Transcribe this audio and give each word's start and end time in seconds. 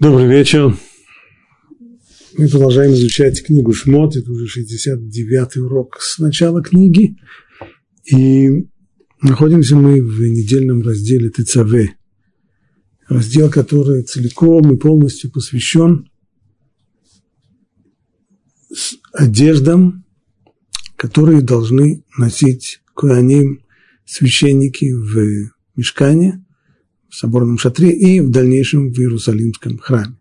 Добрый 0.00 0.28
вечер. 0.28 0.74
Мы 2.38 2.48
продолжаем 2.48 2.94
изучать 2.94 3.44
книгу 3.44 3.74
Шмот. 3.74 4.16
Это 4.16 4.32
уже 4.32 4.46
69-й 4.46 5.60
урок 5.60 5.98
с 6.00 6.18
начала 6.18 6.62
книги. 6.62 7.18
И 8.10 8.66
находимся 9.20 9.76
мы 9.76 10.00
в 10.00 10.20
недельном 10.22 10.80
разделе 10.80 11.28
ТЦВ. 11.28 11.92
Раздел, 13.10 13.50
который 13.50 14.02
целиком 14.04 14.72
и 14.72 14.78
полностью 14.78 15.30
посвящен 15.30 16.10
одеждам, 19.12 20.06
которые 20.96 21.42
должны 21.42 22.04
носить 22.16 22.80
куаним 22.94 23.66
священники 24.06 24.94
в 24.94 25.50
мешкане– 25.76 26.42
в 27.10 27.16
соборном 27.16 27.58
шатре 27.58 27.90
и 27.90 28.20
в 28.20 28.30
дальнейшем 28.30 28.92
в 28.92 28.98
Иерусалимском 28.98 29.78
храме. 29.78 30.16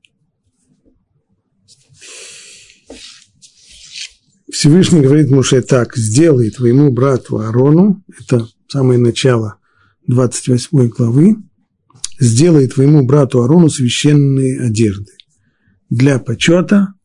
Всевышний 4.52 5.02
говорит 5.02 5.30
Муше 5.30 5.62
так, 5.62 5.96
сделай 5.96 6.50
твоему 6.50 6.92
брату 6.92 7.38
Аарону, 7.38 8.04
это 8.20 8.48
самое 8.68 9.00
начало 9.00 9.58
28 10.08 10.90
главы, 10.90 11.38
сделай 12.20 12.68
твоему 12.68 13.06
брату 13.06 13.42
Аарону 13.42 13.70
священные 13.70 14.60
одежды 14.60 15.12
для 15.90 16.20
почета 16.20 16.96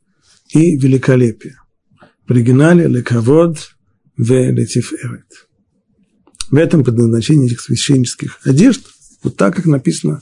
и 0.52 0.76
великолепия. 0.76 1.60
В 2.26 2.30
оригинале 2.30 2.88
лекавод 2.88 3.76
в 4.16 4.32
летиферет. 4.50 5.26
В 6.50 6.56
этом 6.56 6.82
предназначение 6.82 7.46
этих 7.46 7.60
священнических 7.60 8.38
одежд 8.44 8.82
вот 9.24 9.36
так, 9.36 9.56
как 9.56 9.66
написано 9.66 10.20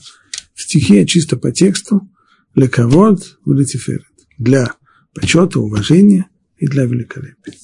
в 0.55 0.61
стихе, 0.61 1.05
чисто 1.05 1.37
по 1.37 1.51
тексту, 1.51 2.09
лекавод 2.55 3.37
в 3.45 3.65
для 4.39 4.73
почета, 5.13 5.59
уважения 5.59 6.27
и 6.57 6.67
для 6.67 6.85
великолепия. 6.85 7.55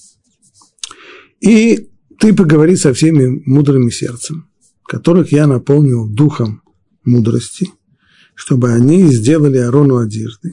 И 1.39 1.89
ты 2.19 2.33
поговори 2.33 2.75
со 2.75 2.93
всеми 2.93 3.41
мудрыми 3.45 3.89
сердцем, 3.89 4.49
которых 4.83 5.31
я 5.31 5.47
наполнил 5.47 6.07
духом 6.07 6.61
мудрости, 7.05 7.69
чтобы 8.35 8.73
они 8.73 9.13
сделали 9.13 9.57
Арону 9.57 9.97
одежды, 9.97 10.51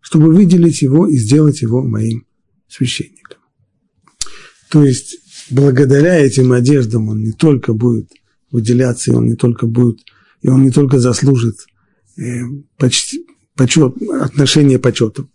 чтобы 0.00 0.32
выделить 0.32 0.82
его 0.82 1.06
и 1.06 1.16
сделать 1.16 1.62
его 1.62 1.82
моим 1.82 2.26
священником. 2.68 3.38
То 4.68 4.84
есть, 4.84 5.18
благодаря 5.50 6.18
этим 6.18 6.52
одеждам 6.52 7.08
он 7.08 7.22
не 7.22 7.32
только 7.32 7.72
будет– 7.72 8.10
выделяться, 8.52 9.10
и 9.10 9.14
он 9.14 9.26
не 9.26 9.34
только 9.34 9.66
будет, 9.66 10.00
и 10.42 10.48
он 10.48 10.62
не 10.62 10.70
только 10.70 10.98
заслужит 10.98 11.56
э, 12.16 12.42
почти, 12.76 13.26
почет, 13.56 13.94
отношение 14.20 14.78
почета, 14.78 15.26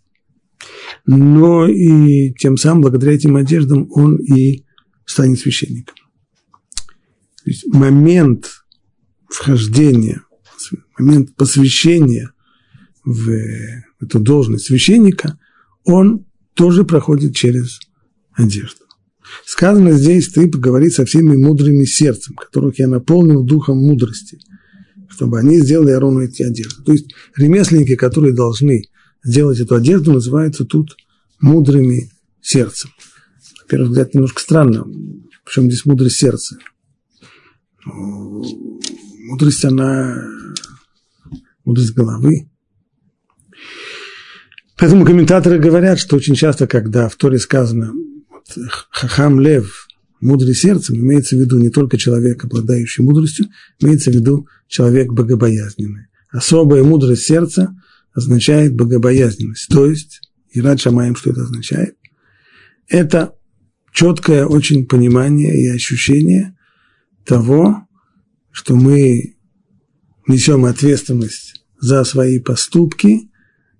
но 1.04 1.66
и 1.66 2.32
тем 2.34 2.56
самым, 2.56 2.82
благодаря 2.82 3.12
этим 3.12 3.36
одеждам, 3.36 3.88
он 3.90 4.16
и 4.16 4.64
станет 5.04 5.38
священником. 5.40 5.96
То 6.76 7.50
есть 7.50 7.66
момент 7.66 8.62
вхождения, 9.28 10.22
момент 10.98 11.34
посвящения 11.34 12.32
в 13.04 13.30
эту 14.00 14.20
должность 14.20 14.66
священника, 14.66 15.38
он 15.84 16.26
тоже 16.54 16.84
проходит 16.84 17.34
через 17.34 17.80
одежду. 18.32 18.84
Сказано 19.44 19.92
здесь, 19.92 20.28
ты 20.28 20.48
поговори 20.48 20.90
со 20.90 21.04
всеми 21.04 21.36
мудрыми 21.36 21.84
сердцем, 21.84 22.34
которых 22.34 22.78
я 22.78 22.86
наполнил 22.86 23.42
духом 23.42 23.78
мудрости, 23.78 24.38
чтобы 25.08 25.38
они 25.38 25.60
сделали 25.60 25.92
Арону 25.92 26.20
эти 26.20 26.42
одежды. 26.42 26.82
То 26.82 26.92
есть 26.92 27.14
ремесленники, 27.36 27.96
которые 27.96 28.34
должны 28.34 28.84
сделать 29.24 29.60
эту 29.60 29.74
одежду, 29.74 30.12
называются 30.12 30.64
тут 30.64 30.96
мудрыми 31.40 32.10
сердцем. 32.40 32.90
На 33.60 33.66
первый 33.68 33.88
взгляд, 33.88 34.14
немножко 34.14 34.40
странно, 34.40 34.86
причем 35.44 35.64
здесь 35.70 35.84
мудрость 35.84 36.16
сердца. 36.16 36.58
Мудрость, 37.84 39.64
она 39.64 40.24
мудрость 41.64 41.94
головы. 41.94 42.48
Поэтому 44.78 45.04
комментаторы 45.04 45.58
говорят, 45.58 45.98
что 45.98 46.16
очень 46.16 46.34
часто, 46.34 46.66
когда 46.66 47.08
в 47.08 47.16
Торе 47.16 47.38
сказано 47.38 47.92
хахам 48.90 49.40
лев, 49.40 49.86
мудрый 50.20 50.54
сердцем, 50.54 50.96
имеется 50.96 51.36
в 51.36 51.40
виду 51.40 51.58
не 51.58 51.70
только 51.70 51.98
человек, 51.98 52.44
обладающий 52.44 53.04
мудростью, 53.04 53.46
имеется 53.80 54.10
в 54.10 54.14
виду 54.14 54.46
человек 54.66 55.12
богобоязненный. 55.12 56.06
Особая 56.30 56.84
мудрость 56.84 57.22
сердца 57.22 57.74
означает 58.12 58.74
богобоязненность. 58.74 59.68
То 59.68 59.86
есть, 59.86 60.20
и 60.50 60.60
рад 60.60 60.80
Шамаем, 60.80 61.16
что 61.16 61.30
это 61.30 61.42
означает, 61.42 61.96
это 62.88 63.34
четкое 63.92 64.46
очень 64.46 64.86
понимание 64.86 65.60
и 65.60 65.68
ощущение 65.68 66.56
того, 67.24 67.86
что 68.50 68.76
мы 68.76 69.36
несем 70.26 70.64
ответственность 70.64 71.64
за 71.80 72.04
свои 72.04 72.38
поступки 72.38 73.30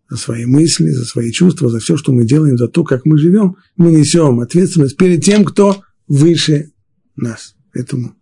за 0.08 0.16
свои 0.16 0.46
мысли, 0.46 0.88
за 0.90 1.04
свои 1.04 1.30
чувства, 1.32 1.68
за 1.68 1.80
все, 1.80 1.96
что 1.96 2.12
мы 2.12 2.24
делаем, 2.24 2.56
за 2.56 2.68
то, 2.68 2.84
как 2.84 3.04
мы 3.04 3.18
живем, 3.18 3.56
мы 3.76 3.92
несем 3.92 4.40
ответственность 4.40 4.96
перед 4.96 5.22
тем, 5.22 5.44
кто 5.44 5.82
выше 6.06 6.72
нас. 7.16 7.54
Поэтому 7.72 8.14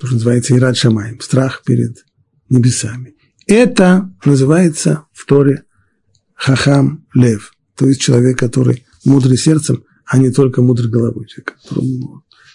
то, 0.00 0.06
что 0.06 0.14
называется 0.14 0.56
Ирад 0.56 0.76
Шамаем, 0.76 1.20
страх 1.20 1.62
перед 1.64 2.04
небесами. 2.48 3.14
Это 3.46 4.12
называется 4.24 5.04
в 5.12 5.26
Торе 5.26 5.64
Хахам 6.34 7.06
Лев, 7.14 7.52
то 7.76 7.86
есть 7.86 8.00
человек, 8.00 8.38
который 8.38 8.84
мудрый 9.04 9.36
сердцем, 9.36 9.84
а 10.06 10.18
не 10.18 10.30
только 10.30 10.62
мудрый 10.62 10.90
головой. 10.90 11.26
Человек, 11.26 11.56
который, 11.62 12.00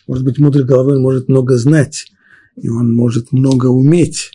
может 0.07 0.25
быть, 0.25 0.39
мудрый 0.39 0.65
головой 0.65 0.95
он 0.95 1.01
может 1.01 1.29
много 1.29 1.57
знать, 1.57 2.07
и 2.55 2.67
он 2.67 2.93
может 2.93 3.31
много 3.31 3.67
уметь, 3.67 4.31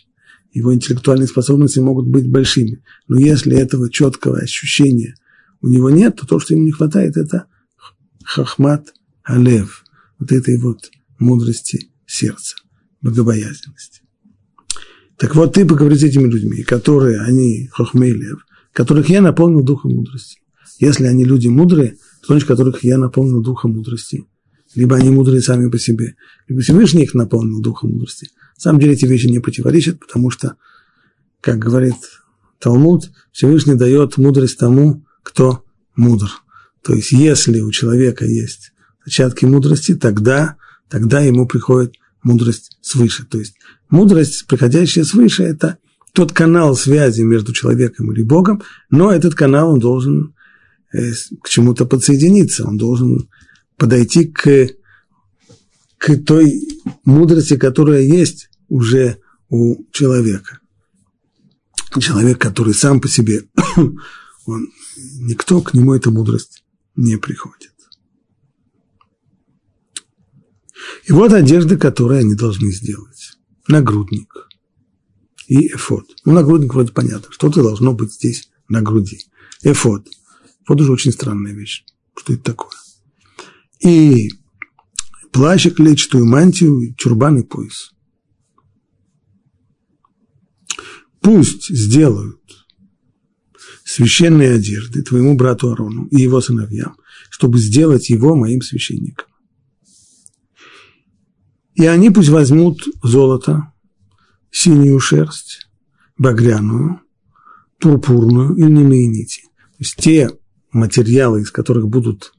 его 0.51 0.73
интеллектуальные 0.73 1.27
способности 1.27 1.79
могут 1.79 2.07
быть 2.07 2.29
большими. 2.29 2.83
Но 3.07 3.19
если 3.19 3.57
этого 3.57 3.89
четкого 3.89 4.39
ощущения 4.39 5.15
у 5.61 5.67
него 5.67 5.89
нет, 5.89 6.17
то 6.17 6.27
то, 6.27 6.39
что 6.39 6.53
ему 6.53 6.63
не 6.63 6.71
хватает, 6.71 7.17
это 7.17 7.45
хахмат 8.23 8.93
алев, 9.23 9.83
вот 10.19 10.31
этой 10.31 10.57
вот 10.57 10.89
мудрости 11.19 11.91
сердца, 12.05 12.55
богобоязненности. 13.01 14.01
Так 15.17 15.35
вот, 15.35 15.53
ты 15.53 15.65
поговори 15.65 15.95
с 15.95 16.03
этими 16.03 16.27
людьми, 16.27 16.63
которые, 16.63 17.21
они 17.21 17.67
хохмей 17.71 18.15
которых 18.73 19.09
я 19.09 19.21
наполнил 19.21 19.63
духом 19.63 19.93
мудрости. 19.93 20.39
Если 20.79 21.05
они 21.05 21.25
люди 21.25 21.47
мудрые, 21.47 21.97
то 22.21 22.27
значит, 22.27 22.47
которых 22.47 22.83
я 22.83 22.97
наполнил 22.97 23.41
духом 23.41 23.73
мудрости. 23.73 24.25
Либо 24.73 24.95
они 24.95 25.09
мудрые 25.09 25.41
сами 25.41 25.69
по 25.69 25.77
себе, 25.77 26.15
либо 26.47 26.61
Всевышний 26.61 27.03
их 27.03 27.13
наполнил 27.13 27.61
духом 27.61 27.91
мудрости. 27.91 28.29
Самом 28.61 28.79
деле 28.79 28.93
эти 28.93 29.05
вещи 29.05 29.25
не 29.25 29.39
противоречат, 29.39 29.99
потому 29.99 30.29
что, 30.29 30.55
как 31.41 31.57
говорит 31.57 31.95
Талмуд, 32.59 33.09
Всевышний 33.31 33.73
дает 33.73 34.17
мудрость 34.17 34.59
тому, 34.59 35.03
кто 35.23 35.65
мудр. 35.95 36.29
То 36.83 36.93
есть, 36.93 37.11
если 37.11 37.59
у 37.61 37.71
человека 37.71 38.23
есть 38.23 38.73
зачатки 39.03 39.45
мудрости, 39.45 39.95
тогда, 39.95 40.57
тогда 40.89 41.21
ему 41.21 41.47
приходит 41.47 41.95
мудрость 42.21 42.77
свыше. 42.81 43.25
То 43.25 43.39
есть, 43.39 43.55
мудрость, 43.89 44.45
приходящая 44.45 45.05
свыше, 45.05 45.41
это 45.41 45.79
тот 46.13 46.31
канал 46.31 46.75
связи 46.75 47.21
между 47.23 47.53
человеком 47.53 48.11
или 48.11 48.21
Богом, 48.21 48.61
но 48.91 49.11
этот 49.11 49.33
канал, 49.33 49.73
он 49.73 49.79
должен 49.79 50.35
э, 50.93 51.13
к 51.41 51.49
чему-то 51.49 51.87
подсоединиться, 51.87 52.67
он 52.67 52.77
должен 52.77 53.27
подойти 53.75 54.25
к, 54.25 54.67
к 55.97 56.15
той 56.17 56.61
мудрости, 57.05 57.57
которая 57.57 58.01
есть 58.01 58.49
уже 58.71 59.19
у 59.49 59.83
человека. 59.91 60.59
Человек, 61.99 62.39
который 62.39 62.73
сам 62.73 63.01
по 63.01 63.09
себе, 63.09 63.49
он, 64.45 64.69
никто 65.19 65.61
к 65.61 65.73
нему 65.73 65.93
эта 65.93 66.09
мудрость 66.09 66.63
не 66.95 67.17
приходит. 67.17 67.73
И 71.03 71.11
вот 71.11 71.33
одежда, 71.33 71.77
которую 71.77 72.21
они 72.21 72.33
должны 72.33 72.71
сделать. 72.71 73.33
Нагрудник 73.67 74.47
и 75.47 75.67
эфод. 75.67 76.05
Ну, 76.23 76.31
нагрудник 76.31 76.73
вроде 76.73 76.93
понятно. 76.93 77.27
Что-то 77.29 77.61
должно 77.61 77.93
быть 77.93 78.13
здесь 78.13 78.49
на 78.69 78.81
груди. 78.81 79.19
Эфод. 79.63 80.07
Вот 80.65 80.79
уже 80.79 80.93
очень 80.93 81.11
странная 81.11 81.51
вещь. 81.51 81.83
Что 82.15 82.33
это 82.33 82.43
такое? 82.43 82.71
И 83.81 84.31
плащик, 85.33 85.75
клетчатую 85.75 86.25
мантию, 86.25 86.95
чурбан 86.95 87.39
и 87.39 87.43
пояс. 87.43 87.91
Пусть 91.21 91.69
сделают 91.69 92.39
священные 93.85 94.53
одежды 94.53 95.01
твоему 95.01 95.35
брату 95.35 95.71
Арону 95.71 96.07
и 96.07 96.21
его 96.21 96.41
сыновьям, 96.41 96.97
чтобы 97.29 97.59
сделать 97.59 98.09
его 98.09 98.35
моим 98.35 98.61
священником. 98.61 99.27
И 101.75 101.85
они 101.85 102.09
пусть 102.09 102.29
возьмут 102.29 102.83
золото, 103.01 103.71
синюю 104.51 104.99
шерсть, 104.99 105.67
багряную, 106.17 107.01
пурпурную 107.79 108.55
и 108.55 108.61
льняные 108.63 109.07
нити. 109.07 109.41
То 109.41 109.77
есть 109.79 109.95
те 109.95 110.29
материалы, 110.71 111.41
из 111.41 111.51
которых 111.51 111.87
будут 111.87 112.33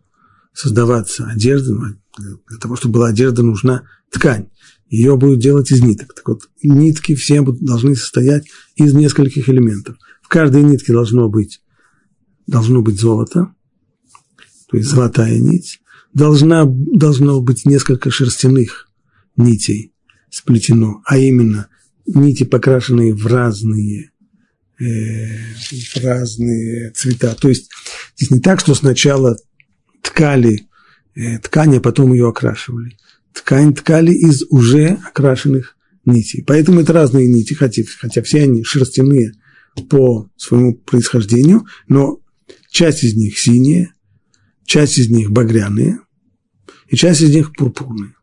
создаваться 0.52 1.26
одежды, 1.26 1.73
ну, 1.73 1.96
для 2.19 2.59
того, 2.59 2.76
чтобы 2.76 2.94
была 2.94 3.09
одежда, 3.09 3.43
нужна 3.43 3.85
ткань. 4.11 4.49
Ее 4.88 5.17
будут 5.17 5.41
делать 5.41 5.70
из 5.70 5.82
ниток. 5.82 6.14
Так 6.14 6.29
вот, 6.29 6.43
нитки 6.62 7.14
все 7.14 7.43
должны 7.43 7.97
состоять 7.97 8.44
из 8.76 8.93
нескольких 8.93 9.49
элементов. 9.49 9.97
В 10.20 10.29
каждой 10.29 10.62
нитке 10.62 10.93
должно 10.93 11.29
быть, 11.29 11.62
должно 12.47 12.82
быть 12.82 13.00
золото, 13.00 13.55
то 14.69 14.76
есть 14.76 14.88
золотая 14.88 15.38
нить. 15.38 15.81
Должна, 16.12 16.64
должно 16.67 17.41
быть 17.41 17.64
несколько 17.64 18.11
шерстяных 18.11 18.88
нитей 19.37 19.94
сплетено, 20.29 21.03
а 21.06 21.17
именно 21.17 21.69
нити, 22.06 22.44
покрашенные 22.44 23.14
в 23.14 23.26
разные, 23.26 24.11
э, 24.79 24.85
в 24.85 25.97
разные 26.03 26.91
цвета. 26.91 27.35
То 27.35 27.49
есть 27.49 27.70
здесь 28.17 28.31
не 28.31 28.41
так, 28.41 28.61
что 28.61 28.75
сначала 28.75 29.37
ткали 30.03 30.69
э, 31.14 31.38
ткань, 31.38 31.76
а 31.76 31.81
потом 31.81 32.12
ее 32.12 32.29
окрашивали. 32.29 32.97
Ткань 33.32 33.75
ткали 33.75 34.12
из 34.12 34.44
уже 34.50 34.99
окрашенных 35.09 35.76
нитей. 36.05 36.44
Поэтому 36.47 36.81
это 36.81 36.93
разные 36.93 37.26
нити, 37.29 37.55
хотя, 37.55 37.82
хотя 37.99 38.23
все 38.23 38.43
они 38.43 38.64
шерстяные 38.64 39.32
по 39.88 40.31
своему 40.37 40.75
происхождению, 40.75 41.67
но 41.88 42.20
часть 42.70 43.05
из 43.05 43.14
них 43.17 43.38
синие, 43.38 43.93
часть 44.64 44.99
из 44.99 45.09
них 45.09 45.31
багряные, 45.31 46.00
и 46.88 46.97
часть 46.97 47.23
из 47.23 47.35
них 47.35 47.53
пурпурные. 47.55 48.14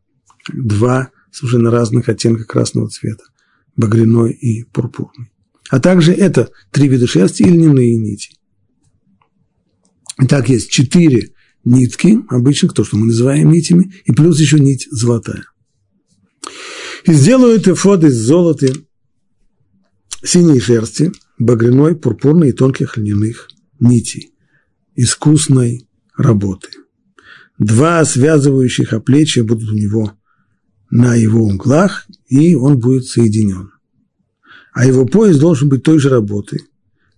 Два 0.54 1.10
совершенно 1.32 1.72
разных 1.72 2.10
оттенка 2.10 2.44
красного 2.44 2.90
цвета, 2.90 3.24
багряной 3.76 4.32
и 4.32 4.64
пурпурный. 4.64 5.32
А 5.70 5.80
также 5.80 6.14
это 6.14 6.52
три 6.72 6.88
вида 6.88 7.08
шерсти 7.08 7.44
и 7.44 7.50
льняные 7.50 7.98
нити. 7.98 8.32
Итак, 10.22 10.50
есть 10.50 10.70
четыре 10.70 11.30
нитки, 11.70 12.20
обычных, 12.30 12.74
то, 12.74 12.84
что 12.84 12.98
мы 12.98 13.08
называем 13.08 13.52
нитями, 13.52 13.94
и 14.06 14.12
плюс 14.12 14.40
еще 14.40 14.60
нить 14.60 14.88
золотая. 14.92 15.46
И 17.06 17.14
сделают 17.14 17.68
эфод 17.68 18.04
из 18.04 18.16
золота, 18.16 18.68
синей 20.24 20.60
шерсти, 20.60 21.12
багряной, 21.38 21.96
пурпурной 21.96 22.50
и 22.50 22.54
тонких 22.54 22.98
льняных 22.98 23.50
нитей, 23.80 24.34
искусной 24.96 25.88
работы. 26.18 26.70
Два 27.58 28.04
связывающих 28.04 28.94
оплечья 28.94 29.44
будут 29.44 29.70
у 29.70 29.76
него 29.76 30.14
на 30.90 31.16
его 31.16 31.46
углах, 31.46 32.08
и 32.28 32.56
он 32.56 32.80
будет 32.80 33.06
соединен. 33.06 33.72
А 34.74 34.86
его 34.86 35.06
пояс 35.06 35.38
должен 35.38 35.70
быть 35.70 35.84
той 35.84 36.00
же 36.00 36.10
работы, 36.10 36.62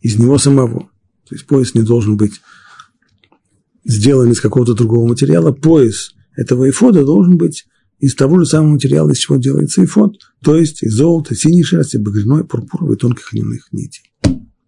из 0.01 0.17
него 0.17 0.37
самого. 0.37 0.89
То 1.27 1.35
есть 1.35 1.45
пояс 1.45 1.73
не 1.73 1.83
должен 1.83 2.17
быть 2.17 2.41
сделан 3.83 4.31
из 4.31 4.41
какого-то 4.41 4.73
другого 4.73 5.07
материала, 5.07 5.51
пояс 5.51 6.13
этого 6.35 6.69
эфода 6.69 7.03
должен 7.05 7.37
быть 7.37 7.65
из 7.99 8.15
того 8.15 8.39
же 8.39 8.45
самого 8.45 8.73
материала, 8.73 9.11
из 9.11 9.17
чего 9.17 9.37
делается 9.37 9.83
эфод, 9.83 10.17
то 10.43 10.55
есть 10.55 10.81
из 10.81 10.93
золота, 10.93 11.35
синей 11.35 11.63
шерсти, 11.63 11.97
багряной, 11.97 12.43
пурпуровой, 12.43 12.97
тонких 12.97 13.31
льняных 13.33 13.71
нитей. 13.71 14.11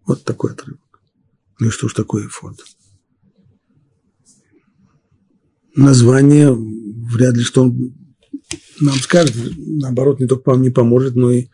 Вот 0.05 0.23
такой 0.23 0.51
отрывок. 0.51 1.01
Ну 1.59 1.67
и 1.67 1.71
что 1.71 1.87
ж 1.87 1.93
такое 1.93 2.27
эфод? 2.27 2.55
Название 5.75 6.53
вряд 6.53 7.35
ли 7.35 7.43
что 7.43 7.63
он 7.63 7.95
нам 8.79 8.95
скажет, 8.95 9.35
наоборот, 9.57 10.19
не 10.19 10.27
только 10.27 10.49
вам 10.49 10.61
не 10.61 10.69
поможет, 10.69 11.15
но 11.15 11.31
и 11.31 11.47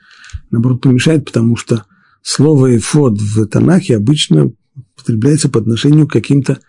наоборот 0.52 0.82
помешает, 0.82 1.26
потому 1.26 1.56
что 1.56 1.86
слово 2.22 2.78
эфод 2.78 3.20
в 3.20 3.46
Танахе 3.48 3.96
обычно 3.96 4.52
употребляется 4.96 5.50
по 5.50 5.60
отношению 5.60 6.08
к 6.08 6.12
каким-то 6.12 6.60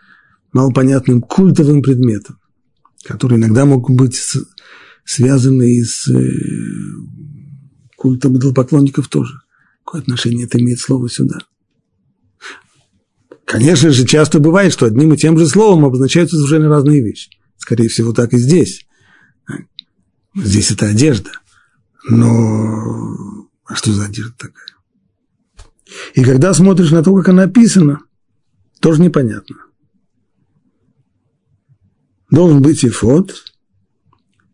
малопонятным 0.53 1.23
культовым 1.23 1.83
предметам, 1.83 2.39
которые 3.05 3.39
иногда 3.39 3.65
могут 3.65 3.97
быть 3.97 4.21
связаны 5.05 5.71
и 5.71 5.83
с 5.83 6.09
э, 6.09 6.21
культом 7.97 8.37
идолопоклонников 8.37 9.09
тоже. 9.09 9.35
Какое 9.85 10.03
отношение 10.03 10.47
это 10.47 10.59
имеет 10.61 10.81
слово 10.81 11.09
сюда? 11.09 11.39
Конечно 13.45 13.91
же, 13.91 14.07
часто 14.07 14.39
бывает, 14.39 14.73
что 14.73 14.87
одним 14.87 15.13
и 15.13 15.17
тем 15.17 15.37
же 15.37 15.47
словом 15.47 15.85
обозначаются 15.85 16.37
совершенно 16.37 16.69
разные 16.69 17.03
вещи. 17.03 17.31
Скорее 17.59 17.89
всего, 17.89 18.13
так 18.13 18.33
и 18.33 18.39
здесь. 18.39 18.87
Здесь 20.37 20.71
это 20.71 20.87
одежда. 20.87 21.31
Но 22.09 23.49
а 23.65 23.75
что 23.75 23.93
за 23.93 24.05
одежда 24.05 24.35
такая? 24.39 24.67
И 26.15 26.23
когда 26.23 26.55
смотришь 26.55 26.93
на 26.93 27.03
то, 27.03 27.15
как 27.17 27.29
она 27.31 27.47
написана, 27.47 28.01
тоже 28.81 29.03
непонятно 29.03 29.57
должен 32.31 32.63
быть 32.63 32.85
эфод 32.85 33.35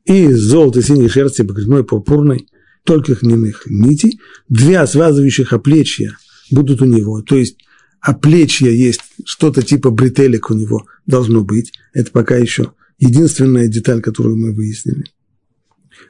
из 0.04 0.38
золота, 0.38 0.82
синей 0.82 1.08
шерсти, 1.08 1.42
багряной, 1.42 1.84
пурпурной, 1.84 2.48
только 2.84 3.16
льняных 3.20 3.64
нитей, 3.66 4.20
две 4.48 4.86
связывающих 4.86 5.52
оплечья 5.52 6.16
будут 6.50 6.80
у 6.80 6.84
него, 6.84 7.22
то 7.22 7.36
есть 7.36 7.58
оплечья 8.00 8.70
есть 8.70 9.00
что-то 9.24 9.62
типа 9.62 9.90
бретелек 9.90 10.50
у 10.50 10.54
него 10.54 10.86
должно 11.06 11.42
быть, 11.42 11.72
это 11.92 12.10
пока 12.12 12.36
еще 12.36 12.72
единственная 12.98 13.66
деталь, 13.66 14.00
которую 14.00 14.36
мы 14.36 14.52
выяснили. 14.52 15.04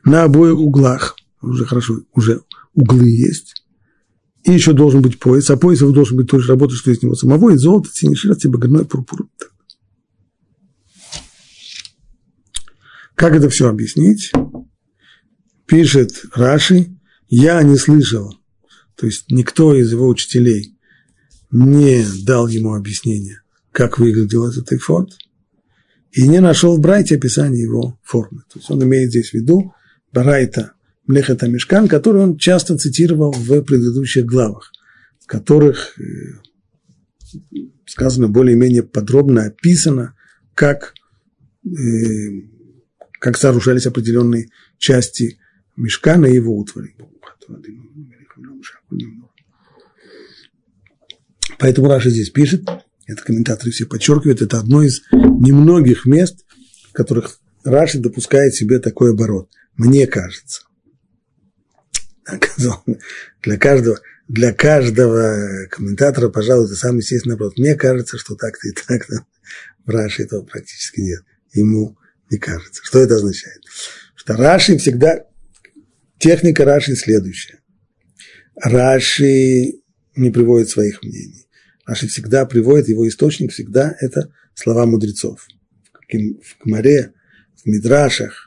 На 0.04 0.24
обоих 0.24 0.58
углах, 0.58 1.16
уже 1.40 1.64
хорошо, 1.64 2.00
уже 2.12 2.42
углы 2.74 3.08
есть, 3.08 3.64
и 4.44 4.52
еще 4.52 4.74
должен 4.74 5.00
быть 5.00 5.18
пояс, 5.18 5.50
а 5.50 5.56
пояс 5.56 5.80
его 5.80 5.92
должен 5.92 6.18
быть 6.18 6.30
тоже 6.30 6.48
работать, 6.48 6.76
что 6.76 6.90
из 6.90 7.02
него 7.02 7.14
самого, 7.14 7.50
из 7.50 7.60
золота, 7.60 7.88
синей 7.92 8.14
шерсти, 8.14 8.46
багряной, 8.46 8.84
пурпурной. 8.84 9.30
Как 13.16 13.34
это 13.34 13.48
все 13.48 13.68
объяснить? 13.68 14.30
Пишет 15.66 16.22
Раши, 16.34 16.96
я 17.28 17.62
не 17.62 17.76
слышал, 17.76 18.38
то 18.94 19.06
есть 19.06 19.30
никто 19.30 19.74
из 19.74 19.90
его 19.90 20.06
учителей 20.06 20.78
не 21.50 22.04
дал 22.24 22.46
ему 22.46 22.74
объяснения, 22.74 23.42
как 23.72 23.98
выглядел 23.98 24.46
этот 24.46 24.70
эфод, 24.72 25.16
и 26.12 26.28
не 26.28 26.40
нашел 26.40 26.76
в 26.76 26.80
Брайте 26.80 27.16
описание 27.16 27.62
его 27.62 27.98
формы. 28.04 28.42
То 28.52 28.58
есть 28.58 28.70
он 28.70 28.84
имеет 28.84 29.10
здесь 29.10 29.30
в 29.30 29.34
виду 29.34 29.72
Брайта 30.12 30.74
Млехета 31.06 31.48
Мешкан, 31.48 31.88
который 31.88 32.22
он 32.22 32.36
часто 32.36 32.76
цитировал 32.76 33.32
в 33.32 33.62
предыдущих 33.62 34.26
главах, 34.26 34.72
в 35.20 35.26
которых 35.26 35.98
э, 35.98 36.04
сказано 37.86 38.28
более-менее 38.28 38.82
подробно 38.82 39.46
описано, 39.46 40.14
как 40.54 40.94
э, 41.64 41.68
как 43.18 43.36
сооружались 43.36 43.86
определенные 43.86 44.48
части 44.78 45.38
мешка 45.76 46.16
на 46.16 46.26
его 46.26 46.56
утвари. 46.56 46.96
Поэтому 51.58 51.88
Раша 51.88 52.10
здесь 52.10 52.30
пишет, 52.30 52.68
это 53.06 53.22
комментаторы 53.22 53.70
все 53.70 53.86
подчеркивают, 53.86 54.42
это 54.42 54.58
одно 54.58 54.82
из 54.82 55.02
немногих 55.12 56.04
мест, 56.06 56.44
в 56.90 56.92
которых 56.92 57.38
Раши 57.64 57.98
допускает 57.98 58.54
себе 58.54 58.78
такой 58.78 59.12
оборот. 59.12 59.50
Мне 59.76 60.06
кажется. 60.06 60.62
Для 63.42 63.56
каждого, 63.56 64.00
для 64.28 64.52
каждого 64.52 65.66
комментатора, 65.70 66.28
пожалуй, 66.28 66.66
это 66.66 66.74
самый 66.74 66.98
естественный 66.98 67.36
оборот. 67.36 67.56
Мне 67.58 67.74
кажется, 67.76 68.18
что 68.18 68.34
так-то 68.34 68.68
и 68.68 68.72
так-то. 68.72 69.24
В 69.84 69.90
Раши 69.90 70.24
этого 70.24 70.42
практически 70.42 71.00
нет. 71.00 71.22
Ему 71.52 71.96
мне 72.30 72.38
кажется. 72.38 72.82
Что 72.84 73.00
это 73.00 73.16
означает? 73.16 73.62
Что 74.14 74.34
Раши 74.34 74.78
всегда... 74.78 75.24
Техника 76.18 76.64
Раши 76.64 76.96
следующая. 76.96 77.60
Раши 78.56 79.80
не 80.16 80.30
приводит 80.30 80.70
своих 80.70 81.02
мнений. 81.02 81.46
Раши 81.84 82.08
всегда 82.08 82.46
приводит, 82.46 82.88
его 82.88 83.06
источник 83.06 83.52
всегда 83.52 83.96
это 84.00 84.32
слова 84.54 84.86
мудрецов. 84.86 85.46
В 86.08 86.58
Кмаре, 86.58 87.12
в 87.54 87.66
Мидрашах, 87.66 88.46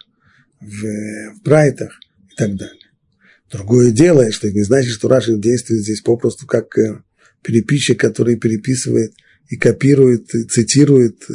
в, 0.59 0.83
в 1.35 1.41
Брайтах 1.43 1.99
и 2.31 2.35
так 2.35 2.55
далее. 2.55 2.89
Другое 3.51 3.91
дело, 3.91 4.31
что 4.31 4.47
это 4.47 4.57
не 4.57 4.63
значит, 4.63 4.91
что 4.91 5.07
Раши 5.07 5.37
действует 5.37 5.81
здесь 5.81 6.01
попросту 6.01 6.45
как 6.45 6.77
э, 6.77 7.01
переписчик, 7.41 7.99
который 7.99 8.35
переписывает 8.35 9.13
и 9.47 9.57
копирует, 9.57 10.33
и 10.35 10.43
цитирует 10.43 11.23
э, 11.29 11.33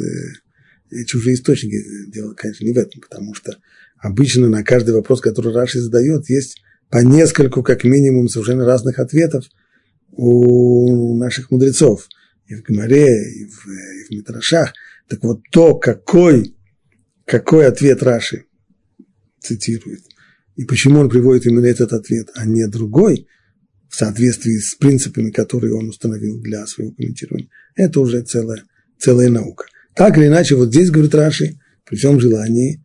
чужие 1.05 1.35
источники. 1.35 1.77
Дело, 2.11 2.33
конечно, 2.33 2.65
не 2.65 2.73
в 2.73 2.77
этом, 2.77 3.01
потому 3.01 3.33
что 3.33 3.57
обычно 3.97 4.49
на 4.49 4.63
каждый 4.63 4.93
вопрос, 4.93 5.21
который 5.21 5.53
Раши 5.53 5.79
задает, 5.79 6.29
есть 6.29 6.61
по 6.89 6.99
нескольку, 6.99 7.63
как 7.63 7.83
минимум, 7.83 8.29
совершенно 8.29 8.65
разных 8.65 8.99
ответов 8.99 9.45
у 10.11 11.17
наших 11.17 11.51
мудрецов. 11.51 12.07
И 12.47 12.55
в 12.55 12.61
Гамаре, 12.61 13.05
и 13.05 13.45
в, 13.45 13.67
и 13.67 14.03
в 14.07 14.11
Митрашах. 14.11 14.73
Так 15.07 15.23
вот, 15.23 15.41
то, 15.51 15.75
какой, 15.75 16.55
какой 17.25 17.65
ответ 17.65 18.03
Раши 18.03 18.45
цитирует, 19.39 20.01
и 20.55 20.63
почему 20.63 20.99
он 20.99 21.09
приводит 21.09 21.45
именно 21.45 21.65
этот 21.65 21.93
ответ, 21.93 22.29
а 22.35 22.45
не 22.45 22.67
другой, 22.67 23.27
в 23.89 23.97
соответствии 23.97 24.57
с 24.57 24.75
принципами, 24.75 25.31
которые 25.31 25.73
он 25.73 25.87
установил 25.87 26.41
для 26.41 26.65
своего 26.67 26.91
комментирования. 26.91 27.49
Это 27.75 28.01
уже 28.01 28.21
целая, 28.23 28.63
целая 28.99 29.29
наука. 29.29 29.65
Так 29.95 30.17
или 30.17 30.27
иначе, 30.27 30.55
вот 30.55 30.69
здесь, 30.69 30.91
говорит 30.91 31.15
Раши, 31.15 31.57
при 31.85 31.95
всем 31.95 32.19
желании 32.19 32.83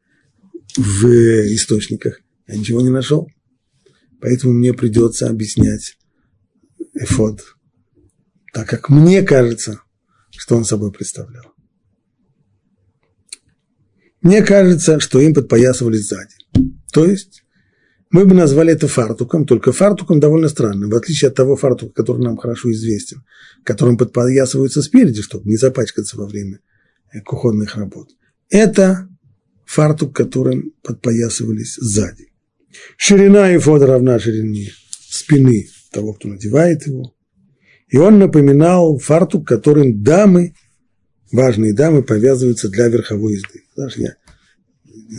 в 0.76 1.07
источниках 1.55 2.21
я 2.47 2.57
ничего 2.57 2.81
не 2.81 2.90
нашел. 2.90 3.29
Поэтому 4.21 4.52
мне 4.52 4.73
придется 4.73 5.29
объяснять 5.29 5.97
эфод, 6.95 7.43
так 8.52 8.69
как 8.69 8.90
мне 8.90 9.23
кажется, 9.23 9.81
что 10.31 10.57
он 10.57 10.64
собой 10.64 10.93
представлял. 10.93 11.52
Мне 14.23 14.43
кажется, 14.43 15.00
что 15.00 15.21
им 15.21 15.35
подпоясывали 15.35 15.97
сзади. 15.97 16.35
То 16.93 17.07
есть 17.07 17.43
мы 18.11 18.26
бы 18.26 18.35
назвали 18.35 18.73
это 18.73 18.87
фартуком, 18.87 19.47
только 19.47 19.73
фартуком 19.73 20.21
довольно 20.21 20.49
странным, 20.49 20.90
в 20.90 20.95
отличие 20.95 21.29
от 21.29 21.35
того 21.35 21.57
фартука, 21.57 21.95
который 21.95 22.23
нам 22.23 22.37
хорошо 22.37 22.71
известен, 22.71 23.25
которым 23.64 23.97
подпоясываются 23.97 24.83
спереди, 24.83 25.23
чтобы 25.23 25.49
не 25.49 25.57
запачкаться 25.57 26.17
во 26.17 26.26
время 26.26 26.61
кухонных 27.25 27.76
работ. 27.76 28.11
Это 28.49 29.09
фартук, 29.64 30.14
которым 30.14 30.73
подпоясывались 30.83 31.76
сзади. 31.76 32.33
Ширина 32.97 33.57
эфода 33.57 33.87
равна 33.87 34.19
ширине 34.19 34.71
спины 35.09 35.67
того, 35.93 36.14
кто 36.14 36.29
надевает 36.29 36.87
его. 36.87 37.14
И 37.88 37.97
он 37.97 38.19
напоминал 38.19 38.99
фартук, 38.99 39.47
которым 39.47 40.02
дамы, 40.02 40.55
важные 41.33 41.75
дамы, 41.75 42.02
повязываются 42.02 42.69
для 42.69 42.88
верховой 42.88 43.35
езды. 43.35 43.62
Знаешь, 43.75 43.97
я, 43.97 44.14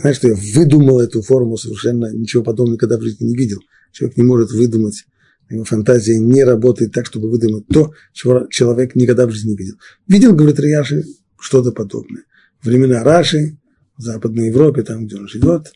знаешь, 0.00 0.16
что 0.16 0.28
я 0.28 0.34
выдумал 0.54 1.00
эту 1.00 1.20
форму 1.22 1.56
совершенно, 1.56 2.12
ничего 2.14 2.42
подобного 2.42 2.74
никогда 2.74 2.96
в 2.98 3.02
жизни 3.02 3.26
не 3.26 3.36
видел. 3.36 3.58
Человек 3.92 4.16
не 4.16 4.24
может 4.24 4.50
выдумать, 4.52 5.04
его 5.50 5.64
фантазия 5.64 6.18
не 6.18 6.44
работает 6.44 6.92
так, 6.92 7.04
чтобы 7.04 7.30
выдумать 7.30 7.66
то, 7.66 7.92
чего 8.14 8.46
человек 8.48 8.94
никогда 8.94 9.26
в 9.26 9.30
жизни 9.30 9.50
не 9.50 9.56
видел. 9.56 9.74
Видел, 10.08 10.34
говорит 10.34 10.58
Рияши, 10.58 11.04
что-то 11.42 11.72
подобное. 11.72 12.24
Времена 12.62 13.02
Раши, 13.02 13.58
в 13.96 14.02
Западной 14.02 14.46
Европе, 14.48 14.82
там, 14.82 15.06
где 15.06 15.16
он 15.16 15.28
живет, 15.28 15.72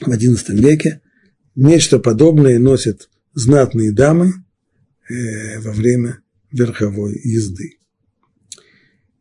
в 0.00 0.08
XI 0.08 0.54
веке, 0.54 1.00
нечто 1.54 1.98
подобное 1.98 2.58
носят 2.58 3.08
знатные 3.34 3.92
дамы 3.92 4.32
э, 5.08 5.60
во 5.60 5.72
время 5.72 6.20
верховой 6.50 7.20
езды. 7.22 7.78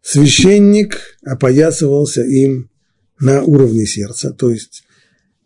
Священник 0.01 1.17
опоясывался 1.23 2.23
им 2.23 2.69
на 3.19 3.43
уровне 3.43 3.85
сердца, 3.85 4.31
то 4.31 4.49
есть 4.49 4.83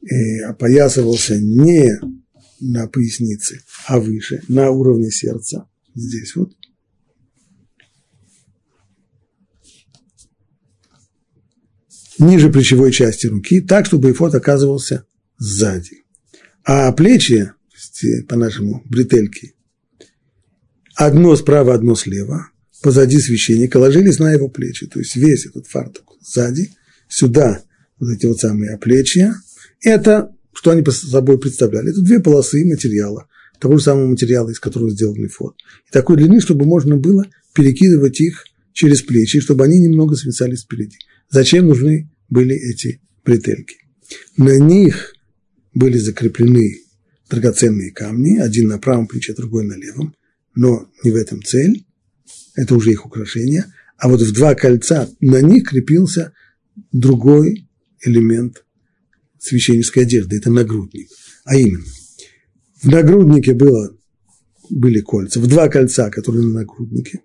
э, 0.01 0.41
опоясывался 0.45 1.39
не 1.39 1.99
на 2.59 2.87
пояснице, 2.87 3.61
а 3.87 3.99
выше, 3.99 4.41
на 4.47 4.71
уровне 4.71 5.11
сердца, 5.11 5.67
здесь 5.93 6.35
вот. 6.35 6.56
Ниже 12.19 12.49
плечевой 12.49 12.91
части 12.91 13.27
руки, 13.27 13.61
так, 13.61 13.85
чтобы 13.85 14.11
эфот 14.11 14.33
оказывался 14.33 15.05
сзади. 15.37 16.03
А 16.63 16.91
плечи, 16.91 17.51
по-нашему, 18.27 18.83
бретельки, 18.85 19.53
одно 20.95 21.35
справа, 21.35 21.75
одно 21.75 21.95
слева, 21.95 22.49
позади 22.81 23.19
священника, 23.19 23.77
ложились 23.77 24.19
на 24.19 24.33
его 24.33 24.49
плечи. 24.49 24.87
То 24.87 24.99
есть 24.99 25.15
весь 25.15 25.45
этот 25.45 25.67
фартук 25.67 26.17
сзади, 26.21 26.71
сюда 27.07 27.63
вот 27.99 28.09
эти 28.09 28.25
вот 28.25 28.39
самые 28.39 28.73
оплечья. 28.73 29.35
Это, 29.81 30.31
что 30.53 30.71
они 30.71 30.83
собой 30.91 31.39
представляли? 31.39 31.91
Это 31.91 32.01
две 32.01 32.19
полосы 32.19 32.65
материала, 32.65 33.27
того 33.59 33.77
же 33.77 33.83
самого 33.83 34.07
материала, 34.07 34.49
из 34.49 34.59
которого 34.59 34.89
сделан 34.89 35.29
фот. 35.29 35.55
И 35.87 35.91
такой 35.91 36.17
длины, 36.17 36.41
чтобы 36.41 36.65
можно 36.65 36.97
было 36.97 37.25
перекидывать 37.53 38.19
их 38.21 38.43
через 38.73 39.01
плечи, 39.01 39.39
чтобы 39.39 39.65
они 39.65 39.79
немного 39.79 40.15
свисали 40.15 40.55
спереди. 40.55 40.97
Зачем 41.29 41.67
нужны 41.67 42.09
были 42.29 42.55
эти 42.55 43.01
бретельки? 43.25 43.75
На 44.37 44.57
них 44.57 45.13
были 45.73 45.97
закреплены 45.97 46.79
драгоценные 47.29 47.91
камни, 47.91 48.37
один 48.37 48.69
на 48.69 48.79
правом 48.79 49.07
плече, 49.07 49.33
другой 49.33 49.65
на 49.65 49.73
левом, 49.73 50.15
но 50.55 50.89
не 51.03 51.11
в 51.11 51.15
этом 51.15 51.43
цель, 51.43 51.85
это 52.55 52.75
уже 52.75 52.91
их 52.91 53.05
украшение, 53.05 53.65
а 53.97 54.07
вот 54.07 54.21
в 54.21 54.31
два 54.31 54.55
кольца 54.55 55.09
на 55.19 55.41
них 55.41 55.69
крепился 55.69 56.33
другой 56.91 57.67
элемент 58.01 58.63
священнической 59.39 60.03
одежды, 60.03 60.37
это 60.37 60.49
нагрудник. 60.49 61.09
А 61.43 61.55
именно, 61.55 61.85
в 62.81 62.89
нагруднике 62.89 63.53
было, 63.53 63.95
были 64.69 65.01
кольца, 65.01 65.39
в 65.39 65.47
два 65.47 65.67
кольца, 65.67 66.09
которые 66.09 66.45
на 66.45 66.53
нагруднике, 66.53 67.21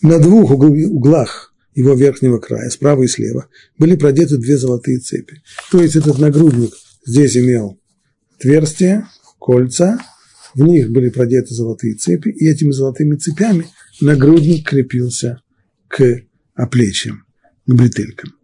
на 0.00 0.18
двух 0.18 0.50
углах 0.52 1.54
его 1.78 1.94
верхнего 1.94 2.38
края, 2.38 2.70
справа 2.70 3.04
и 3.04 3.06
слева, 3.06 3.48
были 3.78 3.94
продеты 3.94 4.36
две 4.36 4.58
золотые 4.58 4.98
цепи. 4.98 5.42
То 5.70 5.80
есть 5.80 5.94
этот 5.94 6.18
нагрудник 6.18 6.72
здесь 7.06 7.36
имел 7.36 7.80
отверстия, 8.36 9.08
кольца, 9.38 10.00
в 10.54 10.62
них 10.62 10.90
были 10.90 11.08
продеты 11.08 11.54
золотые 11.54 11.94
цепи, 11.94 12.30
и 12.30 12.48
этими 12.48 12.72
золотыми 12.72 13.14
цепями 13.14 13.66
нагрудник 14.00 14.68
крепился 14.68 15.40
к 15.86 16.22
оплечьям, 16.54 17.24
к 17.66 17.72
бретелькам. 17.72 18.34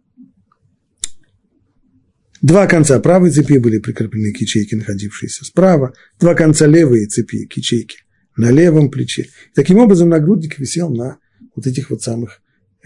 Два 2.41 2.67
конца 2.67 2.97
правой 3.01 3.31
цепи 3.31 3.57
были 3.57 3.79
прикреплены 3.79 4.31
к 4.31 4.37
ячейке, 4.37 4.77
находившиеся 4.77 5.43
справа, 5.43 5.93
два 6.21 6.35
конца 6.35 6.67
левой 6.67 7.05
цепи 7.07 7.47
к 7.47 7.57
ячейке 7.57 7.97
на 8.37 8.49
левом 8.51 8.89
плече. 8.89 9.27
Таким 9.53 9.79
образом, 9.79 10.07
нагрудник 10.07 10.57
висел 10.57 10.89
на 10.89 11.17
вот 11.53 11.67
этих 11.67 11.89
вот 11.89 12.01
самых 12.01 12.41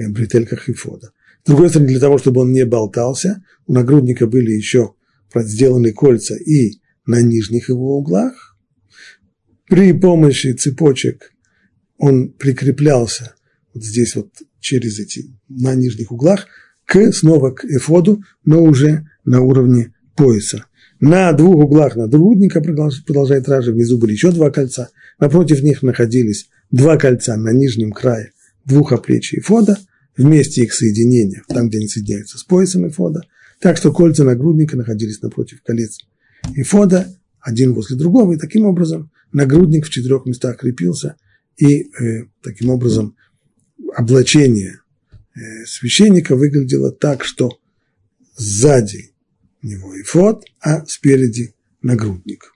Бретельках 0.07 0.69
эфода. 0.69 1.11
С 1.43 1.47
другой 1.47 1.69
стороны, 1.69 1.89
для 1.89 1.99
того, 1.99 2.17
чтобы 2.17 2.41
он 2.41 2.51
не 2.51 2.65
болтался, 2.65 3.43
у 3.67 3.73
нагрудника 3.73 4.27
были 4.27 4.51
еще 4.51 4.93
сделаны 5.35 5.91
кольца 5.91 6.35
и 6.35 6.79
на 7.05 7.21
нижних 7.21 7.69
его 7.69 7.97
углах. 7.97 8.57
При 9.67 9.93
помощи 9.93 10.53
цепочек 10.53 11.33
он 11.97 12.29
прикреплялся 12.29 13.35
вот 13.73 13.83
здесь 13.83 14.15
вот 14.15 14.29
через 14.59 14.99
эти, 14.99 15.33
на 15.47 15.75
нижних 15.75 16.11
углах, 16.11 16.47
к, 16.85 17.11
снова 17.13 17.51
к 17.51 17.65
эфоду, 17.65 18.23
но 18.45 18.63
уже 18.63 19.07
на 19.25 19.41
уровне 19.41 19.93
пояса. 20.15 20.65
На 20.99 21.31
двух 21.33 21.55
углах 21.65 21.95
нагрудника, 21.95 22.61
продолжает 22.61 23.47
Ражи, 23.47 23.71
внизу 23.71 23.97
были 23.97 24.13
еще 24.13 24.31
два 24.31 24.49
кольца, 24.49 24.89
напротив 25.19 25.61
них 25.61 25.81
находились 25.83 26.49
два 26.71 26.97
кольца 26.97 27.37
на 27.37 27.53
нижнем 27.53 27.91
крае 27.91 28.31
двух 28.65 28.91
оплечий 28.91 29.41
вместе 30.19 30.63
их 30.63 30.73
соединения, 30.73 31.43
там, 31.47 31.69
где 31.69 31.77
они 31.77 31.87
соединяются 31.87 32.37
с 32.37 32.43
поясом 32.43 32.87
эфода, 32.87 33.21
так 33.59 33.77
что 33.77 33.93
кольца 33.93 34.25
нагрудника 34.25 34.75
находились 34.75 35.21
напротив 35.21 35.61
колец 35.63 35.99
эфода, 36.55 37.07
один 37.39 37.73
возле 37.73 37.95
другого, 37.95 38.33
и 38.33 38.37
таким 38.37 38.65
образом 38.65 39.11
нагрудник 39.31 39.85
в 39.85 39.89
четырех 39.89 40.25
местах 40.25 40.57
крепился, 40.57 41.15
и 41.55 41.83
э, 41.83 42.25
таким 42.41 42.69
образом 42.69 43.15
облачение 43.95 44.81
э, 45.35 45.65
священника 45.65 46.35
выглядело 46.35 46.91
так, 46.91 47.23
что 47.23 47.57
сзади 48.35 49.13
него 49.61 49.99
эфод, 50.01 50.43
а 50.59 50.85
спереди 50.85 51.55
нагрудник. 51.81 52.53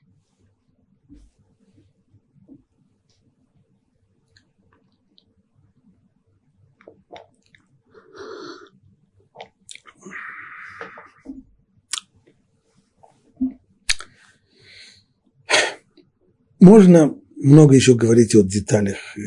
Можно 16.64 17.14
много 17.36 17.76
еще 17.76 17.94
говорить 17.94 18.36
о 18.36 18.42
деталях. 18.42 18.96
Э, 19.18 19.22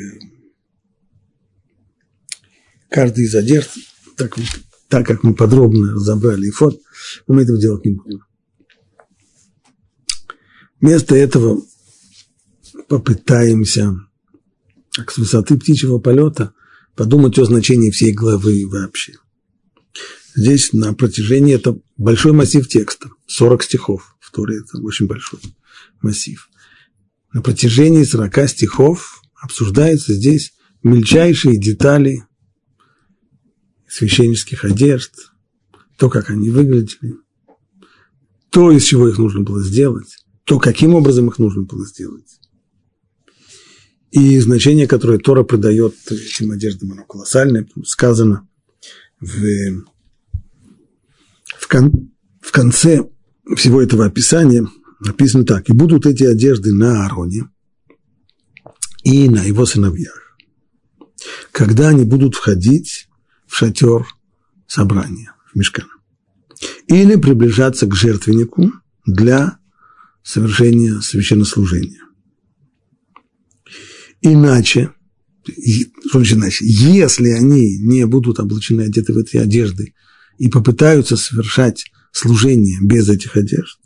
каждый 2.89 3.27
из 3.27 3.35
одежд, 3.35 3.77
так, 4.17 4.35
так 4.89 5.07
как 5.07 5.23
мы 5.23 5.35
подробно 5.35 5.93
разобрали 5.93 6.47
и 6.47 6.51
фот, 6.51 6.81
мы 7.27 7.43
этого 7.43 7.61
делать 7.61 7.85
не 7.85 7.91
будем. 7.91 8.21
Вместо 10.81 11.15
этого 11.15 11.61
попытаемся 12.89 13.93
как 14.93 15.11
с 15.11 15.19
высоты 15.19 15.59
птичьего 15.59 15.99
полета 15.99 16.55
подумать 16.95 17.39
о 17.39 17.45
значении 17.45 17.91
всей 17.91 18.15
главы 18.15 18.67
вообще. 18.67 19.13
Здесь 20.35 20.73
на 20.73 20.95
протяжении 20.95 21.55
это 21.55 21.79
большой 21.99 22.33
массив 22.33 22.67
текста, 22.67 23.11
40 23.27 23.63
стихов, 23.63 24.17
в 24.21 24.33
Торе 24.33 24.57
это 24.57 24.81
очень 24.81 25.07
большой 25.07 25.41
массив 26.01 26.49
на 27.37 27.43
протяжении 27.43 28.03
40 28.03 28.49
стихов 28.49 29.21
обсуждаются 29.35 30.15
здесь 30.15 30.55
мельчайшие 30.83 31.59
детали 31.59 32.25
священнических 33.87 34.65
одежд, 34.65 35.13
то, 35.99 36.09
как 36.09 36.31
они 36.31 36.49
выглядели, 36.49 37.17
то, 38.49 38.73
из 38.73 38.85
чего 38.85 39.07
их 39.07 39.19
нужно 39.19 39.43
было 39.43 39.63
сделать, 39.63 40.17
то 40.45 40.59
каким 40.59 40.95
образом 40.95 41.29
их 41.29 41.39
нужно 41.39 41.65
было 41.65 41.87
сделать? 41.87 42.41
И 44.13 44.41
значение, 44.41 44.87
которое 44.87 45.19
Тора 45.19 45.43
придает 45.43 45.95
этим 46.11 46.53
одеждам, 46.53 46.93
оно 46.93 47.05
колоссальное. 47.05 47.69
Сказано 47.85 48.49
в, 49.21 49.85
в, 51.59 51.69
кон, 51.69 51.93
в 52.41 52.51
конце 52.51 53.07
всего 53.57 53.83
этого 53.83 54.07
описания, 54.07 54.67
написано 55.01 55.45
так. 55.45 55.69
«И 55.69 55.73
будут 55.73 56.07
эти 56.07 56.25
одежды 56.25 56.73
на 56.73 57.05
Аароне 57.05 57.49
и 59.05 59.29
на 59.29 59.43
его 59.43 59.67
сыновьях, 59.67 60.37
когда 61.53 61.89
они 61.89 62.05
будут 62.05 62.35
входить 62.35 63.09
в 63.47 63.57
шатер 63.57 64.07
собрания, 64.67 65.33
в 65.53 65.59
мешкан, 65.59 65.87
или 66.89 67.17
приближаться 67.17 67.87
к 67.87 67.95
жертвеннику 67.95 68.73
для 69.07 69.59
совершения 70.23 71.01
священнослужения. 71.01 72.03
Иначе, 74.23 74.93
что 75.45 76.19
значит 76.19 76.33
иначе, 76.33 76.65
если 76.67 77.31
они 77.31 77.79
не 77.79 78.07
будут 78.07 78.41
облачены, 78.41 78.83
одеты 78.83 79.13
в 79.13 79.19
эти 79.19 79.37
одежды 79.37 79.95
и 80.39 80.49
попытаются 80.49 81.17
совершать 81.17 81.85
служение 82.11 82.79
без 82.83 83.09
этих 83.09 83.37
одежд, 83.37 83.79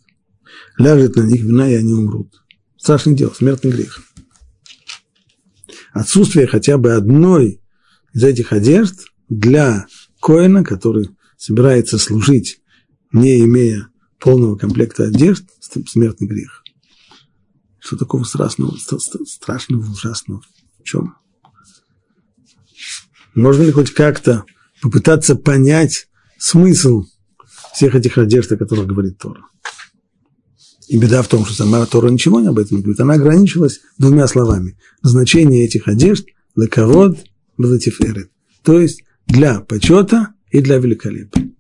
ляжет 0.81 1.17
на 1.17 1.23
них 1.23 1.43
вина, 1.43 1.71
и 1.71 1.75
они 1.75 1.93
умрут. 1.93 2.43
Страшное 2.77 3.15
дело, 3.15 3.33
смертный 3.33 3.71
грех. 3.71 4.01
Отсутствие 5.93 6.47
хотя 6.47 6.79
бы 6.79 6.93
одной 6.93 7.61
из 8.15 8.25
этих 8.25 8.53
одежд 8.53 8.95
для 9.29 9.87
коина, 10.21 10.65
который 10.65 11.11
собирается 11.37 11.99
служить, 11.99 12.61
не 13.13 13.41
имея 13.41 13.89
полного 14.19 14.57
комплекта 14.57 15.05
одежд, 15.05 15.45
смертный 15.87 16.27
грех. 16.27 16.63
Что 17.79 17.97
такого 17.97 18.25
страшного, 18.25 18.77
страшного, 19.27 19.91
ужасного? 19.91 20.43
В 20.79 20.85
чем? 20.85 21.17
Можно 23.35 23.63
ли 23.65 23.73
хоть 23.73 23.93
как-то 23.93 24.45
попытаться 24.81 25.35
понять 25.35 26.09
смысл 26.39 27.05
всех 27.75 27.95
этих 27.95 28.19
одежд, 28.19 28.53
о 28.53 28.57
которых 28.57 28.87
говорит 28.87 29.19
Тора? 29.19 29.45
И 30.91 30.99
беда 30.99 31.23
в 31.23 31.29
том, 31.29 31.45
что 31.47 31.55
сама 31.55 31.87
Тора 31.87 32.09
ничего 32.09 32.39
об 32.39 32.59
этом 32.59 32.79
не 32.79 32.83
говорит. 32.83 33.01
Она 33.01 33.15
ограничилась 33.15 33.81
двумя 33.97 34.27
словами. 34.27 34.77
Значение 35.03 35.65
этих 35.65 35.87
одежд– 35.87 36.27
лекавод, 36.57 37.17
белатиферет. 37.57 38.33
То 38.65 38.81
есть 38.81 39.05
для 39.25 39.61
почета 39.61 40.35
и 40.51 40.61
для 40.61 40.79
великолепия. 40.79 41.53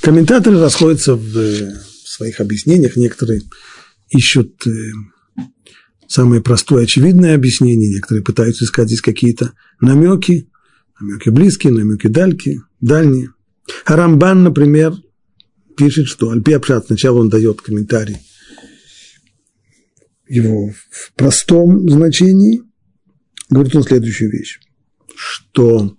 Комментаторы 0.00 0.58
расходятся 0.58 1.14
в 1.14 1.74
своих 2.06 2.40
объяснениях. 2.40 2.96
Некоторые 2.96 3.42
ищут 4.08 4.66
э, 4.66 4.70
самое 6.08 6.42
простое, 6.42 6.84
очевидное 6.84 7.36
объяснение. 7.36 7.88
Некоторые 7.88 8.24
пытаются 8.24 8.64
искать 8.64 8.88
здесь 8.88 9.00
какие-то 9.00 9.52
намеки, 9.80 10.50
намеки 10.98 11.28
близкие, 11.28 11.72
намеки 11.72 12.08
дальки, 12.08 12.62
дальние. 12.80 13.30
А 13.84 13.94
Рамбан, 13.94 14.42
например, 14.42 14.94
пишет, 15.76 16.08
что 16.08 16.30
Альпи 16.30 16.52
Апшат, 16.52 16.86
сначала 16.86 17.20
он 17.20 17.28
дает 17.28 17.60
комментарий 17.60 18.16
его 20.28 20.72
в 20.90 21.12
простом 21.14 21.88
значении, 21.88 22.62
говорит 23.48 23.74
он 23.76 23.82
следующую 23.82 24.30
вещь, 24.30 24.60
что 25.14 25.96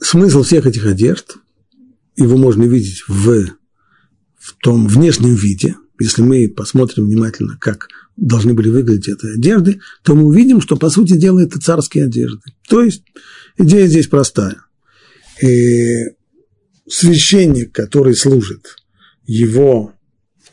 смысл 0.00 0.42
всех 0.42 0.66
этих 0.66 0.86
одежд 0.86 1.36
его 2.16 2.36
можно 2.36 2.64
видеть 2.64 3.02
в, 3.08 3.48
в 4.38 4.56
том 4.62 4.86
внешнем 4.86 5.34
виде. 5.34 5.76
Если 5.98 6.22
мы 6.22 6.48
посмотрим 6.48 7.06
внимательно, 7.06 7.56
как 7.60 7.88
должны 8.16 8.54
были 8.54 8.68
выглядеть 8.68 9.08
эти 9.08 9.34
одежды, 9.34 9.80
то 10.02 10.14
мы 10.14 10.24
увидим, 10.24 10.60
что, 10.60 10.76
по 10.76 10.90
сути 10.90 11.16
дела, 11.16 11.40
это 11.40 11.60
царские 11.60 12.04
одежды. 12.04 12.42
То 12.68 12.82
есть, 12.82 13.02
идея 13.58 13.86
здесь 13.86 14.08
простая. 14.08 14.56
И 15.42 16.04
священник, 16.88 17.72
который 17.72 18.14
служит, 18.14 18.76
его 19.26 19.94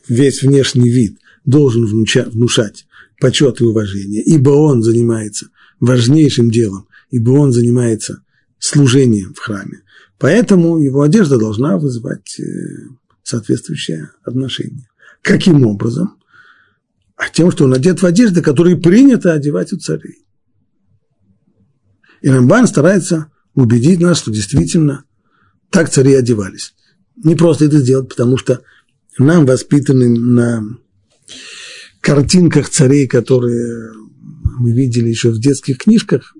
весь 0.07 0.43
внешний 0.43 0.89
вид 0.89 1.17
должен 1.45 1.85
внушать 1.85 2.85
почет 3.19 3.61
и 3.61 3.63
уважение, 3.63 4.23
ибо 4.23 4.49
он 4.49 4.81
занимается 4.81 5.49
важнейшим 5.79 6.49
делом, 6.49 6.87
ибо 7.11 7.31
он 7.31 7.51
занимается 7.51 8.23
служением 8.59 9.33
в 9.33 9.39
храме. 9.39 9.83
Поэтому 10.17 10.79
его 10.79 11.01
одежда 11.01 11.37
должна 11.37 11.77
вызывать 11.77 12.39
э, 12.39 12.43
соответствующее 13.23 14.11
отношение. 14.23 14.87
Каким 15.21 15.65
образом? 15.65 16.17
А 17.15 17.29
тем, 17.29 17.51
что 17.51 17.65
он 17.65 17.73
одет 17.73 18.01
в 18.01 18.05
одежды, 18.05 18.41
которые 18.41 18.77
принято 18.77 19.33
одевать 19.33 19.73
у 19.73 19.77
царей. 19.77 20.25
И 22.21 22.29
Рамбан 22.29 22.67
старается 22.67 23.31
убедить 23.53 23.99
нас, 23.99 24.19
что 24.19 24.31
действительно 24.31 25.05
так 25.69 25.89
цари 25.89 26.13
одевались. 26.13 26.73
Не 27.23 27.35
просто 27.35 27.65
это 27.65 27.79
сделать, 27.79 28.09
потому 28.09 28.37
что 28.37 28.63
нам, 29.17 29.45
воспитанным 29.45 30.33
на 30.35 30.63
картинках 31.99 32.69
царей, 32.69 33.07
которые 33.07 33.91
мы 34.57 34.71
видели 34.71 35.09
еще 35.09 35.29
в 35.29 35.39
детских 35.39 35.77
книжках, 35.77 36.33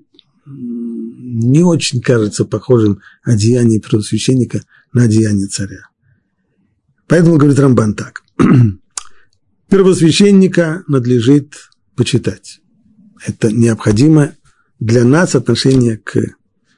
не 0.46 1.62
очень 1.62 2.00
кажется 2.00 2.44
похожим 2.44 3.00
одеяние 3.22 3.80
первосвященника 3.80 4.62
на 4.92 5.04
одеяние 5.04 5.46
царя. 5.46 5.88
Поэтому 7.06 7.36
говорит 7.36 7.58
Рамбан 7.58 7.94
так. 7.94 8.21
Первосвященника 9.68 10.84
надлежит 10.88 11.54
почитать. 11.96 12.60
Это 13.24 13.52
необходимо 13.52 14.34
для 14.80 15.04
нас 15.04 15.34
отношение 15.34 15.96
к 15.96 16.18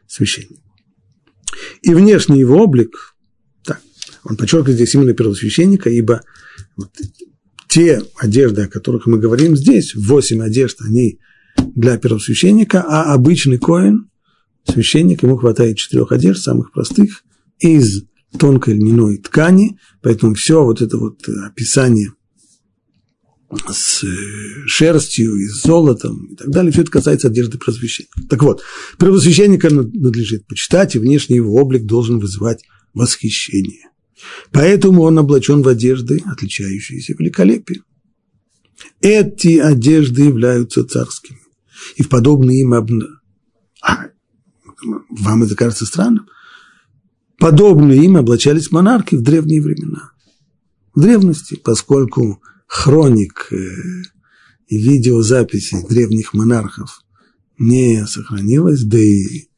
священнику. 0.07 0.63
И 1.83 1.95
внешний 1.95 2.41
его 2.41 2.63
облик, 2.63 3.15
так, 3.65 3.81
он 4.25 4.37
подчеркивает 4.37 4.77
здесь 4.77 4.95
именно 4.95 5.15
первосвященника, 5.15 5.89
ибо 5.91 6.23
вот 6.77 6.91
те 7.69 8.03
одежды, 8.17 8.63
о 8.63 8.69
которых 8.69 9.07
мы 9.07 9.19
говорим 9.19 9.57
здесь, 9.57 9.95
восемь 9.95 10.43
одежд, 10.43 10.79
они 10.83 11.19
для 11.57 11.97
первосвященника, 11.99 12.85
а 12.87 13.15
обычный 13.15 13.59
коин 13.59 14.11
священник, 14.71 15.23
ему 15.23 15.37
хватает 15.37 15.77
четырех 15.79 16.13
одежд, 16.13 16.43
самых 16.43 16.73
простых, 16.73 17.23
из 17.59 18.05
тонкой 18.39 18.75
льняной 18.75 19.19
ткани, 19.19 19.79
поэтому 20.03 20.35
все 20.35 20.63
вот 20.63 20.83
это 20.83 20.99
вот 20.99 21.27
описание 21.47 22.13
с 23.71 24.03
э, 24.03 24.67
шерстью 24.67 25.37
и 25.37 25.47
с 25.47 25.63
золотом 25.63 26.27
и 26.27 26.37
так 26.37 26.49
далее, 26.51 26.73
все 26.73 26.83
это 26.83 26.91
касается 26.91 27.29
одежды 27.29 27.59
просвященника. 27.59 28.21
Так 28.29 28.43
вот, 28.43 28.63
первосвященника 28.99 29.71
надлежит 29.71 30.47
почитать, 30.47 30.97
и 30.97 30.99
внешний 30.99 31.37
его 31.37 31.55
облик 31.55 31.85
должен 31.85 32.19
вызывать 32.19 32.65
восхищение. 32.95 33.91
Поэтому 34.51 35.03
он 35.03 35.19
облачен 35.19 35.63
в 35.63 35.69
одежды, 35.69 36.23
отличающиеся 36.25 37.15
великолепием. 37.19 37.85
Эти 39.01 39.59
одежды 39.59 40.25
являются 40.25 40.85
царскими. 40.85 41.39
И 41.97 42.03
в 42.03 42.09
подобные 42.09 42.61
им 42.63 42.75
обна... 42.75 43.07
а, 43.83 44.07
вам 45.11 45.43
это 45.43 45.55
кажется 45.55 45.87
странным? 45.87 46.27
Подобные 47.45 48.03
им 48.03 48.17
облачались 48.17 48.73
монархи 48.73 49.17
в 49.17 49.21
древние 49.21 49.61
времена. 49.61 50.13
В 50.95 51.03
древности, 51.03 51.61
поскольку 51.63 52.41
хроник 52.67 53.49
э, 53.53 53.57
и 54.69 54.79
видеозаписи 54.79 55.87
древних 55.87 56.33
монархов 56.33 57.03
не 57.59 58.07
сохранилось, 58.07 58.85
да 58.85 58.99
и 58.99 59.51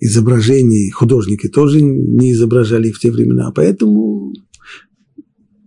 изображений 0.00 0.90
художники 0.90 1.46
тоже 1.46 1.80
не 1.80 2.32
изображали 2.32 2.90
в 2.90 2.98
те 2.98 3.12
времена, 3.12 3.52
поэтому, 3.52 4.34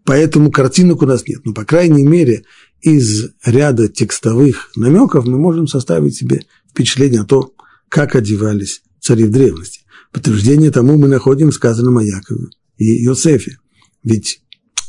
поэтому 0.03 0.51
картинок 0.51 1.03
у 1.03 1.05
нас 1.05 1.25
нет. 1.25 1.45
Но, 1.45 1.53
по 1.53 1.63
крайней 1.63 2.03
мере, 2.03 2.43
из 2.81 3.29
ряда 3.45 3.87
текстовых 3.87 4.71
намеков 4.75 5.25
мы 5.25 5.37
можем 5.37 5.67
составить 5.67 6.17
себе 6.17 6.41
впечатление 6.69 7.21
о 7.21 7.25
том, 7.25 7.53
как 7.87 8.13
одевались 8.13 8.81
цари 8.99 9.23
в 9.23 9.31
древности. 9.31 9.84
Подтверждение 10.15 10.71
тому 10.71 10.97
мы 10.97 11.09
находим 11.09 11.51
в 11.51 11.53
сказанном 11.53 11.97
о 11.97 12.03
Якове 12.03 12.47
и 12.77 13.03
Иосифе. 13.05 13.57
Ведь 14.01 14.41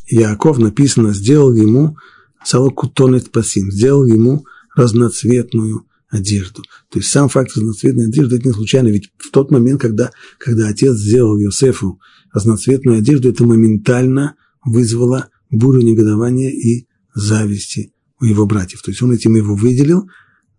Яков 0.07 0.59
написано, 0.59 1.12
сделал 1.12 1.53
ему 1.53 1.97
салокутонет 2.45 3.33
пасим, 3.33 3.73
сделал 3.73 4.05
ему 4.05 4.47
разноцветную 4.77 5.85
одежду. 6.09 6.62
То 6.93 7.01
есть 7.01 7.11
сам 7.11 7.29
факт 7.29 7.57
разноцветной 7.57 8.07
одежды– 8.07 8.37
это 8.39 8.47
не 8.47 8.55
случайно, 8.55 8.87
ведь 8.87 9.11
в 9.19 9.33
тот 9.33 9.51
момент, 9.51 9.81
когда, 9.81 10.12
когда 10.39 10.69
отец 10.69 10.95
сделал 10.95 11.37
Иосифу 11.41 11.99
разноцветную 12.33 12.99
одежду, 12.99 13.29
это 13.29 13.45
моментально 13.45 14.37
вызвало 14.65 15.31
бурю 15.51 15.81
негодования 15.81 16.51
и 16.51 16.87
зависти 17.17 17.93
у 18.21 18.27
его 18.27 18.47
братьев. 18.47 18.81
То 18.81 18.93
есть 18.93 19.03
он 19.03 19.11
этим 19.11 19.35
его 19.35 19.57
выделил, 19.57 20.09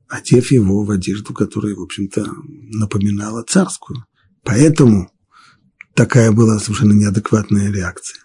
одев 0.09 0.51
его 0.51 0.83
в 0.83 0.91
одежду, 0.91 1.33
которая, 1.33 1.73
в 1.73 1.81
общем-то, 1.81 2.27
напоминала 2.73 3.45
царскую. 3.47 4.03
Поэтому 4.47 5.11
такая 5.93 6.31
была 6.31 6.57
совершенно 6.57 6.93
неадекватная 6.93 7.69
реакция. 7.69 8.23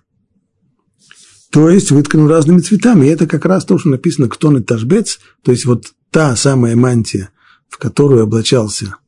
То 1.50 1.68
есть 1.68 1.90
вытканул 1.90 2.28
разными 2.28 2.60
цветами. 2.60 3.06
И 3.06 3.08
это 3.08 3.26
как 3.26 3.44
раз 3.44 3.64
то, 3.64 3.76
что 3.76 3.88
написано 3.88 4.28
«Ктон 4.28 4.58
и 4.58 4.62
Ташбец», 4.62 5.18
то 5.42 5.50
есть 5.50 5.64
вот 5.64 5.92
та 6.12 6.36
самая 6.36 6.76
мантия, 6.76 7.30
в 7.68 7.76
которую 7.76 8.22
облачался, 8.22 8.98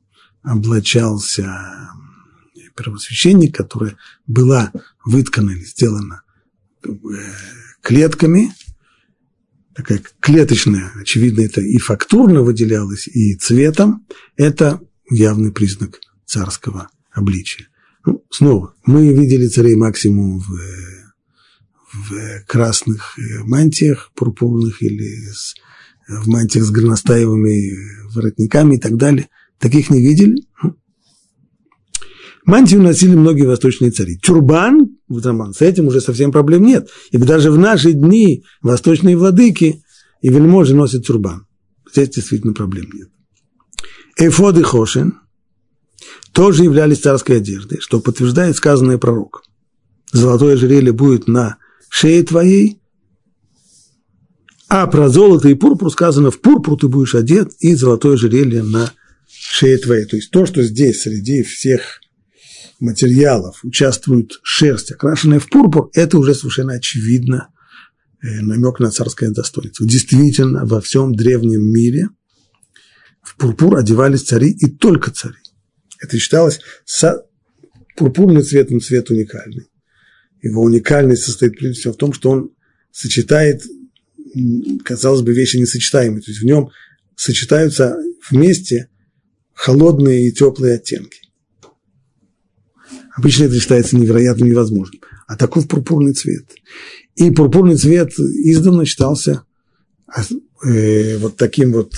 облачался 0.43 1.89
первосвященник, 2.77 3.55
которая 3.55 3.97
была 4.27 4.73
выткана 5.05 5.53
или 5.53 5.63
сделана 5.63 6.23
э, 6.83 6.89
клетками, 7.81 8.53
такая 9.73 10.03
клеточная, 10.19 10.91
очевидно, 11.01 11.43
это 11.43 11.61
и 11.61 11.79
фактурно 11.79 12.43
выделялось, 12.43 13.07
и 13.07 13.37
цветом, 13.37 14.05
это 14.37 14.81
явный 15.09 15.53
признак 15.53 16.01
царского 16.27 16.91
обличия. 17.15 17.69
Ну, 18.05 18.23
снова, 18.31 18.75
мы 18.85 19.15
видели 19.15 19.47
царей 19.47 19.77
максимум 19.77 20.41
в, 20.41 20.51
в 21.93 22.45
красных 22.47 23.17
мантиях 23.45 24.11
пурпурных 24.15 24.83
или 24.83 25.31
с, 25.33 25.55
в 26.09 26.29
мантиях 26.29 26.65
с 26.65 26.71
горностаевыми 26.71 28.13
воротниками 28.15 28.77
и 28.77 28.79
так 28.79 28.97
далее. 28.97 29.29
Таких 29.59 29.89
не 29.89 30.01
видели. 30.01 30.47
Мантию 32.45 32.83
носили 32.83 33.15
многие 33.15 33.47
восточные 33.47 33.91
цари. 33.91 34.19
Тюрбан, 34.19 34.99
с 35.09 35.63
этим 35.63 35.87
уже 35.87 36.03
совсем 36.03 36.31
проблем 36.31 36.65
нет. 36.65 36.91
И 37.11 37.17
даже 37.17 37.51
в 37.51 37.57
наши 37.57 37.93
дни 37.93 38.45
восточные 38.61 39.17
владыки 39.17 39.83
и 40.21 40.29
вельможи 40.29 40.75
носят 40.75 41.07
тюрбан. 41.07 41.47
Здесь 41.91 42.11
действительно 42.11 42.53
проблем 42.53 42.91
нет. 42.93 43.09
Эфод 44.19 44.59
и 44.59 44.63
Хошин 44.63 45.21
тоже 46.33 46.65
являлись 46.65 47.01
царской 47.01 47.39
одеждой, 47.39 47.81
что 47.81 48.01
подтверждает 48.01 48.57
сказанное 48.57 48.99
пророком. 48.99 49.43
Золотое 50.13 50.55
ожерелье 50.55 50.93
будет 50.93 51.27
на 51.27 51.57
шее 51.89 52.23
твоей, 52.23 52.81
а 54.69 54.87
про 54.87 55.09
золото 55.09 55.49
и 55.49 55.55
пурпур 55.55 55.91
сказано, 55.91 56.31
в 56.31 56.41
пурпур 56.41 56.79
ты 56.79 56.89
будешь 56.89 57.15
одет, 57.15 57.53
и 57.61 57.75
золотое 57.75 58.15
ожерелье 58.15 58.63
на 58.63 58.93
шее 59.29 59.79
твоей. 59.79 60.05
То 60.05 60.17
есть 60.17 60.31
то, 60.31 60.47
что 60.47 60.63
здесь 60.63 61.03
среди 61.03 61.43
всех 61.43 62.01
материалов 62.81 63.61
участвует 63.63 64.33
шерсть, 64.43 64.91
окрашенная 64.91 65.39
в 65.39 65.49
пурпур, 65.49 65.91
это 65.95 66.19
уже 66.19 66.35
совершенно 66.35 66.75
очевидно 66.75 67.49
э, 68.23 68.41
намек 68.41 68.81
на 68.81 68.91
царское 68.91 69.31
достоинство. 69.31 69.87
Действительно, 69.87 70.65
во 70.65 70.81
всем 70.81 71.15
древнем 71.15 71.63
мире 71.63 72.09
в 73.23 73.37
пурпур 73.37 73.77
одевались 73.77 74.25
цари 74.25 74.51
и 74.51 74.71
только 74.71 75.11
цари. 75.11 75.37
Это 76.05 76.19
считалось 76.19 76.61
со... 76.85 77.25
пурпурный 77.97 78.43
цвет, 78.43 78.71
он 78.71 78.81
цвет 78.81 79.11
уникальный. 79.11 79.69
Его 80.43 80.63
уникальность 80.63 81.25
состоит 81.25 81.57
прежде 81.57 81.81
всего 81.81 81.95
в 81.95 81.97
том, 81.97 82.13
что 82.13 82.31
он 82.31 82.51
сочетает, 82.93 83.63
казалось 84.85 85.23
бы, 85.23 85.33
вещи 85.33 85.57
несочетаемые. 85.57 86.21
То 86.21 86.31
есть 86.31 86.43
в 86.43 86.45
нем 86.45 86.69
сочетаются 87.17 87.97
вместе 88.31 88.91
холодные 89.55 90.29
и 90.29 90.33
теплые 90.33 90.75
оттенки. 90.75 91.21
Обычно 93.17 93.45
это 93.45 93.59
считается 93.59 93.97
невероятно 93.97 94.45
невозможным. 94.45 95.01
А 95.27 95.37
таков 95.37 95.67
пурпурный 95.69 96.13
цвет. 96.13 96.45
И 97.15 97.31
пурпурный 97.31 97.77
цвет 97.77 98.13
издавна 98.19 98.85
считался 98.85 99.45
э, 100.67 101.17
вот 101.17 101.37
таким 101.39 101.73
вот 101.73 101.95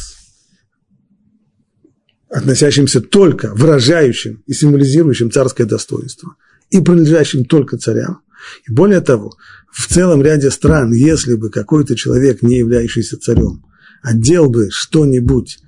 относящимся 2.37 3.01
только, 3.01 3.55
выражающим 3.55 4.43
и 4.47 4.53
символизирующим 4.53 5.31
царское 5.31 5.65
достоинство, 5.65 6.35
и 6.69 6.83
принадлежащим 6.83 7.47
только 7.47 7.79
царям. 7.79 8.21
И 8.69 8.73
более 8.73 9.01
того, 9.01 9.33
в 9.73 9.87
целом 9.89 10.23
ряде 10.23 10.51
стран, 10.51 10.93
если 10.93 11.35
бы 11.35 11.49
какой-то 11.49 11.97
человек, 11.97 12.43
не 12.43 12.59
являющийся 12.59 13.19
царем, 13.19 13.65
одел 14.03 14.51
бы 14.51 14.69
что-нибудь, 14.71 15.61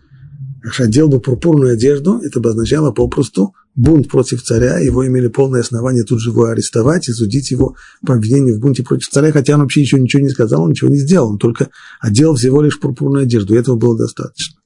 одел 0.78 1.08
бы 1.08 1.20
пурпурную 1.20 1.72
одежду, 1.72 2.20
это 2.22 2.38
бы 2.38 2.50
означало 2.50 2.92
попросту 2.92 3.54
бунт 3.74 4.08
против 4.08 4.42
царя, 4.42 4.78
его 4.78 5.06
имели 5.06 5.28
полное 5.28 5.60
основание 5.60 6.04
тут 6.04 6.20
же 6.20 6.30
его 6.30 6.44
арестовать 6.44 7.08
и 7.08 7.12
его 7.12 7.76
по 8.06 8.12
обвинению 8.12 8.56
в 8.56 8.60
бунте 8.60 8.82
против 8.82 9.08
царя, 9.08 9.32
хотя 9.32 9.54
он 9.54 9.60
вообще 9.60 9.80
еще 9.80 9.98
ничего 9.98 10.22
не 10.22 10.28
сказал, 10.28 10.64
он 10.64 10.70
ничего 10.70 10.90
не 10.90 10.98
сделал, 10.98 11.30
он 11.30 11.38
только 11.38 11.70
одел 11.98 12.34
всего 12.34 12.60
лишь 12.60 12.78
пурпурную 12.78 13.22
одежду, 13.22 13.54
и 13.54 13.58
этого 13.58 13.76
было 13.76 13.96
достаточно. 13.96 14.57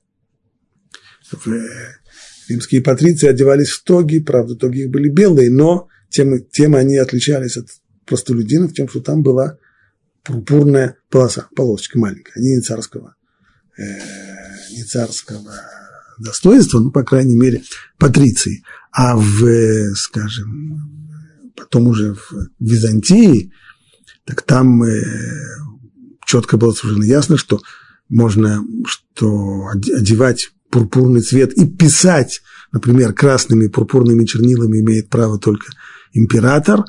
Римские 2.49 2.83
патриции 2.83 3.29
одевались 3.29 3.71
в 3.71 3.83
тоги, 3.85 4.21
правда, 4.21 4.57
тоги 4.57 4.81
их 4.81 4.91
были 4.91 5.09
белые, 5.09 5.51
но 5.51 5.89
тем, 6.11 6.45
тем 6.51 6.75
они 6.75 6.97
отличались 6.97 7.57
от 7.57 7.69
простолюдинов, 8.07 8.75
тем, 8.75 8.89
что 8.89 9.01
там 9.01 9.23
была 9.23 9.59
пурпурная 10.25 10.97
полоса, 11.11 11.49
полосочка 11.55 11.99
маленькая, 11.99 12.33
они 12.37 12.57
не 12.57 12.61
царского, 12.61 13.15
э, 13.79 13.83
не 14.71 14.85
царского 14.85 15.55
достоинства, 16.19 16.79
ну, 16.81 16.91
по 16.91 17.05
крайней 17.05 17.37
мере, 17.37 17.63
патриции. 17.99 18.63
А 18.93 19.17
в, 19.17 19.95
скажем, 19.95 21.53
потом 21.57 21.89
уже 21.89 22.15
в 22.15 22.49
Византии, 22.61 23.53
так 24.25 24.43
там 24.43 24.83
э, 24.85 24.93
четко 26.27 26.57
было 26.57 26.73
совершенно 26.73 27.05
ясно, 27.05 27.37
что 27.37 27.61
можно 28.09 28.63
что 28.87 29.69
одевать 29.73 30.51
пурпурный 30.73 31.21
цвет 31.21 31.53
и 31.53 31.67
писать, 31.67 32.41
например, 32.73 33.13
красными 33.13 33.69
пурпурными 33.69 34.25
чернилами 34.25 34.81
имеет 34.81 35.11
право 35.11 35.39
только 35.39 35.67
император, 36.13 36.85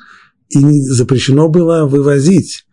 и 0.49 0.81
запрещено 0.81 1.49
было 1.49 1.85
вывозить 1.85 2.65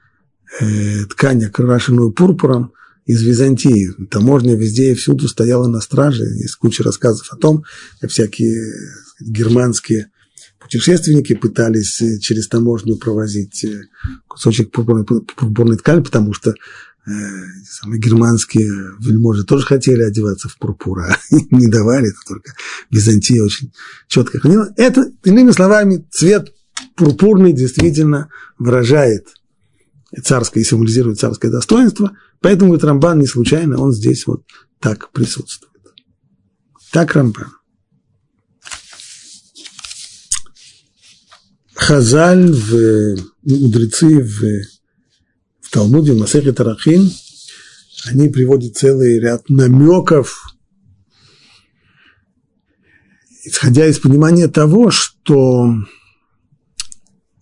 э, 0.60 1.04
ткань, 1.06 1.44
окрашенную 1.44 2.12
пурпуром, 2.12 2.72
из 3.06 3.22
Византии. 3.22 3.90
Таможня 4.08 4.54
везде 4.54 4.92
и 4.92 4.94
всюду 4.94 5.26
стояла 5.26 5.66
на 5.66 5.80
страже. 5.80 6.22
Есть 6.24 6.54
куча 6.56 6.84
рассказов 6.84 7.26
о 7.32 7.36
том, 7.36 7.64
как 8.00 8.10
всякие 8.10 8.72
германские 9.20 10.10
путешественники 10.60 11.34
пытались 11.34 12.00
э, 12.02 12.20
через 12.20 12.46
таможню 12.46 12.96
провозить 12.96 13.64
э, 13.64 13.82
кусочек 14.28 14.70
пурпурной, 14.70 15.04
пурпурной 15.04 15.78
ткани, 15.78 16.02
потому 16.02 16.32
что 16.32 16.50
э, 16.50 16.54
самые 17.68 18.00
германские 18.00 18.70
вельможи 19.00 19.44
тоже 19.44 19.66
хотели 19.66 20.02
одеваться 20.02 20.48
в 20.48 20.58
пурпур, 20.58 21.00
а 21.00 21.16
не 21.50 21.66
давали, 21.66 22.08
это 22.08 22.18
только 22.26 22.54
Византия 22.90 23.42
очень 23.42 23.72
четко 24.06 24.38
хранила. 24.38 24.72
Это, 24.76 25.10
иными 25.24 25.50
словами, 25.50 26.06
цвет 26.10 26.52
пурпурный 26.96 27.52
действительно 27.52 28.28
выражает 28.58 29.28
царское 30.22 30.60
и 30.60 30.64
символизирует 30.64 31.18
царское 31.18 31.50
достоинство– 31.50 32.16
Поэтому, 32.40 32.70
говорит 32.70 32.84
Рамбан, 32.84 33.18
не 33.18 33.26
случайно 33.26 33.78
он 33.78 33.92
здесь 33.92 34.26
вот 34.26 34.44
так 34.80 35.12
присутствует. 35.12 35.70
Так 36.90 37.14
Рамбан. 37.14 37.52
Хазаль, 41.74 42.52
в, 42.52 43.16
мудрецы 43.42 44.22
в, 44.22 44.79
Талмуде, 45.70 46.12
в 46.12 46.18
Масехе 46.18 46.52
Тарахин, 46.52 47.10
они 48.06 48.28
приводят 48.28 48.76
целый 48.76 49.20
ряд 49.20 49.48
намеков, 49.48 50.54
исходя 53.44 53.86
из 53.86 53.98
понимания 53.98 54.48
того, 54.48 54.90
что 54.90 55.74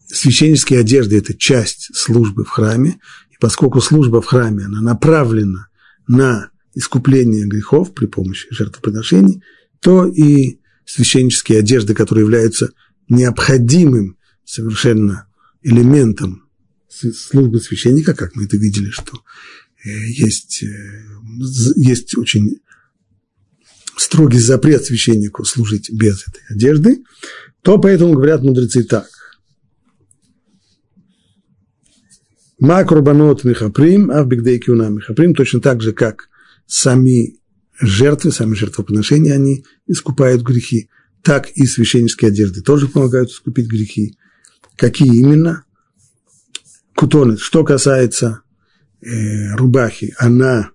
священнические 0.07 0.81
одежды– 0.81 1.17
это 1.19 1.35
часть 1.35 1.95
службы 1.95 2.45
в 2.45 2.49
храме, 2.49 2.99
поскольку 3.41 3.81
служба 3.81 4.21
в 4.21 4.27
храме, 4.27 4.65
она 4.65 4.81
направлена 4.81 5.69
на 6.07 6.51
искупление 6.75 7.47
грехов 7.47 7.95
при 7.95 8.07
помощи 8.07 8.49
жертвоприношений, 8.51 9.43
то 9.81 10.07
и 10.07 10.61
священнические 10.85 11.61
одежды, 11.61 11.95
которые 11.95 12.25
являются 12.25 12.73
необходимым 13.09 14.19
совершенно 14.45 15.29
элементом 15.63 16.48
службы 16.89 17.61
священника, 17.61 18.15
как 18.15 18.35
мы 18.35 18.45
это 18.45 18.57
видели, 18.57 18.91
что 18.91 19.23
э, 19.85 19.91
есть, 19.91 20.63
э, 20.63 21.05
есть 21.77 22.17
очень 22.17 22.61
строгий 23.97 24.39
запрет 24.39 24.85
священнику 24.85 25.45
служить 25.45 25.91
без 25.93 26.27
этой 26.27 26.43
одежды, 26.55 27.03
то 27.63 27.79
поэтому 27.79 28.15
говорят 28.15 28.43
мудрецы 28.43 28.85
так. 28.85 29.09
Макрубанот 32.61 33.45
Михаприм, 33.45 34.11
а 34.11 34.25
в 34.25 34.29
Бигдейкиуна 34.29 34.89
Михаприм, 34.89 35.35
точно 35.35 35.61
так 35.61 35.81
же, 35.81 35.93
как 35.93 36.29
сами 36.67 37.39
жертвы, 37.81 38.33
сами 38.33 38.55
жертвоприношения, 38.55 39.35
они 39.35 39.65
искупают 39.87 40.43
грехи, 40.43 40.89
так 41.23 41.51
и 41.53 41.67
священнические 41.67 42.29
одежды 42.29 42.63
тоже 42.63 42.89
помогают 42.89 43.31
искупить 43.31 43.69
грехи. 43.69 44.17
Какие 44.77 45.19
именно? 45.19 45.65
Кутонет. 46.99 47.39
Что 47.39 47.63
касается 47.63 48.43
э, 49.01 49.55
рубахи, 49.55 50.17
она 50.19 50.73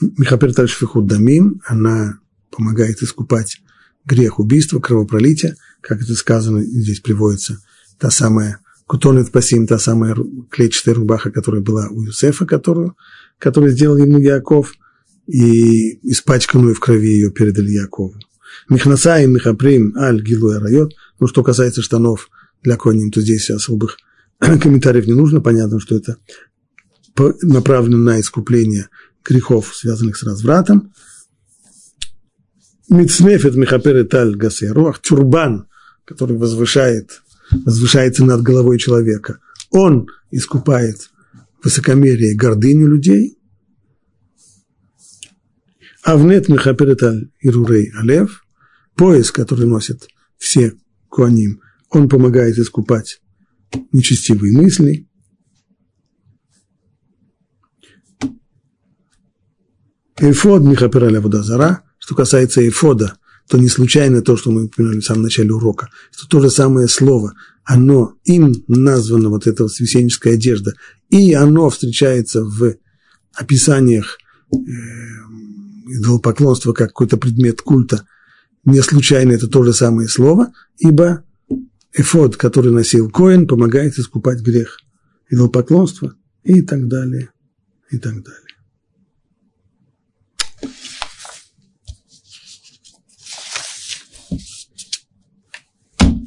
Михапер 0.00 0.54
Тальшфихуд 0.54 1.08
Дамим, 1.08 1.60
она 1.66 2.20
помогает 2.52 3.02
искупать 3.02 3.60
грех 4.04 4.38
убийства, 4.38 4.78
кровопролития, 4.78 5.56
как 5.80 6.00
это 6.00 6.14
сказано, 6.14 6.62
здесь 6.62 7.00
приводится 7.00 7.58
та 7.98 8.10
самая 8.10 8.60
Кутонет 8.86 9.32
Пасим, 9.32 9.66
та 9.66 9.80
самая 9.80 10.16
клетчатая 10.48 10.94
рубаха, 10.94 11.32
которая 11.32 11.60
была 11.60 11.88
у 11.88 12.02
Юсефа, 12.02 12.46
которую, 12.46 12.96
которую 13.40 13.72
сделал 13.72 13.96
ему 13.96 14.20
Яков, 14.20 14.74
и 15.26 15.98
испачканную 16.08 16.76
в 16.76 16.78
крови 16.78 17.08
ее 17.08 17.32
передали 17.32 17.72
Якову. 17.72 18.14
Михнасаим, 18.68 19.32
Михаприм, 19.32 19.96
Аль, 19.96 20.22
Гилу 20.22 20.52
и 20.52 20.58
Райот. 20.58 20.94
Ну, 21.18 21.26
что 21.26 21.42
касается 21.42 21.82
штанов 21.82 22.28
для 22.62 22.76
коним, 22.76 23.10
то 23.10 23.20
здесь 23.20 23.50
особых 23.50 23.96
комментариев 24.62 25.06
не 25.06 25.14
нужно. 25.14 25.40
Понятно, 25.40 25.80
что 25.80 25.96
это 25.96 26.18
направлено 27.42 27.98
на 27.98 28.20
искупление 28.20 28.88
грехов, 29.24 29.74
связанных 29.74 30.16
с 30.16 30.22
развратом. 30.22 30.92
Мицмефет 32.88 33.54
Михапер 33.54 34.06
Таль 34.06 34.36
Гасеруах, 34.36 35.00
тюрбан, 35.00 35.68
который 36.04 36.36
возвышает, 36.36 37.22
возвышается 37.50 38.24
над 38.24 38.42
головой 38.42 38.78
человека. 38.78 39.38
Он 39.70 40.08
искупает 40.30 41.10
высокомерие 41.62 42.32
и 42.32 42.36
гордыню 42.36 42.88
людей. 42.88 43.38
Авнет 46.02 46.48
Михапер 46.48 46.94
Таль 46.96 47.30
Ирурей 47.40 47.90
Алев, 47.96 48.44
пояс, 48.94 49.30
который 49.30 49.66
носят 49.66 50.06
все 50.36 50.74
куаним, 51.08 51.62
он 51.88 52.08
помогает 52.08 52.58
искупать 52.58 53.22
нечестивые 53.92 54.52
мысли. 54.52 55.08
Эйфод 60.18 60.62
Михапираля 60.62 61.20
Водозара, 61.20 61.82
что 61.98 62.14
касается 62.14 62.62
эйфода, 62.62 63.18
то 63.48 63.58
не 63.58 63.68
случайно 63.68 64.22
то, 64.22 64.36
что 64.36 64.50
мы 64.50 64.64
упомянули 64.64 65.00
в 65.00 65.04
самом 65.04 65.22
начале 65.22 65.52
урока, 65.52 65.90
что 66.12 66.26
то 66.28 66.40
же 66.40 66.50
самое 66.50 66.88
слово, 66.88 67.34
оно 67.64 68.14
им 68.24 68.54
названо, 68.68 69.28
вот 69.28 69.46
эта 69.46 69.68
священническая 69.68 70.34
одежда, 70.34 70.74
и 71.10 71.34
оно 71.34 71.68
встречается 71.68 72.44
в 72.44 72.76
описаниях 73.34 74.18
э, 74.52 74.56
идолопоклонства 75.88 76.72
как 76.72 76.88
какой-то 76.88 77.16
предмет 77.16 77.60
культа, 77.60 78.06
не 78.64 78.80
случайно 78.80 79.32
это 79.32 79.46
то 79.46 79.62
же 79.62 79.74
самое 79.74 80.08
слово, 80.08 80.52
ибо 80.78 81.24
эфод, 81.94 82.36
который 82.36 82.72
носил 82.72 83.10
Коин, 83.10 83.46
помогает 83.46 83.98
искупать 83.98 84.40
грех 84.40 84.80
идолопоклонства 85.30 86.14
и 86.42 86.60
так 86.62 86.88
далее, 86.88 87.30
и 87.90 87.98
так 87.98 88.22
далее. 88.22 88.40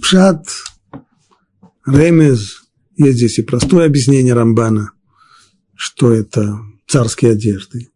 Пшат, 0.01 0.47
Ремез, 1.85 2.63
есть 2.95 3.17
здесь 3.17 3.39
и 3.39 3.43
простое 3.43 3.85
объяснение 3.85 4.33
Рамбана, 4.33 4.91
что 5.75 6.13
это 6.13 6.57
царские 6.87 7.31
одежды, 7.33 7.89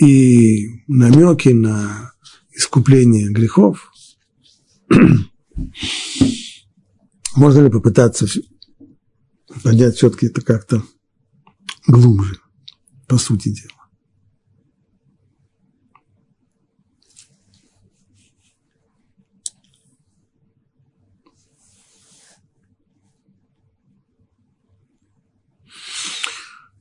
и 0.00 0.82
намеки 0.88 1.50
на 1.50 2.12
искупление 2.50 3.30
грехов. 3.30 3.92
Можно 7.36 7.62
ли 7.62 7.70
попытаться 7.70 8.26
понять 9.62 9.96
все-таки 9.96 10.26
это 10.26 10.40
как-то 10.40 10.82
глубже, 11.86 12.38
по 13.08 13.18
сути 13.18 13.48
дела? 13.48 13.70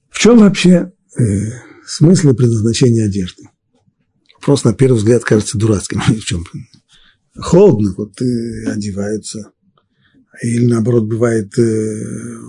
В 0.10 0.20
чем 0.20 0.38
вообще 0.38 0.94
э, 1.18 1.24
смысл 1.86 2.30
и 2.30 2.34
предназначение 2.34 3.06
одежды? 3.06 3.50
Вопрос 4.36 4.64
на 4.64 4.74
первый 4.74 4.98
взгляд 4.98 5.24
кажется 5.24 5.58
дурацким. 5.58 6.00
В 6.08 6.24
чем? 6.24 6.46
Холодно, 7.36 7.94
вот 7.98 8.22
э, 8.22 8.70
одеваются 8.72 9.52
или 10.42 10.66
наоборот 10.66 11.06
бывает 11.06 11.58
э, 11.60 12.40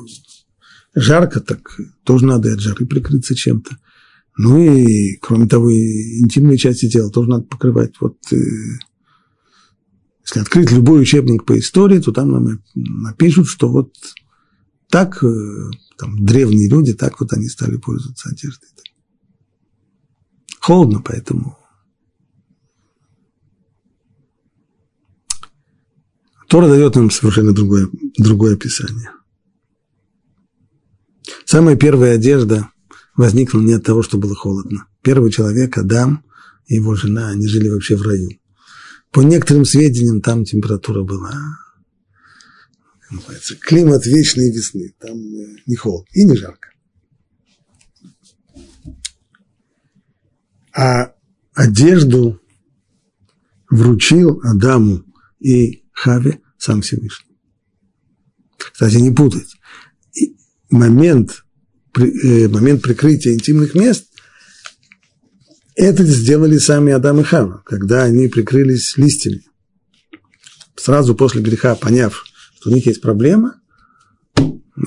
жарко, 0.94 1.40
так 1.40 1.79
тоже 2.05 2.27
надо 2.27 2.53
от 2.53 2.61
жары 2.61 2.87
прикрыться 2.87 3.35
чем-то. 3.35 3.77
Ну 4.37 4.64
и, 4.64 5.16
кроме 5.20 5.47
того, 5.47 5.70
и 5.70 6.20
интимные 6.20 6.59
части 6.59 6.88
тела 6.88 7.11
тоже 7.11 7.31
надо 7.31 7.44
покрывать. 7.44 7.94
Вот 8.01 8.16
э, 8.33 8.37
если 10.25 10.40
открыть 10.40 10.73
любой 10.73 11.03
учебник 11.03 11.44
по 11.44 11.59
истории, 11.59 12.01
то 12.01 12.12
там 12.12 12.31
нам 12.31 12.62
напишут, 12.75 13.47
что 13.47 13.68
вот 13.68 13.94
так 14.88 15.23
э, 15.23 15.70
там, 15.99 16.25
древние 16.25 16.70
люди, 16.70 16.94
так 16.94 17.20
вот 17.20 17.33
они 17.33 17.49
стали 17.49 17.77
пользоваться 17.77 18.31
одеждой. 18.31 18.68
Холодно, 20.61 21.03
поэтому 21.05 21.59
Тора 26.55 26.69
дает 26.69 26.95
нам 26.95 27.11
совершенно 27.11 27.53
другое, 27.53 27.88
другое 28.17 28.55
описание. 28.55 29.11
Самая 31.45 31.75
первая 31.75 32.14
одежда 32.14 32.69
возникла 33.17 33.59
не 33.59 33.73
от 33.73 33.83
того, 33.83 34.05
что 34.05 34.19
было 34.19 34.37
холодно. 34.37 34.87
Первый 35.03 35.33
человек, 35.33 35.77
Адам 35.77 36.25
и 36.67 36.77
его 36.77 36.95
жена, 36.95 37.31
они 37.31 37.49
жили 37.49 37.69
вообще 37.69 37.97
в 37.97 38.03
раю. 38.03 38.31
По 39.11 39.23
некоторым 39.23 39.64
сведениям, 39.64 40.21
там 40.21 40.45
температура 40.45 41.03
была 41.03 41.35
называется, 43.11 43.57
климат 43.57 44.07
вечной 44.07 44.53
весны. 44.53 44.95
Там 45.01 45.17
э, 45.17 45.57
не 45.67 45.75
холодно 45.75 46.07
и 46.12 46.23
не 46.23 46.37
жарко. 46.37 46.69
А 50.73 51.14
одежду 51.53 52.40
вручил 53.69 54.40
Адаму 54.45 55.03
и 55.40 55.83
Хаве 55.90 56.43
сам 56.64 56.81
Всевышний. 56.81 57.37
Кстати, 58.57 58.96
не 58.96 59.11
путать. 59.11 59.55
Момент, 60.70 61.44
э, 61.96 62.48
момент 62.48 62.83
прикрытия 62.83 63.35
интимных 63.35 63.74
мест 63.74 64.07
это 65.77 66.05
сделали 66.05 66.59
сами 66.59 66.92
Адам 66.92 67.20
и 67.20 67.24
Хава, 67.24 67.62
когда 67.66 68.05
они 68.05 68.29
прикрылись 68.29 68.96
листьями. 68.96 69.44
Сразу 70.77 71.14
после 71.14 71.42
греха, 71.42 71.74
поняв, 71.74 72.24
что 72.57 72.70
у 72.70 72.72
них 72.72 72.87
есть 72.87 73.00
проблема, 73.00 73.61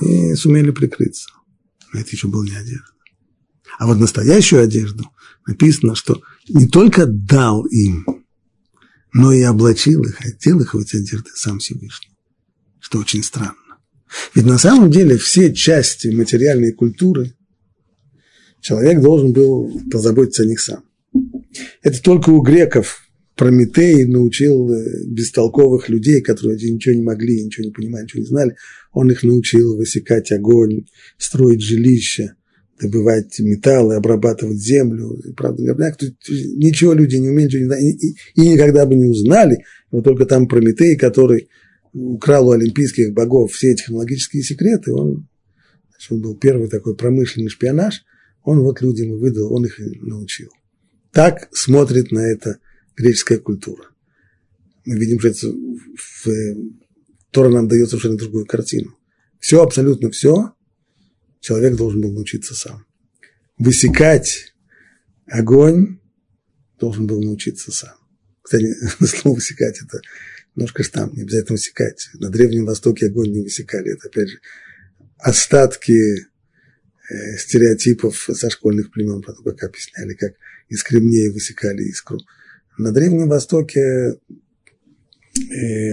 и 0.02 0.34
сумели 0.34 0.70
прикрыться. 0.70 1.28
Это 1.94 2.10
еще 2.10 2.28
был 2.28 2.42
не 2.42 2.54
одежда. 2.54 2.86
А 3.78 3.86
вот 3.86 3.98
настоящую 3.98 4.62
одежду 4.62 5.10
написано, 5.46 5.94
что 5.94 6.20
не 6.48 6.66
только 6.66 7.06
дал 7.06 7.64
им, 7.66 8.04
но 9.12 9.32
и 9.32 9.42
облачил 9.42 10.02
их, 10.02 10.20
одел 10.20 10.60
их 10.60 10.74
в 10.74 10.78
эти 10.78 10.96
одежды 10.96 11.30
сам 11.34 11.58
Всевышний. 11.58 12.16
Что 12.80 12.98
очень 12.98 13.22
странно. 13.22 13.54
Ведь 14.34 14.46
на 14.46 14.58
самом 14.58 14.90
деле 14.90 15.16
все 15.18 15.52
части 15.52 16.08
материальной 16.08 16.72
культуры 16.72 17.34
человек 18.60 19.00
должен 19.02 19.32
был 19.32 19.80
позаботиться 19.90 20.42
о 20.42 20.46
них 20.46 20.60
сам. 20.60 20.84
Это 21.82 22.02
только 22.02 22.30
у 22.30 22.40
греков 22.40 23.08
Прометей 23.38 24.04
научил 24.04 24.68
э, 24.72 25.04
бестолковых 25.06 25.88
людей, 25.88 26.20
которые 26.20 26.56
ничего 26.56 26.94
не 26.96 27.02
могли, 27.02 27.44
ничего 27.44 27.66
не 27.66 27.70
понимали, 27.70 28.02
ничего 28.02 28.20
не 28.22 28.26
знали. 28.26 28.56
Он 28.92 29.10
их 29.12 29.22
научил 29.22 29.76
высекать 29.76 30.32
огонь, 30.32 30.86
строить 31.18 31.62
жилища, 31.62 32.34
добывать 32.80 33.38
металлы, 33.40 33.96
обрабатывать 33.96 34.58
землю. 34.58 35.18
Правда, 35.36 35.62
горняк, 35.62 35.98
ничего 36.28 36.92
люди 36.92 37.16
не 37.16 37.28
умеют, 37.28 37.52
не 37.52 37.64
знают, 37.64 37.82
и, 37.82 38.16
и 38.34 38.48
никогда 38.48 38.86
бы 38.86 38.94
не 38.94 39.06
узнали. 39.06 39.64
Но 39.90 40.02
только 40.02 40.26
там 40.26 40.46
Прометей, 40.46 40.96
который 40.96 41.48
украл 41.92 42.48
у 42.48 42.52
олимпийских 42.52 43.12
богов 43.12 43.52
все 43.52 43.74
технологические 43.74 44.42
секреты, 44.42 44.92
он, 44.92 45.28
значит, 45.90 46.12
он 46.12 46.20
был 46.20 46.36
первый 46.36 46.68
такой 46.68 46.94
промышленный 46.94 47.48
шпионаж, 47.48 48.04
он 48.44 48.60
вот 48.60 48.80
людям 48.80 49.12
и 49.12 49.18
выдал, 49.18 49.52
он 49.52 49.64
их 49.64 49.78
научил. 49.78 50.50
Так 51.12 51.48
смотрит 51.52 52.12
на 52.12 52.20
это 52.20 52.58
греческая 52.96 53.38
культура. 53.38 53.84
Мы 54.84 54.96
видим, 54.96 55.18
что 55.18 55.28
это 55.28 55.46
в, 55.96 56.28
Тора 57.30 57.50
нам 57.50 57.68
дает 57.68 57.88
совершенно 57.88 58.16
другую 58.16 58.46
картину. 58.46 58.96
Все, 59.38 59.62
абсолютно 59.62 60.10
все 60.10 60.52
человек 61.40 61.76
должен 61.76 62.00
был 62.00 62.12
научиться 62.12 62.54
сам. 62.54 62.84
Высекать 63.58 64.54
огонь 65.26 66.00
должен 66.78 67.06
был 67.06 67.22
научиться 67.22 67.72
сам. 67.72 67.94
Кстати, 68.42 68.74
слово 69.04 69.36
высекать– 69.36 69.80
это 69.82 70.00
немножко 70.54 70.82
штамп, 70.82 71.14
не 71.14 71.22
обязательно 71.22 71.54
высекать. 71.54 72.08
На 72.14 72.30
Древнем 72.30 72.64
Востоке 72.64 73.06
огонь 73.06 73.30
не 73.30 73.42
высекали. 73.42 73.92
Это, 73.92 74.08
опять 74.08 74.28
же, 74.28 74.38
остатки 75.18 75.92
э, 77.10 77.36
стереотипов 77.38 78.28
со 78.32 78.50
школьных 78.50 78.94
времен, 78.94 79.22
потом 79.22 79.44
как 79.44 79.70
объясняли, 79.70 80.14
как 80.14 80.32
из 80.68 80.82
кремней 80.82 81.28
высекали 81.28 81.82
искру. 81.84 82.18
На 82.76 82.92
Древнем 82.92 83.28
Востоке 83.28 84.14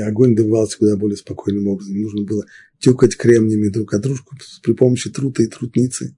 огонь 0.07 0.35
добывался 0.35 0.77
куда 0.77 0.97
более 0.97 1.17
спокойным 1.17 1.67
образом. 1.67 1.99
Нужно 1.99 2.23
было 2.23 2.45
тюкать 2.79 3.15
кремнями 3.15 3.69
друг 3.69 3.93
от 3.93 4.01
дружку 4.01 4.35
при 4.63 4.73
помощи 4.73 5.09
трута 5.09 5.43
и 5.43 5.47
трутницы. 5.47 6.15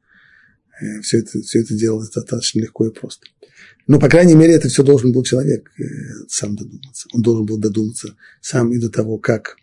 Э, 0.79 1.01
все, 1.01 1.19
это, 1.19 1.41
все 1.41 1.59
это 1.61 1.75
делалось 1.75 2.09
достаточно 2.09 2.59
легко 2.59 2.87
и 2.87 2.91
просто. 2.91 3.27
Но, 3.87 3.99
по 3.99 4.09
крайней 4.09 4.35
мере, 4.35 4.53
это 4.53 4.67
все 4.67 4.83
должен 4.83 5.11
был 5.11 5.23
человек 5.23 5.71
э, 5.79 5.83
сам 6.27 6.55
додуматься. 6.55 7.07
Он 7.13 7.21
должен 7.21 7.45
был 7.45 7.57
додуматься 7.57 8.15
сам 8.41 8.73
и 8.73 8.79
до 8.79 8.89
того, 8.89 9.17
как 9.17 9.55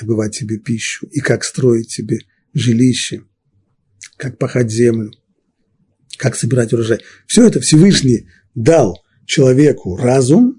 добывать 0.00 0.34
себе 0.34 0.58
пищу, 0.58 1.06
и 1.10 1.20
как 1.20 1.44
строить 1.44 1.90
себе 1.90 2.20
жилище, 2.54 3.24
как 4.16 4.38
пахать 4.38 4.70
землю, 4.70 5.12
как 6.16 6.36
собирать 6.36 6.72
урожай. 6.72 7.00
Все 7.26 7.46
это 7.46 7.60
Всевышний 7.60 8.28
дал 8.54 9.02
человеку 9.26 9.96
разум. 9.96 10.57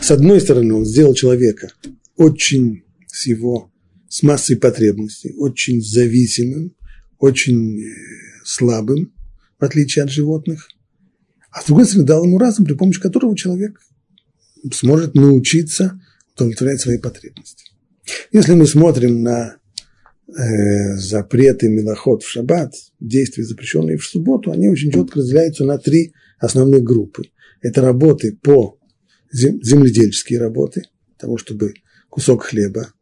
С 0.00 0.10
одной 0.10 0.40
стороны, 0.40 0.74
он 0.74 0.84
сделал 0.84 1.14
человека 1.14 1.72
очень 2.16 2.84
с 3.06 3.26
его, 3.26 3.72
с 4.08 4.22
массой 4.22 4.56
потребностей, 4.56 5.34
очень 5.36 5.82
зависимым, 5.82 6.74
очень 7.18 7.80
э, 7.80 7.84
слабым, 8.44 9.12
в 9.58 9.64
отличие 9.64 10.04
от 10.04 10.10
животных. 10.10 10.68
А 11.50 11.62
с 11.62 11.66
другой 11.66 11.86
стороны, 11.86 12.06
дал 12.06 12.24
ему 12.24 12.38
разум, 12.38 12.64
при 12.64 12.74
помощи 12.74 13.00
которого 13.00 13.36
человек 13.36 13.80
сможет 14.72 15.14
научиться 15.14 16.00
удовлетворять 16.34 16.80
свои 16.80 16.98
потребности. 16.98 17.64
Если 18.32 18.54
мы 18.54 18.66
смотрим 18.66 19.22
на 19.22 19.56
э, 20.26 20.96
запреты 20.96 21.68
милоход 21.68 22.22
в 22.22 22.28
шаббат, 22.28 22.74
действия, 23.00 23.44
запрещенные 23.44 23.96
в 23.96 24.04
субботу, 24.04 24.50
они 24.50 24.68
очень 24.68 24.92
четко 24.92 25.20
разделяются 25.20 25.64
на 25.64 25.78
три 25.78 26.12
основных 26.38 26.82
группы. 26.82 27.24
Это 27.60 27.80
работы 27.80 28.36
по 28.42 28.78
земледельческие 29.34 30.38
работы, 30.38 30.84
того, 31.18 31.38
чтобы 31.38 31.74
кусок 32.08 32.44
хлеба 32.44 32.92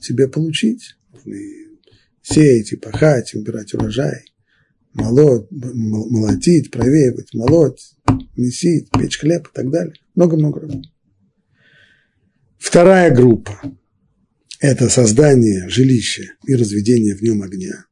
себе 0.00 0.28
получить, 0.28 0.96
сеять 2.22 2.72
и 2.72 2.76
пахать, 2.76 3.34
и 3.34 3.38
убирать 3.38 3.74
урожай, 3.74 4.24
молоть, 4.94 5.46
молотить, 5.50 6.70
провеивать, 6.70 7.34
молоть, 7.34 7.94
месить, 8.36 8.90
печь 8.90 9.18
хлеб 9.18 9.48
и 9.48 9.54
так 9.54 9.70
далее. 9.70 9.94
Много-много 10.14 10.60
работ. 10.60 10.84
Вторая 12.56 13.14
группа– 13.14 13.60
это 14.60 14.88
создание 14.88 15.68
жилища 15.68 16.24
и 16.46 16.54
разведение 16.54 17.14
в 17.14 17.20
нем 17.20 17.42
огня. 17.42 17.84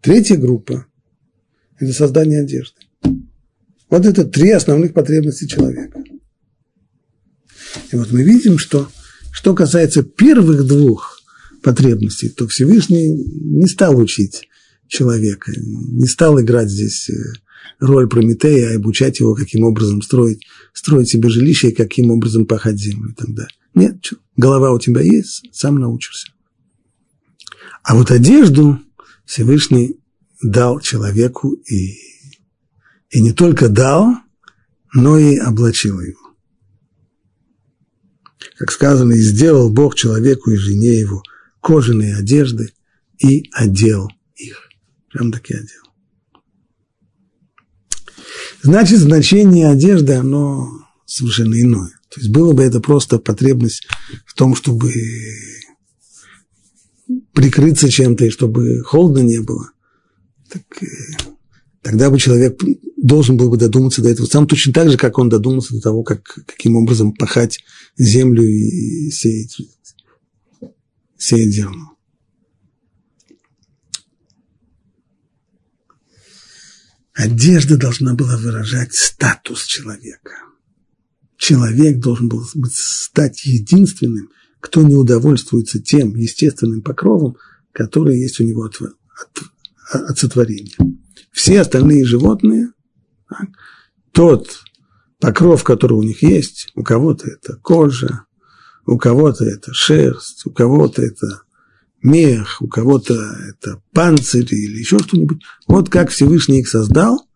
Третья 0.00 0.36
группа– 0.36 0.86
это 1.78 1.92
создание 1.92 2.40
одежды. 2.40 2.80
Вот 3.90 4.04
это 4.04 4.24
три 4.24 4.50
основных 4.50 4.92
потребности 4.92 5.46
человека. 5.46 6.02
И 7.90 7.96
вот 7.96 8.12
мы 8.12 8.22
видим, 8.22 8.58
что 8.58 8.88
что 9.32 9.54
касается 9.54 10.02
первых 10.02 10.66
двух 10.66 11.20
потребностей, 11.62 12.28
то 12.28 12.46
Всевышний 12.48 13.08
не 13.08 13.66
стал 13.66 13.98
учить 13.98 14.48
человека, 14.88 15.52
не 15.56 16.06
стал 16.06 16.40
играть 16.40 16.70
здесь 16.70 17.10
э, 17.10 17.14
роль 17.78 18.08
Прометея, 18.08 18.70
и 18.70 18.76
обучать 18.76 19.20
его, 19.20 19.34
каким 19.34 19.64
образом 19.64 20.02
строить, 20.02 20.46
строить 20.72 21.08
себе 21.08 21.28
жилище 21.28 21.68
и 21.68 21.74
каким 21.74 22.10
образом 22.10 22.46
пахать 22.46 22.78
землю 22.78 23.10
и 23.10 23.14
так 23.14 23.34
далее. 23.34 23.54
Нет, 23.74 23.98
что, 24.02 24.16
голова 24.36 24.72
у 24.72 24.78
тебя 24.78 25.02
есть, 25.02 25.48
сам 25.52 25.76
научишься. 25.76 26.28
А 27.82 27.94
вот 27.94 28.10
одежду 28.10 28.78
Всевышний 29.24 30.00
дал 30.42 30.80
человеку 30.80 31.52
и, 31.52 31.96
и 33.10 33.20
не 33.22 33.32
только 33.32 33.68
дал, 33.68 34.14
но 34.92 35.18
и 35.18 35.36
облачил 35.36 36.00
его. 36.00 36.20
Как 38.56 38.70
сказано, 38.70 39.12
и 39.12 39.20
сделал 39.20 39.70
Бог 39.70 39.94
человеку 39.94 40.50
и 40.50 40.56
жене 40.56 40.98
его– 40.98 41.22
кожаные 41.60 42.16
одежды 42.16 42.72
и 43.18 43.50
одел 43.52 44.08
их. 44.36 44.68
Прям 45.12 45.32
таки 45.32 45.54
одел. 45.54 45.82
Значит, 48.62 48.98
значение 48.98 49.68
одежды, 49.68 50.14
оно 50.14 50.86
совершенно 51.06 51.60
иное. 51.60 51.92
То 52.08 52.20
есть 52.20 52.32
было 52.32 52.52
бы 52.52 52.62
это 52.62 52.80
просто 52.80 53.18
потребность 53.18 53.86
в 54.24 54.34
том, 54.34 54.54
чтобы 54.54 54.92
прикрыться 57.32 57.88
чем-то 57.88 58.24
и 58.24 58.30
чтобы 58.30 58.82
холодно 58.82 59.20
не 59.20 59.40
было. 59.40 59.70
Так, 60.50 60.62
э, 60.82 60.86
тогда 61.88 62.10
бы 62.10 62.18
человек 62.18 62.60
должен 62.98 63.38
был 63.38 63.48
бы 63.48 63.56
додуматься 63.56 64.02
до 64.02 64.10
этого 64.10 64.26
сам 64.26 64.46
точно 64.46 64.74
так 64.74 64.90
же, 64.90 64.98
как 64.98 65.16
он 65.18 65.30
додумался 65.30 65.72
до 65.72 65.80
того, 65.80 66.02
как, 66.02 66.22
каким 66.44 66.76
образом 66.76 67.14
пахать 67.14 67.60
землю 67.96 68.42
и 68.42 69.10
сеять 69.10 69.56
сеять 71.16 71.50
зерно. 71.50 71.96
Одежда 77.14 77.78
должна 77.78 78.12
была 78.12 78.36
выражать 78.36 78.94
статус 78.94 79.64
человека. 79.64 80.34
Человек 81.38 82.00
должен 82.00 82.28
был 82.28 82.44
стать 82.70 83.46
единственным, 83.46 84.28
кто 84.60 84.82
не 84.82 84.94
удовольствуется 84.94 85.80
тем 85.80 86.14
естественным 86.16 86.82
покровом, 86.82 87.38
который 87.72 88.20
есть 88.20 88.40
у 88.40 88.44
него 88.44 88.64
от, 88.64 88.78
от, 88.82 89.42
от 89.90 90.18
сотворения. 90.18 90.76
Все 91.38 91.60
остальные 91.60 92.04
животные, 92.04 92.72
так, 93.28 93.46
тот 94.10 94.58
покров, 95.20 95.62
который 95.62 95.92
у 95.92 96.02
них 96.02 96.20
есть, 96.24 96.72
у 96.74 96.82
кого-то 96.82 97.28
это 97.28 97.54
кожа, 97.62 98.24
у 98.86 98.98
кого-то 98.98 99.44
это 99.44 99.72
шерсть, 99.72 100.44
у 100.46 100.50
кого-то 100.50 101.00
это 101.00 101.42
мех, 102.02 102.60
у 102.60 102.66
кого-то 102.66 103.14
это 103.14 103.80
панцирь 103.92 104.52
или 104.52 104.80
еще 104.80 104.98
что-нибудь. 104.98 105.40
Вот 105.68 105.88
как 105.88 106.10
Всевышний 106.10 106.58
их 106.58 106.68
создал, 106.68 107.28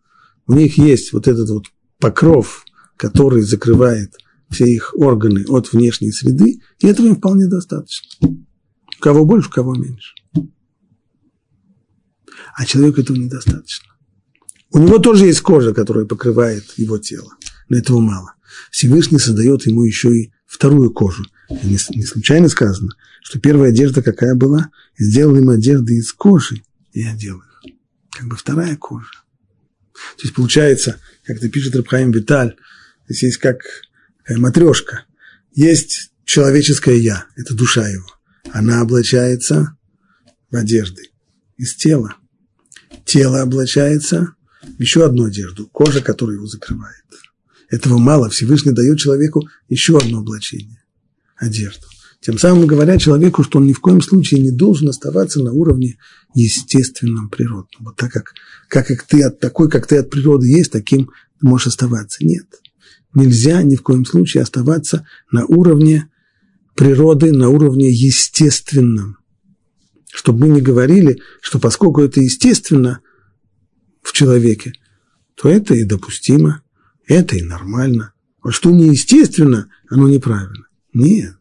у 0.49 0.55
них 0.55 0.79
есть 0.79 1.13
вот 1.13 1.29
этот 1.29 1.49
вот 1.51 1.67
покров, 2.01 2.65
который 2.97 3.43
закрывает 3.43 4.17
все 4.51 4.65
их 4.65 4.95
органы 4.97 5.45
от 5.47 5.73
внешней 5.73 6.11
среды, 6.11 6.59
и 6.81 6.89
этого 6.89 7.07
им 7.07 7.15
вполне 7.15 7.47
достаточно. 7.47 8.09
У 8.21 9.01
кого 9.01 9.25
больше, 9.25 9.49
у 9.49 9.53
кого 9.53 9.77
меньше. 9.77 10.17
А 12.57 12.67
человеку 12.67 13.01
этого 13.01 13.17
недостаточно. 13.17 13.92
У 14.73 14.79
него 14.79 14.99
тоже 14.99 15.27
есть 15.27 15.41
кожа, 15.41 15.75
которая 15.75 16.07
покрывает 16.07 16.65
его 16.77 16.99
тело, 16.99 17.35
но 17.69 17.77
этого 17.77 18.01
мало. 18.01 18.35
Всевышний 18.71 19.19
создает 19.19 19.67
ему 19.67 19.85
еще 19.85 20.17
и 20.17 20.33
вторую 20.47 20.91
кожу, 20.91 21.25
не, 21.49 21.79
не 21.95 22.05
случайно 22.05 22.49
сказано, 22.49 22.93
что 23.23 23.39
первая 23.39 23.71
одежда 23.71 24.03
какая 24.03 24.35
была? 24.35 24.71
Сделал 24.99 25.37
им 25.37 25.51
одежды 25.51 25.97
из 25.97 26.13
кожи 26.13 26.63
и 26.93 27.03
одел 27.03 27.39
их. 27.39 27.63
Как 28.11 28.29
бы 28.29 28.37
вторая 28.37 28.77
кожа. 28.77 29.11
То 30.17 30.23
есть 30.23 30.35
получается, 30.35 30.99
как 31.25 31.37
это 31.37 31.49
пишет 31.49 31.77
Рабхаим 31.77 32.11
Виталь, 32.11 32.57
здесь 33.09 33.23
есть 33.23 33.39
как 33.39 33.59
матрешка. 34.29 35.05
Есть 35.55 36.13
человеческое 36.25 36.97
«я», 36.97 37.27
это 37.37 37.55
душа 37.55 37.89
его. 37.89 38.07
Она 38.51 38.81
облачается 38.81 39.77
в 40.51 40.57
одежды 40.57 41.11
из 41.57 41.75
тела. 41.75 42.17
Тело 43.05 43.43
облачается 43.43 44.35
еще 44.79 45.05
одну 45.05 45.25
одежду, 45.25 45.67
кожа, 45.67 46.01
которая 46.01 46.37
его 46.37 46.47
закрывает. 46.47 47.05
Этого 47.69 47.99
мало, 47.99 48.29
Всевышний 48.29 48.73
дает 48.73 48.99
человеку 48.99 49.49
еще 49.69 49.99
одно 49.99 50.19
облачение 50.19 50.83
одежду. 51.37 51.87
Тем 52.21 52.39
самым 52.39 52.67
говоря 52.67 52.99
человеку, 52.99 53.43
что 53.43 53.59
он 53.59 53.67
ни 53.67 53.73
в 53.73 53.81
коем 53.81 54.01
случае 54.01 54.41
не 54.41 54.53
должен 54.53 54.89
оставаться 54.89 55.41
на 55.41 55.53
уровне 55.53 55.99
естественном, 56.35 57.29
природном. 57.29 57.81
Вот 57.81 57.97
так 57.97 58.13
как, 58.13 58.35
как, 58.69 58.87
как 58.87 59.03
ты 59.03 59.25
от 59.25 59.41
такой, 59.41 59.69
как 59.69 59.89
ты 59.89 59.97
от 59.97 60.09
природы 60.09 60.47
есть, 60.47 60.71
таким 60.71 61.07
ты 61.41 61.47
можешь 61.49 61.67
оставаться. 61.67 62.25
Нет. 62.25 62.47
Нельзя 63.13 63.63
ни 63.63 63.75
в 63.75 63.83
коем 63.83 64.07
случае 64.07 64.45
оставаться 64.45 65.05
на 65.33 65.45
уровне 65.47 66.09
природы, 66.77 67.33
на 67.33 67.49
уровне 67.49 67.91
естественном. 67.91 69.19
Чтобы 70.13 70.47
мы 70.47 70.49
не 70.51 70.61
говорили, 70.61 71.21
что 71.41 71.59
поскольку 71.59 72.03
это 72.03 72.21
естественно 72.21 73.01
в 74.03 74.13
человеке, 74.13 74.73
то 75.35 75.49
это 75.49 75.75
и 75.75 75.85
допустимо, 75.85 76.63
это 77.07 77.37
и 77.37 77.43
нормально. 77.43 78.13
А 78.43 78.51
что 78.51 78.71
неестественно, 78.71 79.69
оно 79.89 80.09
неправильно. 80.09 80.67
Нет. 80.93 81.37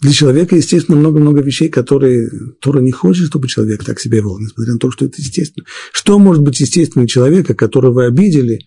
Для 0.00 0.12
человека, 0.12 0.54
естественно, 0.54 0.96
много-много 0.96 1.42
вещей, 1.42 1.68
которые 1.68 2.30
Тора 2.60 2.78
не 2.78 2.92
хочет, 2.92 3.26
чтобы 3.26 3.48
человек 3.48 3.84
так 3.84 3.98
себя 3.98 4.18
вел, 4.18 4.38
несмотря 4.38 4.74
на 4.74 4.78
то, 4.78 4.92
что 4.92 5.04
это 5.04 5.20
естественно. 5.20 5.66
Что 5.92 6.18
может 6.20 6.42
быть 6.42 6.60
естественно 6.60 7.08
человека, 7.08 7.54
которого 7.54 8.06
обидели, 8.06 8.60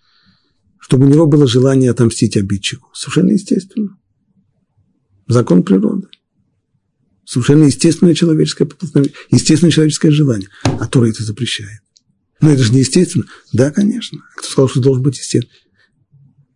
чтобы 0.78 1.06
у 1.06 1.10
него 1.10 1.28
было 1.28 1.48
желание 1.48 1.92
отомстить 1.92 2.36
обидчику? 2.36 2.90
Совершенно 2.94 3.32
естественно. 3.32 3.98
Закон 5.28 5.64
природы. 5.64 6.08
Совершенно 7.24 7.64
естественное 7.64 8.14
человеческое 8.14 8.70
естественное 9.30 9.72
человеческое 9.72 10.12
желание, 10.12 10.50
а 10.64 10.86
Тора 10.86 11.08
это 11.08 11.24
запрещает. 11.24 11.80
Но 12.42 12.50
это 12.50 12.64
же 12.64 12.74
не 12.74 12.80
естественно. 12.80 13.26
Да, 13.54 13.72
конечно. 13.72 14.20
Кто 14.36 14.48
сказал, 14.48 14.70
что 14.70 14.82
должен 14.82 15.04
быть 15.04 15.18
естественно? 15.18 15.56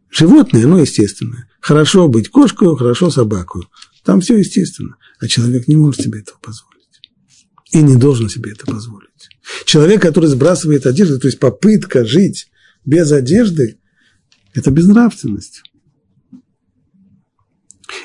Животное, 0.10 0.66
оно 0.66 0.80
естественное. 0.80 1.48
Хорошо 1.60 2.08
быть 2.08 2.30
кошкой, 2.30 2.76
хорошо 2.76 3.10
собаку. 3.10 3.64
Там 4.04 4.22
все 4.22 4.38
естественно. 4.38 4.96
А 5.20 5.28
человек 5.28 5.68
не 5.68 5.76
может 5.76 6.02
себе 6.02 6.20
этого 6.20 6.38
позволить. 6.40 6.76
И 7.72 7.82
не 7.82 7.96
должен 7.96 8.30
себе 8.30 8.52
это 8.52 8.66
позволить. 8.66 9.10
Человек, 9.66 10.02
который 10.02 10.28
сбрасывает 10.28 10.86
одежду, 10.86 11.20
то 11.20 11.28
есть 11.28 11.40
попытка 11.40 12.06
жить 12.06 12.50
без 12.86 13.12
одежды, 13.12 13.78
это 14.54 14.72
безнравственность. 14.72 15.64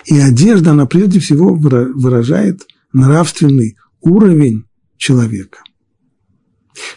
И 0.07 0.19
одежда, 0.19 0.73
она 0.73 0.87
прежде 0.87 1.21
всего 1.21 1.55
выражает 1.55 2.67
нравственный 2.93 3.77
уровень 4.01 4.65
человека. 4.97 5.61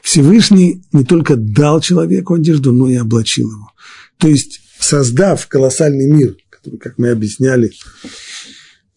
Всевышний 0.01 0.83
не 0.91 1.03
только 1.03 1.35
дал 1.35 1.81
человеку 1.81 2.35
одежду, 2.35 2.71
но 2.71 2.89
и 2.89 2.95
облачил 2.95 3.49
его. 3.49 3.71
То 4.17 4.27
есть, 4.27 4.61
создав 4.79 5.47
колоссальный 5.47 6.09
мир, 6.09 6.35
который, 6.49 6.77
как 6.77 6.97
мы 6.97 7.09
объясняли 7.09 7.71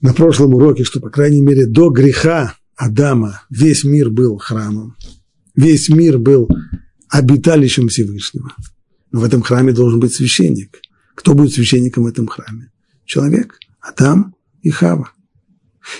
на 0.00 0.12
прошлом 0.12 0.54
уроке, 0.54 0.84
что, 0.84 1.00
по 1.00 1.10
крайней 1.10 1.40
мере, 1.40 1.66
до 1.66 1.90
греха 1.90 2.54
Адама 2.76 3.42
весь 3.48 3.84
мир 3.84 4.10
был 4.10 4.36
храмом, 4.36 4.96
весь 5.54 5.88
мир 5.88 6.18
был 6.18 6.48
обиталищем 7.08 7.88
Всевышнего. 7.88 8.52
Но 9.12 9.20
в 9.20 9.24
этом 9.24 9.42
храме 9.42 9.72
должен 9.72 10.00
быть 10.00 10.14
священник. 10.14 10.80
Кто 11.14 11.34
будет 11.34 11.54
священником 11.54 12.04
в 12.04 12.08
этом 12.08 12.26
храме? 12.26 12.70
Человек, 13.06 13.58
Адам 13.80 14.34
и 14.62 14.70
Хава. 14.70 15.10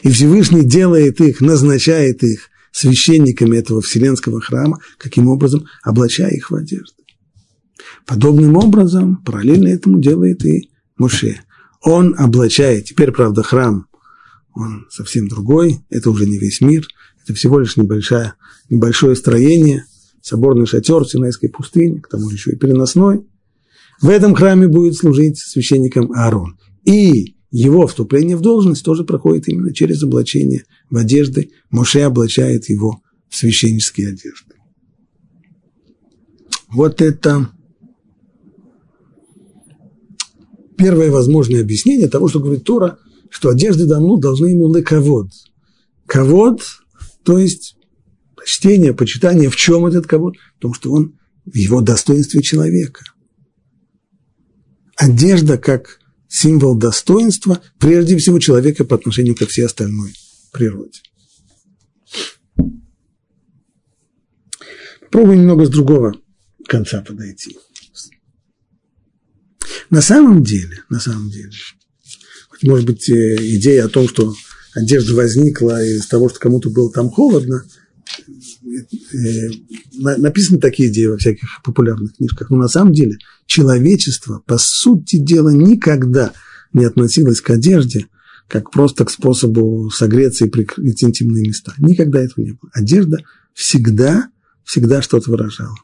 И 0.03 0.11
Всевышний 0.11 0.65
делает 0.65 1.21
их, 1.21 1.41
назначает 1.41 2.23
их 2.23 2.51
священниками 2.77 3.57
этого 3.57 3.81
вселенского 3.81 4.41
храма, 4.41 4.79
каким 4.99 5.29
образом? 5.29 5.65
Облачая 5.83 6.31
их 6.31 6.51
в 6.51 6.55
одежды. 6.55 7.03
Подобным 8.05 8.57
образом, 8.57 9.17
параллельно 9.25 9.69
этому 9.69 9.99
делает 9.99 10.45
и 10.45 10.71
Моше. 10.99 11.41
Он 11.83 12.15
облачает, 12.19 12.85
теперь, 12.85 13.13
правда, 13.13 13.43
храм, 13.43 13.87
он 14.55 14.87
совсем 14.91 15.27
другой, 15.27 15.81
это 15.89 16.11
уже 16.11 16.27
не 16.27 16.39
весь 16.39 16.61
мир, 16.61 16.87
это 17.25 17.33
всего 17.33 17.61
лишь 17.61 17.79
небольшое, 17.79 18.35
небольшое 18.69 19.17
строение, 19.17 19.87
соборный 20.21 20.67
шатер 20.67 21.05
в 21.05 21.11
Синайской 21.11 21.49
пустыне, 21.49 22.01
к 22.01 22.09
тому 22.09 22.29
же 22.29 22.37
еще 22.37 22.53
и 22.53 22.57
переносной. 22.57 23.27
В 24.03 24.11
этом 24.11 24.35
храме 24.35 24.69
будет 24.69 24.97
служить 24.97 25.39
священником 25.39 26.13
Аарон. 26.13 26.59
И 26.85 27.36
его 27.51 27.87
вступление 27.87 28.37
в 28.37 28.41
должность 28.41 28.85
тоже 28.85 29.05
проходит 29.05 29.49
именно 29.49 29.73
через 29.73 30.03
облачение 30.03 30.65
в 30.91 30.97
одежды. 30.97 31.51
Моше 31.71 32.03
облачает 32.03 32.69
его 32.69 33.01
в 33.29 33.37
священнические 33.37 34.09
одежды. 34.09 34.55
Вот 36.69 37.01
это 37.01 37.51
первое 40.77 41.11
возможное 41.11 41.61
объяснение 41.61 42.09
того, 42.09 42.29
что 42.29 42.41
говорит 42.41 42.65
Тора, 42.65 42.99
что 43.31 43.51
одежды 43.51 43.87
давно 43.87 44.17
должны 44.17 44.49
ему 44.49 44.73
лековод. 44.75 45.31
Ковод, 46.07 46.63
то 47.25 47.39
есть 47.39 47.77
почтение, 48.37 48.95
почитание. 48.95 49.51
В 49.51 49.57
чем 49.57 49.87
этот 49.87 50.07
ковод? 50.07 50.37
В 50.57 50.61
том, 50.61 50.75
что 50.75 50.93
он 50.93 51.19
в 51.45 51.55
его 51.55 51.81
достоинстве 51.81 52.43
человека. 52.43 53.05
Одежда 54.97 55.59
как 55.59 55.99
символ 56.29 56.77
достоинства, 56.77 57.63
прежде 57.79 58.17
всего, 58.17 58.39
человека 58.39 58.85
по 58.85 58.97
отношению 58.97 59.35
ко 59.35 59.47
всей 59.47 59.67
остальной 59.67 60.15
природе. 60.53 61.01
Попробуем 65.01 65.41
немного 65.41 65.65
с 65.65 65.71
другого 65.71 66.15
конца 66.67 67.01
подойти. 67.01 67.57
На 69.89 70.03
самом 70.03 70.43
деле, 70.43 70.83
на 70.91 70.99
самом 70.99 71.31
деле, 71.31 71.53
может 72.63 72.87
быть, 72.87 73.09
э, 73.09 73.37
идея 73.57 73.85
о 73.85 73.89
том, 73.89 74.09
что 74.09 74.35
одежда 74.75 75.15
возникла 75.15 75.83
из 75.85 76.07
того, 76.07 76.29
что 76.29 76.39
кому-то 76.39 76.71
было 76.71 76.91
там 76.91 77.09
холодно, 77.09 77.65
э, 78.77 80.17
написаны 80.19 80.59
такие 80.59 80.91
идеи 80.91 81.07
во 81.07 81.17
всяких 81.17 81.49
популярных 81.65 82.17
книжках, 82.17 82.51
но 82.51 82.57
на 82.57 82.69
самом 82.69 82.93
деле 82.93 83.19
человечество, 83.47 84.43
по 84.47 84.59
сути 84.59 85.17
дела, 85.17 85.51
никогда 85.51 86.33
не 86.73 86.85
относилось 86.85 87.41
к 87.41 87.51
одежде 87.51 88.07
как 88.49 88.71
просто 88.71 89.05
к 89.05 89.11
способу 89.11 89.91
согреться 89.91 90.47
и 90.47 90.49
прикрыть 90.49 91.03
интимные 91.03 91.49
места. 91.49 91.75
Никогда 91.79 92.23
этого 92.23 92.45
не 92.45 92.53
было. 92.53 92.71
Одежда 92.73 93.19
всегда, 93.55 94.29
всегда 94.65 95.03
что-то 95.03 95.31
выражала. 95.31 95.75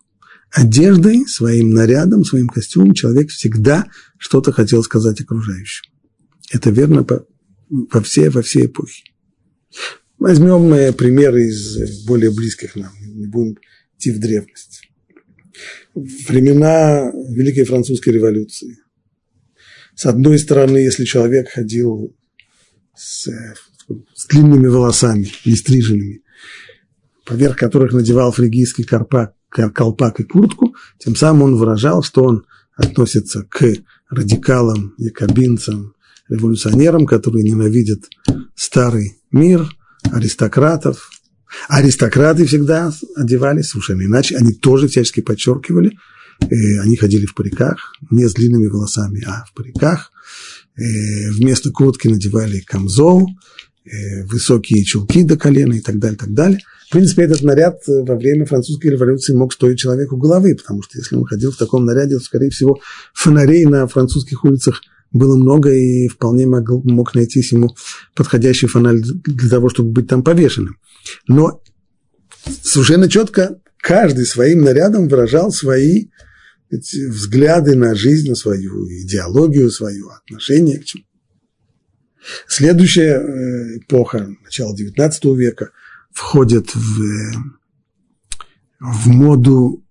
Одеждой, 0.51 1.26
своим 1.26 1.70
нарядом, 1.70 2.24
своим 2.24 2.49
костюмом 2.49 2.95
человек 2.95 3.30
всегда 3.30 3.86
что-то 4.18 4.53
хотел 4.53 4.82
сказать 4.82 5.20
окружающим. 5.20 5.90
Это 6.53 6.70
верно 6.70 7.05
по, 7.05 7.26
во 7.70 8.01
все, 8.03 8.30
во 8.30 8.43
все 8.43 8.66
эпохи. 8.66 9.05
Возьмем 10.22 10.72
э, 10.72 10.92
примеры 10.92 11.48
из 11.48 12.06
более 12.06 12.30
близких 12.30 12.76
нам, 12.76 12.92
не 13.02 13.26
будем 13.26 13.58
идти 13.98 14.12
в 14.12 14.20
древность. 14.20 14.88
Времена 15.96 17.10
Великой 17.10 17.64
Французской 17.64 18.10
революции. 18.10 18.78
С 19.96 20.06
одной 20.06 20.38
стороны, 20.38 20.78
если 20.78 21.06
человек 21.06 21.48
ходил 21.50 22.16
с, 22.94 23.28
с 24.14 24.26
длинными 24.28 24.68
волосами, 24.68 25.26
не 25.44 25.56
стриженными, 25.56 26.22
поверх 27.26 27.56
которых 27.56 27.92
надевал 27.92 28.30
фригийский 28.30 28.84
колпак, 28.84 29.34
колпак 29.48 30.20
и 30.20 30.22
куртку, 30.22 30.76
тем 30.98 31.16
самым 31.16 31.42
он 31.42 31.56
выражал, 31.56 32.04
что 32.04 32.22
он 32.22 32.46
относится 32.76 33.42
к 33.42 33.64
радикалам, 34.08 34.94
якобинцам, 34.98 35.96
революционерам, 36.28 37.06
которые 37.06 37.42
ненавидят 37.42 38.04
старый 38.54 39.18
мир, 39.32 39.66
аристократов. 40.11 41.11
Аристократы 41.68 42.46
всегда 42.46 42.92
одевались 43.16 43.68
совершенно 43.68 44.03
иначе, 44.03 44.36
они 44.36 44.53
тоже 44.53 44.88
всячески 44.88 45.20
подчеркивали, 45.20 45.92
э, 46.40 46.80
они 46.80 46.96
ходили 46.96 47.26
в 47.26 47.34
париках, 47.34 47.92
не 48.11 48.26
с 48.26 48.34
длинными 48.34 48.66
волосами, 48.68 49.22
а 49.26 49.44
в 49.44 49.55
париках, 49.55 50.11
э, 50.76 51.30
вместо 51.30 51.70
куртки 51.70 52.09
надевали 52.09 52.61
камзол, 52.61 53.28
э, 53.84 54.24
высокие 54.24 54.82
чулки 54.84 55.24
до 55.24 55.36
колена 55.36 55.74
и 55.74 55.80
так 55.80 55.98
далее, 55.98 56.16
так 56.16 56.32
далее. 56.32 56.61
В 56.88 56.92
принципе, 56.92 57.22
этот 57.22 57.42
наряд 57.42 57.80
во 57.86 58.16
время 58.16 58.44
французской 58.44 58.88
революции 58.88 59.34
мог 59.34 59.53
стоить 59.53 59.78
человеку 59.78 60.16
головы, 60.16 60.55
потому 60.55 60.82
что 60.82 60.98
если 60.98 61.16
он 61.16 61.24
ходил 61.24 61.50
в 61.50 61.57
таком 61.57 61.84
наряде, 61.84 62.16
то, 62.16 62.24
скорее 62.24 62.50
всего, 62.50 62.80
фонарей 63.14 63.64
на 63.64 63.86
французских 63.86 64.44
улицах 64.44 64.82
было 65.12 65.36
много, 65.36 65.72
и 65.72 66.08
вполне 66.08 66.46
мог, 66.46 66.68
мог 66.84 67.14
найтись 67.14 67.52
ему 67.52 67.74
подходящий 68.14 68.66
фонарь 68.66 68.98
для 68.98 69.48
того, 69.48 69.68
чтобы 69.68 69.90
быть 69.90 70.08
там 70.08 70.22
повешенным. 70.22 70.78
Но 71.28 71.62
совершенно 72.62 73.08
четко 73.08 73.60
каждый 73.78 74.26
своим 74.26 74.62
нарядом 74.62 75.08
выражал 75.08 75.52
свои 75.52 76.06
взгляды 76.70 77.76
на 77.76 77.94
жизнь, 77.94 78.30
на 78.30 78.34
свою 78.34 78.88
идеологию, 78.88 79.70
свое 79.70 80.04
отношение 80.24 80.78
к 80.78 80.84
чему. 80.84 81.04
Следующая 82.46 83.18
э, 83.18 83.78
эпоха, 83.78 84.34
начало 84.42 84.74
XIX 84.74 85.36
века, 85.36 85.70
входит 86.12 86.74
в, 86.74 87.34
в 88.80 89.08
моду 89.08 89.84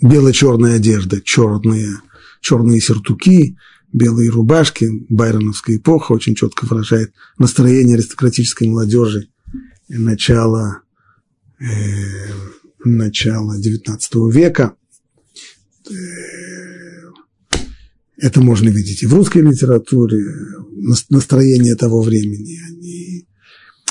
бело-черная 0.00 0.76
одежда, 0.76 1.20
черные, 1.20 1.96
черные 2.40 2.80
сюртуки, 2.80 3.56
белые 3.92 4.30
рубашки, 4.30 4.88
байроновская 5.08 5.76
эпоха 5.76 6.12
очень 6.12 6.34
четко 6.34 6.64
выражает 6.64 7.12
настроение 7.38 7.96
аристократической 7.96 8.66
молодежи 8.68 9.28
начала, 9.88 10.82
э, 11.60 11.64
начала 12.84 13.58
XIX 13.58 14.30
века. 14.30 14.74
Э, 15.90 15.94
это 18.16 18.40
можно 18.40 18.68
видеть 18.68 19.02
и 19.02 19.06
в 19.06 19.14
русской 19.14 19.42
литературе, 19.42 20.24
настроение 21.10 21.74
того 21.74 22.02
времени, 22.02 22.58
они 22.68 23.26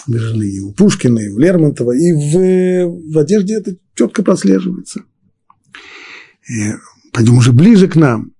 выражены 0.08 0.44
и 0.44 0.60
у 0.60 0.72
Пушкина, 0.72 1.20
и 1.20 1.30
у 1.30 1.38
Лермонтова, 1.38 1.92
и 1.92 2.12
в, 2.14 3.14
в 3.14 3.18
одежде 3.20 3.56
это 3.56 3.76
четко 3.94 4.24
прослеживается. 4.24 5.04
Э, 6.50 6.74
пойдем 7.14 7.38
уже 7.38 7.52
ближе 7.52 7.88
к 7.88 7.96
нам 7.96 8.34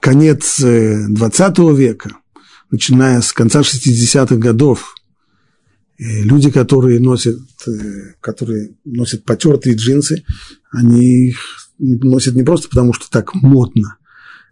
конец 0.00 0.60
20 0.60 1.58
э, 1.58 1.74
века, 1.74 2.16
начиная 2.70 3.20
с 3.20 3.32
конца 3.32 3.60
60-х 3.60 4.36
годов, 4.36 4.94
люди, 5.98 6.50
которые 6.50 7.00
носят, 7.00 7.38
э, 7.66 8.14
которые 8.20 8.74
носят 8.84 9.24
потертые 9.24 9.76
джинсы, 9.76 10.24
они 10.70 11.28
их 11.28 11.38
носят 11.78 12.34
не 12.34 12.42
просто 12.42 12.68
потому, 12.68 12.92
что 12.92 13.10
так 13.10 13.34
модно, 13.34 13.96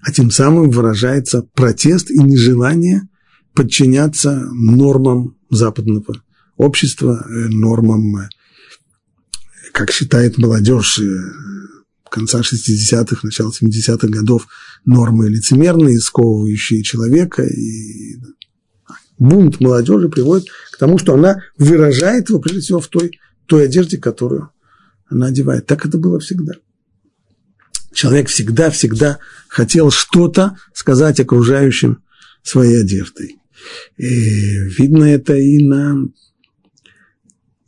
а 0.01 0.13
тем 0.13 0.31
самым 0.31 0.71
выражается 0.71 1.43
протест 1.55 2.11
и 2.11 2.19
нежелание 2.19 3.09
подчиняться 3.55 4.49
нормам 4.53 5.37
западного 5.51 6.23
общества, 6.57 7.25
нормам, 7.29 8.29
как 9.73 9.91
считает 9.91 10.39
молодежь 10.39 11.01
конца 12.09 12.41
60-х, 12.41 13.21
начала 13.23 13.51
70-х 13.51 14.09
годов, 14.09 14.47
нормы 14.85 15.29
лицемерные, 15.29 16.01
сковывающие 16.01 16.83
человека. 16.83 17.45
И 17.45 18.17
бунт 19.19 19.61
молодежи 19.61 20.09
приводит 20.09 20.49
к 20.73 20.79
тому, 20.79 20.99
что 20.99 21.15
она 21.15 21.43
выражает 21.57 22.29
его, 22.29 22.39
прежде 22.39 22.61
всего, 22.61 22.81
в 22.81 22.89
той, 22.89 23.19
той 23.47 23.65
одежде, 23.65 23.99
которую 23.99 24.51
она 25.09 25.27
одевает. 25.27 25.67
Так 25.67 25.87
это 25.87 25.99
было 25.99 26.21
всегда. 26.21 26.55
Человек 27.93 28.29
всегда-всегда 28.29 29.19
хотел 29.49 29.91
что-то 29.91 30.57
сказать 30.75 31.19
окружающим 31.21 32.03
своей 32.43 32.83
одеждой. 32.83 33.37
И 33.97 34.05
видно 34.79 35.05
это 35.05 35.35
и 35.35 35.59
на, 35.65 36.09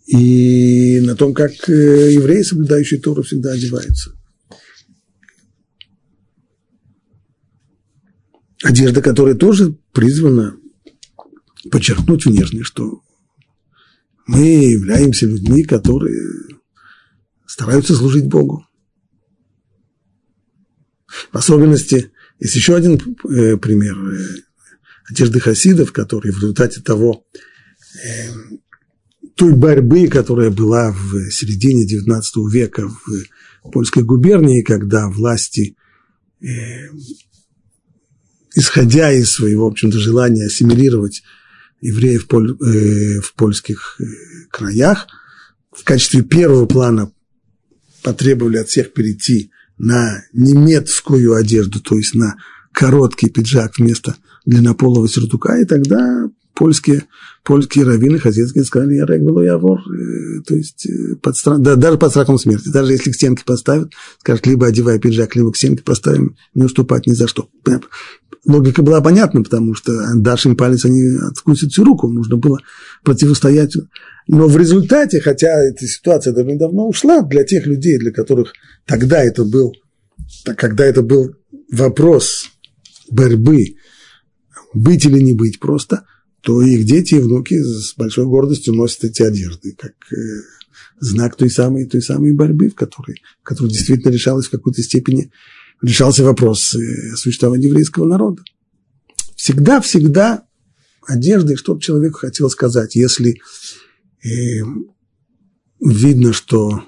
и 0.07 1.01
на 1.01 1.17
том, 1.17 1.35
как 1.35 1.51
э, 1.69 2.13
евреи, 2.13 2.43
соблюдающие 2.43 3.01
Тору, 3.01 3.23
всегда 3.23 3.53
одеваются. 3.53 4.13
Одежда, 8.63 9.01
которая 9.01 9.35
тоже 9.35 9.77
призвана 9.93 10.57
подчеркнуть 11.71 12.27
внешне, 12.27 12.63
что 12.63 13.03
мы 14.27 14.45
являемся 14.45 15.27
людьми, 15.27 15.65
которые 15.65 16.21
стараются 17.47 17.95
служить 17.95 18.27
Богу. 18.27 18.67
В 21.33 21.37
особенности, 21.37 22.13
есть 22.39 22.55
еще 22.55 22.77
один 22.77 22.95
э, 22.95 23.57
пример 23.57 23.97
э, 23.99 24.27
одежды 25.09 25.41
хасидов, 25.41 25.93
которые 25.93 26.33
в 26.33 26.37
результате 26.37 26.81
того, 26.81 27.25
э, 27.95 28.31
той 29.35 29.55
борьбы, 29.55 30.07
которая 30.09 30.51
была 30.51 30.93
в 30.93 31.31
середине 31.31 31.87
XIX 31.87 32.23
века 32.51 32.89
в 32.89 33.71
польской 33.73 34.05
губернии, 34.05 34.63
когда 34.63 35.09
власти, 35.09 35.77
исходя 38.55 39.13
из 39.13 39.31
своего, 39.31 39.65
в 39.65 39.73
общем-то, 39.73 39.99
желания 39.99 40.47
ассимилировать 40.47 41.23
евреев 41.81 42.27
поль, 42.27 42.51
э, 42.53 43.21
в 43.21 43.35
польских 43.35 43.97
э, 44.01 44.05
краях, 44.51 45.07
в 45.73 45.85
качестве 45.85 46.23
первого 46.23 46.67
плана 46.67 47.13
потребовали 48.03 48.59
от 48.59 48.69
всех 48.69 48.93
перейти 48.93 49.51
на 49.79 50.23
немецкую 50.33 51.35
одежду, 51.35 51.81
то 51.81 51.97
есть 51.97 52.15
на 52.15 52.37
короткий 52.73 53.31
пиджак 53.31 53.79
вместо 53.79 54.17
длиннополого 54.45 55.09
сюртука, 55.09 55.59
и 55.59 55.65
тогда 55.65 56.29
польские, 56.61 57.05
польские 57.43 57.87
раввины 57.87 58.19
хасидские 58.19 58.65
сказали, 58.65 58.97
я 58.97 59.07
рек 59.07 59.23
был 59.23 59.41
явор, 59.41 59.81
э, 59.81 60.43
то 60.47 60.55
есть 60.55 60.87
э, 60.87 61.17
под 61.17 61.35
страх, 61.35 61.59
да, 61.59 61.75
даже 61.75 61.97
под 61.97 62.11
страхом 62.11 62.39
смерти, 62.39 62.69
даже 62.69 62.93
если 62.93 63.11
к 63.11 63.15
стенке 63.15 63.45
поставят, 63.47 63.91
скажут, 64.19 64.47
либо 64.47 64.67
одевай 64.67 64.99
пиджак, 64.99 65.35
либо 65.37 65.53
к 65.53 65.57
стенке 65.57 65.83
поставим, 65.83 66.37
не 66.53 66.65
уступать 66.65 67.07
ни 67.07 67.13
за 67.13 67.29
что. 67.29 67.49
Логика 68.45 68.83
была 68.83 69.01
понятна, 69.01 69.43
потому 69.43 69.75
что 69.75 69.91
дашь 70.17 70.45
им 70.45 70.55
палец, 70.55 70.85
они 70.85 71.17
откусят 71.31 71.73
всю 71.73 71.83
руку, 71.83 72.09
нужно 72.09 72.37
было 72.37 72.59
противостоять. 73.05 73.75
Но 74.29 74.47
в 74.47 74.57
результате, 74.59 75.23
хотя 75.23 75.65
эта 75.65 75.87
ситуация 75.87 76.35
давно 76.35 76.89
ушла, 76.89 77.23
для 77.23 77.45
тех 77.45 77.65
людей, 77.65 77.99
для 77.99 78.13
которых 78.13 78.53
тогда 78.85 79.23
это 79.23 79.45
был, 79.47 79.73
когда 80.59 80.85
это 80.85 81.01
был 81.01 81.35
вопрос 81.73 82.51
борьбы, 83.11 83.77
быть 84.75 85.07
или 85.07 85.21
не 85.21 85.33
быть 85.33 85.59
просто, 85.59 86.05
то 86.41 86.63
их 86.63 86.85
дети 86.85 87.17
и 87.17 87.21
внуки 87.21 87.61
с 87.63 87.95
большой 87.97 88.27
гордостью 88.27 88.75
носят 88.75 89.05
эти 89.05 89.23
одежды, 89.23 89.75
как 89.77 89.93
э, 90.13 90.17
знак 90.99 91.37
той 91.37 91.51
самой, 91.51 91.87
той 91.87 92.03
самой 92.03 92.33
борьбы, 92.33 92.71
в 92.71 92.75
которой, 92.75 93.23
в 93.41 93.45
которой 93.45 93.71
действительно 93.71 94.11
решалась 94.11 94.47
в 94.47 94.51
какой-то 94.51 94.83
степени, 94.83 95.31
решался 95.83 96.25
вопрос 96.25 96.75
э, 96.75 97.17
существования 97.17 97.69
еврейского 97.69 98.07
народа. 98.07 98.43
Всегда-всегда 99.37 100.45
одеждой 101.07 101.57
что-то 101.57 101.81
человек 101.81 102.17
хотел 102.17 102.49
сказать. 102.51 102.95
Если 102.95 103.41
э, 104.23 104.63
видно, 105.81 106.33
что 106.33 106.85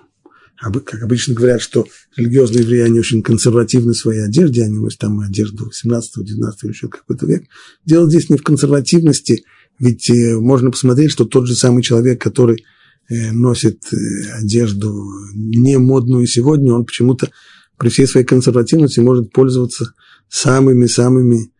как 0.70 1.02
обычно 1.02 1.34
говорят, 1.34 1.60
что 1.60 1.86
религиозные 2.16 2.62
евреи, 2.62 2.82
они 2.82 3.00
очень 3.00 3.22
консервативны 3.22 3.92
в 3.92 3.98
своей 3.98 4.24
одежде, 4.24 4.62
они 4.62 4.78
носят 4.78 5.00
там 5.00 5.20
одежду 5.20 5.66
18 5.66 6.24
19 6.24 6.64
или 6.64 6.70
еще 6.70 6.88
какой-то 6.88 7.26
век. 7.26 7.44
Дело 7.84 8.08
здесь 8.08 8.30
не 8.30 8.36
в 8.36 8.42
консервативности, 8.42 9.44
ведь 9.78 10.08
э, 10.10 10.38
можно 10.38 10.70
посмотреть, 10.70 11.10
что 11.10 11.24
тот 11.24 11.46
же 11.46 11.54
самый 11.54 11.82
человек, 11.82 12.20
который 12.20 12.64
э, 13.08 13.32
носит 13.32 13.82
э, 13.92 13.96
одежду 14.38 15.04
не 15.34 15.78
модную 15.78 16.26
сегодня, 16.26 16.72
он 16.72 16.84
почему-то 16.84 17.30
при 17.78 17.88
всей 17.88 18.06
своей 18.06 18.26
консервативности 18.26 19.00
может 19.00 19.32
пользоваться 19.32 19.94
самыми-самыми 20.28 21.50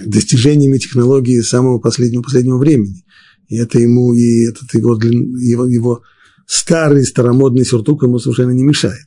достижениями 0.00 0.78
технологии 0.78 1.40
самого 1.40 1.78
последнего 1.78 2.22
последнего 2.22 2.56
времени. 2.56 3.04
И 3.48 3.56
это 3.56 3.78
ему, 3.78 4.14
и 4.14 4.46
этот 4.46 4.72
его, 4.74 4.94
его, 4.96 5.66
его 5.66 6.02
старый 6.48 7.04
старомодный 7.04 7.64
сюртук 7.64 8.02
ему 8.02 8.18
совершенно 8.18 8.52
не 8.52 8.64
мешает. 8.64 9.06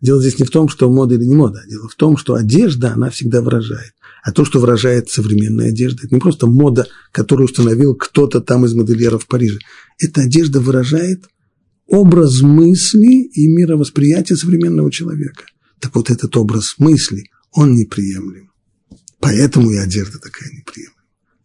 Дело 0.00 0.20
здесь 0.20 0.38
не 0.38 0.44
в 0.44 0.50
том, 0.50 0.68
что 0.68 0.90
мода 0.90 1.14
или 1.14 1.24
не 1.24 1.34
мода, 1.34 1.62
дело 1.68 1.88
в 1.88 1.94
том, 1.94 2.16
что 2.16 2.34
одежда, 2.34 2.92
она 2.92 3.10
всегда 3.10 3.40
выражает. 3.42 3.92
А 4.22 4.32
то, 4.32 4.44
что 4.44 4.58
выражает 4.58 5.08
современная 5.08 5.68
одежда, 5.68 6.04
это 6.04 6.14
не 6.14 6.20
просто 6.20 6.46
мода, 6.46 6.88
которую 7.12 7.46
установил 7.46 7.94
кто-то 7.94 8.40
там 8.40 8.64
из 8.64 8.74
модельеров 8.74 9.24
в 9.24 9.26
Париже. 9.28 9.58
Эта 9.98 10.22
одежда 10.22 10.60
выражает 10.60 11.26
образ 11.86 12.40
мысли 12.40 13.22
и 13.22 13.46
мировосприятия 13.46 14.36
современного 14.36 14.90
человека. 14.90 15.44
Так 15.78 15.94
вот 15.94 16.10
этот 16.10 16.36
образ 16.36 16.74
мысли, 16.78 17.30
он 17.52 17.74
неприемлем. 17.74 18.50
Поэтому 19.20 19.70
и 19.70 19.76
одежда 19.76 20.18
такая 20.18 20.50
неприемлема. 20.50 20.96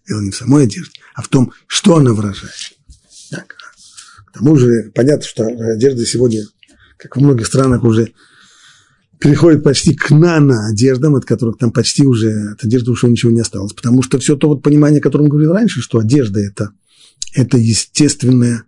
Дело 0.07 0.21
не 0.21 0.31
в 0.31 0.35
самой 0.35 0.63
одежде, 0.63 0.99
а 1.13 1.21
в 1.21 1.27
том, 1.27 1.51
что 1.67 1.97
она 1.97 2.13
выражает. 2.13 2.53
Так. 3.29 3.55
К 4.35 4.39
тому 4.39 4.57
же 4.57 4.91
понятно, 4.93 5.25
что 5.25 5.45
одежда 5.45 6.05
сегодня, 6.05 6.43
как 6.97 7.15
в 7.15 7.21
многих 7.21 7.47
странах, 7.47 7.85
уже 7.85 8.11
переходит 9.17 9.63
почти 9.63 9.95
к 9.95 10.09
нано-одеждам, 10.09 11.15
от 11.15 11.23
которых 11.23 11.57
там 11.57 11.71
почти 11.71 12.05
уже 12.05 12.51
от 12.51 12.65
одежды 12.65 12.91
уже 12.91 13.07
ничего 13.07 13.31
не 13.31 13.39
осталось. 13.39 13.71
Потому 13.71 14.03
что 14.03 14.19
все 14.19 14.35
то 14.35 14.49
вот 14.49 14.61
понимание, 14.61 14.99
о 14.99 15.03
котором 15.03 15.29
говорил 15.29 15.53
раньше, 15.53 15.79
что 15.79 15.99
одежда 15.99 16.41
это, 16.41 16.71
это 17.33 17.57
естественное 17.57 18.63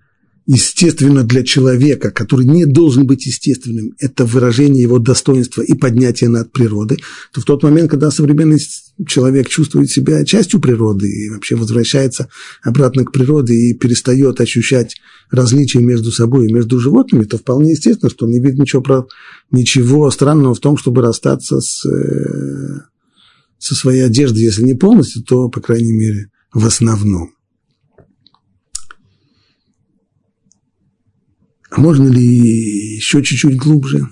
естественно 0.47 1.23
для 1.23 1.43
человека, 1.43 2.09
который 2.09 2.45
не 2.45 2.65
должен 2.65 3.05
быть 3.05 3.25
естественным, 3.25 3.93
это 3.99 4.25
выражение 4.25 4.81
его 4.81 4.97
достоинства 4.97 5.61
и 5.61 5.73
поднятие 5.73 6.29
над 6.29 6.53
природой, 6.53 7.03
то 7.33 7.41
в 7.41 7.43
тот 7.43 7.63
момент, 7.63 7.91
когда 7.91 8.09
современный 8.09 8.57
человек 9.05 9.49
чувствует 9.49 9.91
себя 9.91 10.23
частью 10.23 10.61
природы 10.61 11.09
и 11.09 11.29
вообще 11.29 11.55
возвращается 11.55 12.29
обратно 12.63 13.03
к 13.03 13.11
природе 13.11 13.53
и 13.53 13.73
перестает 13.73 14.39
ощущать 14.39 14.95
различия 15.29 15.79
между 15.79 16.11
собой 16.11 16.47
и 16.47 16.53
между 16.53 16.79
животными, 16.79 17.25
то 17.25 17.37
вполне 17.37 17.71
естественно, 17.71 18.09
что 18.09 18.25
он 18.25 18.31
не 18.31 18.39
видит 18.39 18.59
ничего, 18.59 18.81
про, 18.81 19.05
ничего 19.51 20.09
странного 20.11 20.55
в 20.55 20.59
том, 20.61 20.77
чтобы 20.77 21.01
расстаться 21.01 21.59
с, 21.59 21.85
э, 21.85 22.79
со 23.59 23.75
своей 23.75 24.05
одеждой, 24.05 24.43
если 24.43 24.63
не 24.63 24.75
полностью, 24.75 25.23
то, 25.23 25.49
по 25.49 25.59
крайней 25.59 25.91
мере, 25.91 26.31
в 26.53 26.65
основном. 26.65 27.36
А 31.69 31.79
можно 31.81 32.07
ли 32.07 32.95
еще 32.95 33.23
чуть-чуть 33.23 33.57
глубже? 33.57 34.09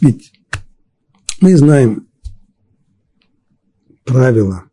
Ведь 0.00 0.32
мы 1.40 1.56
знаем 1.56 2.08
правила, 4.04 4.64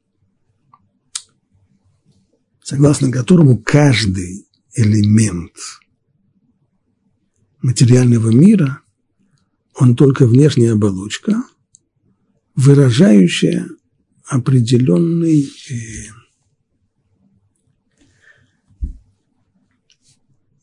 согласно 2.64 3.12
которому 3.12 3.58
каждый 3.58 4.48
элемент 4.74 5.54
материального 7.62 8.30
мира, 8.30 8.82
он 9.76 9.96
только 9.96 10.26
внешняя 10.26 10.74
оболочка, 10.74 11.44
выражающая 12.56 13.70
определенный 14.32 15.46
э, 15.70 15.76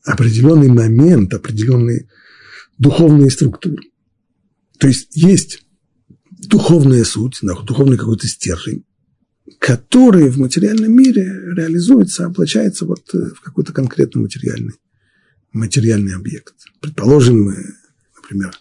определенный 0.03 0.69
момент, 0.69 1.35
определенные 1.35 2.09
духовные 2.79 3.29
структуры. 3.29 3.83
То 4.79 4.87
есть 4.87 5.15
есть 5.15 5.63
духовная 6.31 7.03
суть, 7.03 7.37
духовный 7.41 7.97
какой-то 7.97 8.27
стержень, 8.27 8.85
который 9.59 10.29
в 10.29 10.39
материальном 10.39 10.91
мире 10.91 11.25
реализуется, 11.55 12.25
облачается 12.25 12.87
вот 12.87 13.13
э, 13.13 13.17
в 13.35 13.41
какой-то 13.41 13.71
конкретный 13.71 14.23
материальный, 14.23 14.73
материальный 15.53 16.15
объект. 16.15 16.55
Предположим, 16.81 17.53
например, 18.15 18.51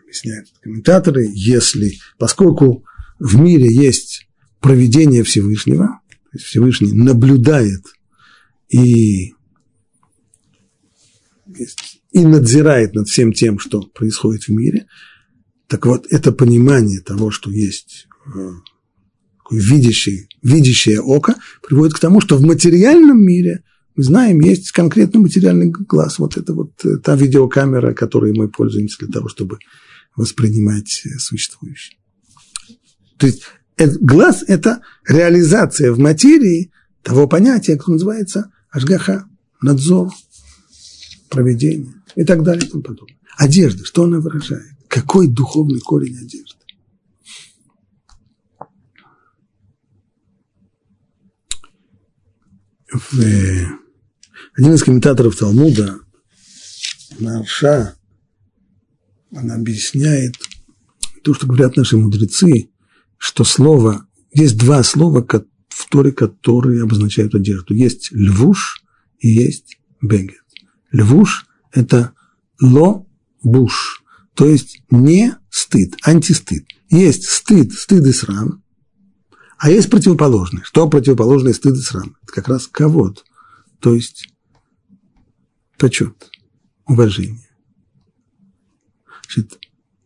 объясняют 0.00 0.46
комментаторы, 0.60 1.26
если, 1.34 1.98
поскольку 2.16 2.84
в 3.20 3.38
мире 3.38 3.72
есть 3.72 4.26
проведение 4.60 5.22
Всевышнего, 5.22 6.00
то 6.08 6.30
есть 6.32 6.46
Всевышний 6.46 6.92
наблюдает 6.92 7.82
и, 8.68 9.34
и 12.10 12.24
надзирает 12.24 12.94
над 12.94 13.08
всем 13.08 13.32
тем, 13.32 13.58
что 13.58 13.82
происходит 13.82 14.44
в 14.44 14.48
мире, 14.48 14.86
так 15.68 15.86
вот, 15.86 16.06
это 16.10 16.32
понимание 16.32 17.00
того, 17.00 17.30
что 17.30 17.50
есть 17.50 18.08
э, 18.34 18.50
видящее, 19.52 20.26
видящее 20.42 21.00
око, 21.00 21.36
приводит 21.62 21.94
к 21.94 22.00
тому, 22.00 22.20
что 22.20 22.36
в 22.36 22.42
материальном 22.42 23.22
мире 23.22 23.62
мы 23.94 24.02
знаем, 24.02 24.40
есть 24.40 24.72
конкретный 24.72 25.20
материальный 25.20 25.70
глаз. 25.70 26.18
Вот 26.18 26.36
это 26.36 26.54
вот 26.54 26.72
э, 26.84 26.96
та 26.96 27.14
видеокамера, 27.14 27.94
которой 27.94 28.32
мы 28.32 28.48
пользуемся 28.48 28.98
для 28.98 29.08
того, 29.08 29.28
чтобы 29.28 29.58
воспринимать 30.16 31.02
э, 31.04 31.18
существующее. 31.18 31.99
То 33.20 33.26
есть 33.26 33.42
глаз– 34.00 34.42
это 34.48 34.80
реализация 35.06 35.92
в 35.92 35.98
материи 35.98 36.72
того 37.02 37.28
понятия, 37.28 37.76
которое 37.76 37.94
называется 37.94 38.50
ашгаха, 38.70 39.28
надзор, 39.60 40.10
проведение 41.28 42.02
и 42.16 42.24
так 42.24 42.42
далее 42.42 42.66
и 42.66 42.70
тому 42.70 42.82
подобное. 42.82 43.18
Одежда, 43.36 43.84
что 43.84 44.04
она 44.04 44.20
выражает? 44.20 44.72
Какой 44.88 45.28
духовный 45.28 45.80
корень 45.80 46.16
одежды? 46.16 46.56
Э, 53.22 53.66
один 54.56 54.74
из 54.74 54.82
комментаторов 54.82 55.36
Талмуда, 55.36 56.00
Нарша, 57.18 57.96
он 59.30 59.50
объясняет 59.52 60.36
то, 61.22 61.34
что 61.34 61.46
говорят 61.46 61.76
наши 61.76 61.98
мудрецы, 61.98 62.69
что 63.20 63.44
слово, 63.44 64.06
есть 64.32 64.56
два 64.56 64.82
слова 64.82 65.24
в 65.68 65.88
Торе, 65.90 66.10
которые 66.10 66.82
обозначают 66.82 67.34
одежду. 67.34 67.74
Есть 67.74 68.10
львуш 68.12 68.82
и 69.18 69.28
есть 69.28 69.78
бегет. 70.00 70.42
Львуш– 70.90 71.46
это 71.72 72.14
ло-буш, 72.62 74.02
то 74.34 74.48
есть 74.48 74.82
не 74.90 75.36
стыд, 75.50 75.96
антистыд. 76.02 76.66
Есть 76.88 77.24
стыд, 77.24 77.74
стыд 77.74 78.06
и 78.06 78.12
срам, 78.12 78.64
а 79.58 79.70
есть 79.70 79.90
противоположный. 79.90 80.62
Что 80.64 80.88
противоположное 80.88 81.52
стыд 81.52 81.74
и 81.74 81.80
срам? 81.80 82.16
Это 82.22 82.32
как 82.32 82.48
раз 82.48 82.66
кого-то, 82.66 83.22
то 83.80 83.94
есть 83.94 84.32
почет, 85.76 86.30
уважение. 86.86 87.50
Значит, 89.26 89.58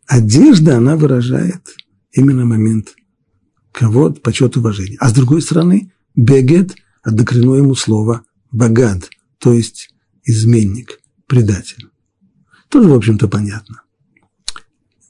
одежда, 0.06 0.78
она 0.78 0.96
выражает 0.96 1.76
именно 2.10 2.44
момент 2.44 2.96
кого 3.74 4.12
почет, 4.12 4.56
уважения. 4.56 4.96
А 5.00 5.08
с 5.08 5.12
другой 5.12 5.42
стороны, 5.42 5.92
бегет, 6.14 6.76
однокоренное 7.02 7.58
ему 7.58 7.74
слово 7.74 8.22
багад, 8.52 9.10
то 9.38 9.52
есть 9.52 9.90
изменник, 10.24 11.00
предатель. 11.26 11.88
Тоже, 12.68 12.88
в 12.88 12.94
общем-то, 12.94 13.28
понятно. 13.28 13.82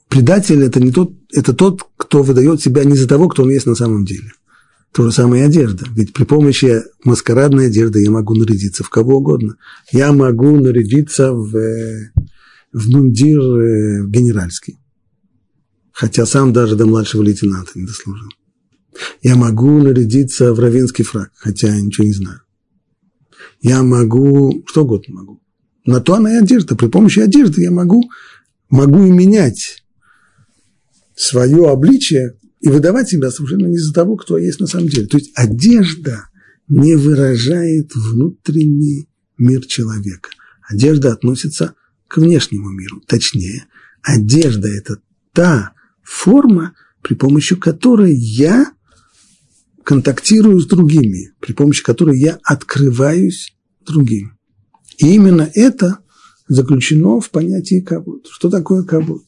Предатель– 0.08 0.62
это 0.64 0.80
не 0.80 0.92
тот, 0.92 1.12
это 1.32 1.52
тот, 1.52 1.86
кто 1.96 2.22
выдает 2.22 2.62
себя 2.62 2.84
не 2.84 2.96
за 2.96 3.06
того, 3.06 3.28
кто 3.28 3.42
он 3.42 3.50
есть 3.50 3.66
на 3.66 3.74
самом 3.74 4.06
деле. 4.06 4.32
То 4.92 5.04
же 5.04 5.12
самое 5.12 5.42
и 5.42 5.46
одежда. 5.46 5.84
Ведь 5.94 6.12
при 6.12 6.24
помощи 6.24 6.82
маскарадной 7.04 7.66
одежды 7.66 8.02
я 8.02 8.10
могу 8.10 8.34
нарядиться 8.34 8.84
в 8.84 8.90
кого 8.90 9.18
угодно. 9.18 9.56
Я 9.92 10.12
могу 10.12 10.58
нарядиться 10.60 11.32
в, 11.32 11.56
э, 11.56 12.12
в 12.72 12.88
мундир 12.88 13.40
э, 13.40 14.06
генеральский. 14.06 14.78
Хотя 15.92 16.26
сам 16.26 16.52
даже 16.52 16.76
до 16.76 16.86
младшего 16.86 17.22
лейтенанта 17.22 17.72
не 17.74 17.86
дослужил. 17.86 18.28
Я 19.22 19.36
могу 19.36 19.82
нарядиться 19.82 20.52
в 20.52 20.60
равенский 20.60 21.04
фраг, 21.04 21.30
хотя 21.34 21.68
я 21.68 21.80
ничего 21.80 22.06
не 22.06 22.12
знаю. 22.12 22.40
Я 23.60 23.82
могу, 23.82 24.62
что 24.66 24.84
угодно 24.84 25.14
могу. 25.14 25.40
На 25.86 26.00
то 26.00 26.14
она 26.14 26.34
и 26.34 26.38
одежда. 26.38 26.76
При 26.76 26.88
помощи 26.88 27.20
одежды 27.20 27.62
я 27.62 27.70
могу, 27.70 28.02
могу 28.68 29.04
и 29.04 29.10
менять 29.10 29.82
свое 31.14 31.70
обличие 31.70 32.36
и 32.60 32.68
выдавать 32.68 33.08
себя 33.08 33.30
совершенно 33.30 33.66
не 33.66 33.76
из-за 33.76 33.92
того, 33.92 34.16
кто 34.16 34.38
есть 34.38 34.60
на 34.60 34.66
самом 34.66 34.88
деле. 34.88 35.06
То 35.06 35.18
есть 35.18 35.32
одежда 35.34 36.28
не 36.68 36.94
выражает 36.94 37.94
внутренний 37.94 39.08
мир 39.36 39.64
человека. 39.66 40.30
Одежда 40.68 41.12
относится 41.12 41.74
к 42.08 42.16
внешнему 42.18 42.70
миру. 42.70 43.02
Точнее, 43.06 43.66
одежда– 44.02 44.68
это 44.68 44.98
та 45.32 45.72
форма, 46.02 46.74
при 47.02 47.14
помощи 47.14 47.54
которой 47.56 48.14
я 48.14 48.72
контактирую 49.84 50.58
с 50.60 50.66
другими, 50.66 51.34
при 51.40 51.52
помощи 51.52 51.82
которой 51.82 52.18
я 52.18 52.40
открываюсь 52.42 53.56
другим. 53.80 54.38
И 54.98 55.14
именно 55.14 55.48
это 55.54 55.98
заключено 56.48 57.20
в 57.20 57.30
понятии 57.30 57.80
кабут. 57.80 58.26
Что 58.30 58.50
такое 58.50 58.82
кабут? 58.82 59.24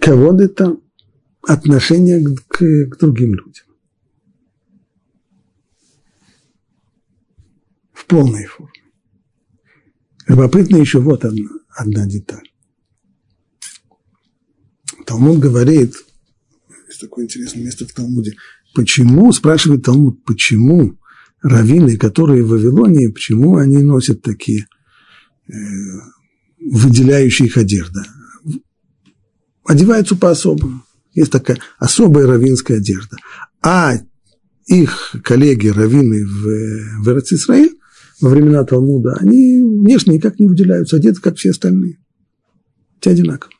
Кавод– 0.00 0.40
это 0.42 0.76
отношение 1.42 2.24
к, 2.48 2.58
к 2.58 2.98
другим 2.98 3.34
людям. 3.34 3.66
В 7.92 8.06
полной 8.06 8.46
форме. 8.46 8.72
Любопытно 10.26 10.76
еще 10.76 11.00
вот 11.00 11.24
одна, 11.24 11.48
одна 11.68 12.06
деталь. 12.06 12.53
Талмуд 15.14 15.38
говорит, 15.38 15.94
есть 16.88 17.00
такое 17.00 17.26
интересное 17.26 17.62
место 17.62 17.86
в 17.86 17.92
Талмуде, 17.92 18.34
почему, 18.74 19.32
спрашивает 19.32 19.84
Талмуд, 19.84 20.24
почему 20.24 20.98
раввины, 21.40 21.96
которые 21.96 22.42
в 22.42 22.48
Вавилонии, 22.48 23.12
почему 23.12 23.56
они 23.56 23.78
носят 23.78 24.22
такие 24.22 24.66
э, 25.46 25.52
выделяющие 26.58 27.46
их 27.46 27.56
одежда? 27.56 28.04
Одеваются 29.64 30.16
по-особому. 30.16 30.82
Есть 31.12 31.30
такая 31.30 31.60
особая 31.78 32.26
раввинская 32.26 32.78
одежда. 32.78 33.16
А 33.62 33.94
их 34.66 35.14
коллеги 35.22 35.68
раввины 35.68 36.26
в, 36.26 37.04
в 37.04 37.08
Израиль 37.32 37.78
во 38.20 38.30
времена 38.30 38.64
Талмуда, 38.64 39.16
они 39.20 39.62
внешне 39.62 40.14
никак 40.14 40.40
не 40.40 40.48
выделяются, 40.48 40.96
одеты, 40.96 41.20
как 41.20 41.36
все 41.36 41.50
остальные. 41.50 42.00
Все 42.98 43.10
одинаково. 43.10 43.52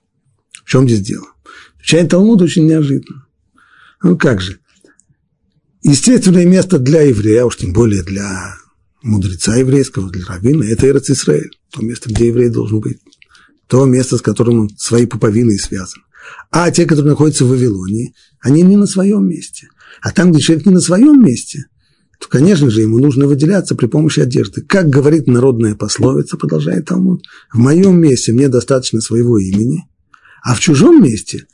В 0.65 0.69
чем 0.69 0.89
здесь 0.89 1.01
дело? 1.01 1.34
Отвечает 1.85 2.09
Талмуд 2.09 2.41
очень 2.41 2.67
неожиданно. 2.67 3.27
Ну 4.03 4.17
как 4.17 4.41
же? 4.41 4.59
Естественное 5.83 6.47
место 6.47 6.79
для 6.79 7.03
еврея, 7.03 7.43
а 7.43 7.45
уж 7.45 7.59
тем 7.59 7.75
более 7.75 8.03
для 8.03 8.55
мудреца 9.03 9.55
еврейского, 9.57 10.11
для 10.11 10.25
раввина, 10.25 10.65
это 10.65 10.89
Эрец 10.89 11.11
Исраэль, 11.11 11.51
то 11.71 11.83
место, 11.83 12.09
где 12.09 12.29
еврей 12.29 12.49
должен 12.49 12.81
быть, 12.81 13.01
то 13.67 13.85
место, 13.85 14.17
с 14.17 14.23
которым 14.23 14.61
он 14.61 14.71
своей 14.79 15.05
пуповиной 15.05 15.59
связан. 15.59 16.03
А 16.51 16.71
те, 16.71 16.87
которые 16.87 17.11
находятся 17.11 17.45
в 17.45 17.51
Вавилонии, 17.51 18.15
они 18.41 18.63
не 18.63 18.79
на 18.79 18.87
своем 18.87 19.29
месте. 19.29 19.69
А 20.01 20.11
там, 20.11 20.33
где 20.33 20.41
человек 20.41 20.65
не 20.65 20.73
на 20.73 20.81
своем 20.81 21.23
месте, 21.23 21.67
то, 22.19 22.29
конечно 22.29 22.71
же, 22.71 22.81
ему 22.81 22.99
нужно 22.99 23.27
выделяться 23.27 23.75
при 23.75 23.89
помощи 23.89 24.21
одежды. 24.21 24.63
Как 24.63 24.89
говорит 24.89 25.27
народная 25.27 25.75
пословица, 25.75 26.39
продолжает 26.39 26.87
Талмуд, 26.87 27.27
в 27.53 27.59
моем 27.59 28.01
месте 28.01 28.33
мне 28.33 28.49
достаточно 28.49 29.03
своего 29.03 29.37
имени, 29.37 29.85
а 30.43 30.55
в 30.55 30.61
чужом 30.61 31.03
месте 31.03 31.47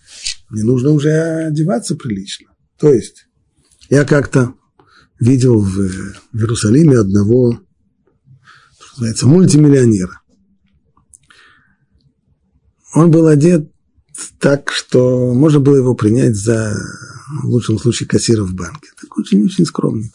мне 0.50 0.64
нужно 0.64 0.90
уже 0.90 1.10
одеваться 1.46 1.96
прилично. 1.96 2.48
То 2.78 2.92
есть, 2.92 3.26
я 3.88 4.04
как-то 4.04 4.54
видел 5.18 5.60
в, 5.60 5.78
Иерусалиме 6.32 6.98
одного, 6.98 7.60
что 8.78 8.90
называется, 8.92 9.26
мультимиллионера. 9.26 10.20
Он 12.94 13.10
был 13.10 13.26
одет 13.26 13.70
так, 14.38 14.70
что 14.72 15.32
можно 15.32 15.60
было 15.60 15.76
его 15.76 15.94
принять 15.94 16.34
за, 16.34 16.76
в 17.42 17.46
лучшем 17.46 17.78
случае, 17.78 18.08
кассира 18.08 18.42
в 18.42 18.54
банке. 18.54 18.88
Так 19.00 19.16
очень-очень 19.16 19.64
скромный. 19.64 20.12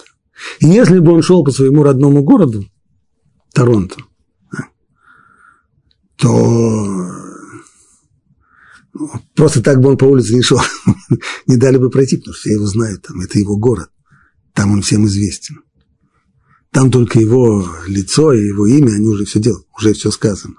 И 0.59 0.67
если 0.67 0.99
бы 0.99 1.13
он 1.13 1.21
шел 1.21 1.43
по 1.43 1.51
своему 1.51 1.83
родному 1.83 2.23
городу, 2.23 2.65
Торонто, 3.53 3.97
то 6.17 7.24
Просто 9.35 9.61
так 9.61 9.81
бы 9.81 9.89
он 9.89 9.97
по 9.97 10.05
улице 10.05 10.33
не 10.33 10.41
шел, 10.41 10.59
не 11.47 11.57
дали 11.57 11.77
бы 11.77 11.89
пройти, 11.89 12.17
потому 12.17 12.33
что 12.33 12.41
все 12.41 12.53
его 12.53 12.65
знают, 12.65 13.01
там, 13.03 13.19
это 13.21 13.37
его 13.37 13.57
город, 13.57 13.89
там 14.53 14.71
он 14.71 14.81
всем 14.81 15.05
известен. 15.05 15.61
Там 16.71 16.91
только 16.91 17.19
его 17.19 17.67
лицо 17.87 18.33
и 18.33 18.47
его 18.47 18.67
имя, 18.67 18.91
они 18.91 19.07
уже 19.07 19.25
все 19.25 19.39
делают, 19.39 19.67
уже 19.77 19.93
все 19.93 20.11
сказано. 20.11 20.55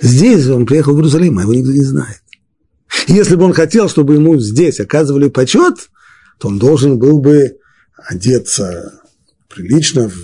Здесь 0.00 0.46
он 0.48 0.66
приехал 0.66 0.94
в 0.94 0.96
Иерусалим, 0.96 1.38
а 1.38 1.42
его 1.42 1.54
никто 1.54 1.72
не 1.72 1.82
знает. 1.82 2.22
Если 3.08 3.36
бы 3.36 3.44
он 3.44 3.52
хотел, 3.52 3.88
чтобы 3.88 4.14
ему 4.14 4.38
здесь 4.38 4.80
оказывали 4.80 5.28
почет, 5.28 5.90
то 6.38 6.48
он 6.48 6.58
должен 6.58 6.98
был 6.98 7.18
бы 7.20 7.58
одеться 8.08 9.00
прилично 9.48 10.08
в, 10.08 10.14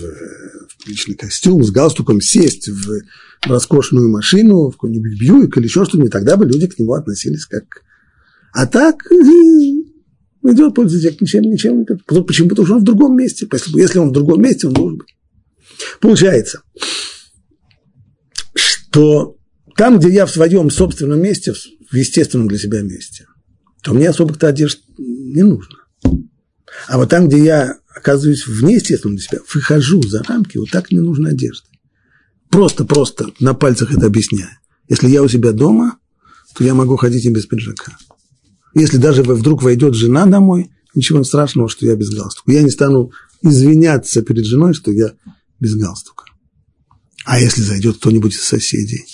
в 0.83 0.87
личный 0.87 1.15
костюм, 1.15 1.63
с 1.63 1.71
галстуком 1.71 2.21
сесть 2.21 2.67
в 2.67 3.01
роскошную 3.43 4.09
машину, 4.09 4.69
в 4.69 4.73
какой-нибудь 4.73 5.19
Бьюик 5.19 5.57
или 5.57 5.65
еще 5.65 5.85
что-нибудь, 5.85 6.11
тогда 6.11 6.37
бы 6.37 6.45
люди 6.45 6.67
к 6.67 6.77
нему 6.79 6.93
относились 6.93 7.45
как... 7.45 7.83
А 8.53 8.67
так 8.67 9.09
э, 9.11 9.15
идет 10.43 10.75
пользователь 10.75 11.17
ничем, 11.21 11.43
ничем. 11.43 11.85
Почему? 12.25 12.49
Потому 12.49 12.65
что 12.65 12.75
он 12.75 12.81
в 12.81 12.85
другом 12.85 13.15
месте. 13.15 13.47
Если 13.75 13.99
он 13.99 14.09
в 14.09 14.13
другом 14.13 14.41
месте, 14.41 14.67
он 14.67 14.73
должен 14.73 14.97
быть. 14.97 15.15
Получается, 15.99 16.61
что 18.53 19.37
там, 19.75 19.99
где 19.99 20.09
я 20.09 20.25
в 20.25 20.31
своем 20.31 20.69
собственном 20.69 21.21
месте, 21.21 21.53
в 21.53 21.95
естественном 21.95 22.47
для 22.47 22.57
себя 22.57 22.81
месте, 22.81 23.25
то 23.83 23.93
мне 23.93 24.09
особо-то 24.09 24.47
одежды 24.47 24.81
не 24.97 25.43
нужно. 25.43 25.77
А 26.87 26.97
вот 26.97 27.09
там, 27.09 27.27
где 27.27 27.43
я 27.43 27.77
оказываюсь 27.95 28.47
в 28.47 28.63
неестественном 28.63 29.17
для 29.17 29.25
себя, 29.25 29.39
выхожу 29.53 30.01
за 30.03 30.23
рамки, 30.23 30.57
вот 30.57 30.69
так 30.71 30.91
не 30.91 30.99
нужно 30.99 31.29
одежды. 31.29 31.67
Просто-просто 32.49 33.31
на 33.39 33.53
пальцах 33.53 33.93
это 33.93 34.07
объясняю. 34.07 34.51
Если 34.89 35.09
я 35.09 35.23
у 35.23 35.27
себя 35.27 35.51
дома, 35.53 35.97
то 36.55 36.63
я 36.63 36.73
могу 36.73 36.97
ходить 36.97 37.25
и 37.25 37.29
без 37.29 37.45
пиджака. 37.45 37.97
Если 38.73 38.97
даже 38.97 39.23
вдруг 39.23 39.63
войдет 39.63 39.95
жена 39.95 40.25
домой, 40.25 40.71
ничего 40.95 41.23
страшного, 41.23 41.69
что 41.69 41.85
я 41.85 41.95
без 41.95 42.09
галстука. 42.09 42.51
Я 42.51 42.61
не 42.61 42.69
стану 42.69 43.11
извиняться 43.41 44.21
перед 44.21 44.45
женой, 44.45 44.73
что 44.73 44.91
я 44.91 45.13
без 45.59 45.75
галстука. 45.75 46.25
А 47.25 47.39
если 47.39 47.61
зайдет 47.61 47.97
кто-нибудь 47.97 48.33
из 48.33 48.41
соседей? 48.41 49.05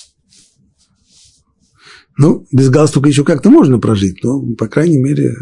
Ну, 2.17 2.47
без 2.51 2.69
галстука 2.69 3.09
еще 3.09 3.23
как-то 3.23 3.49
можно 3.49 3.77
прожить, 3.77 4.23
но, 4.23 4.41
по 4.55 4.67
крайней 4.67 4.97
мере, 4.97 5.35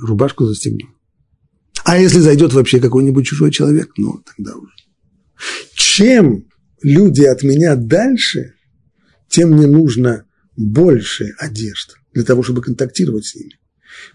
рубашку 0.00 0.44
застегнем. 0.44 0.94
А 1.84 1.98
если 1.98 2.20
зайдет 2.20 2.52
вообще 2.52 2.80
какой-нибудь 2.80 3.26
чужой 3.26 3.50
человек, 3.50 3.90
ну, 3.96 4.22
тогда 4.24 4.54
уже. 4.54 4.72
Чем 5.74 6.46
люди 6.82 7.22
от 7.22 7.42
меня 7.42 7.74
дальше, 7.76 8.54
тем 9.28 9.50
мне 9.50 9.66
нужно 9.66 10.24
больше 10.56 11.34
одежды 11.38 11.94
для 12.12 12.24
того, 12.24 12.42
чтобы 12.42 12.62
контактировать 12.62 13.26
с 13.26 13.34
ними. 13.34 13.58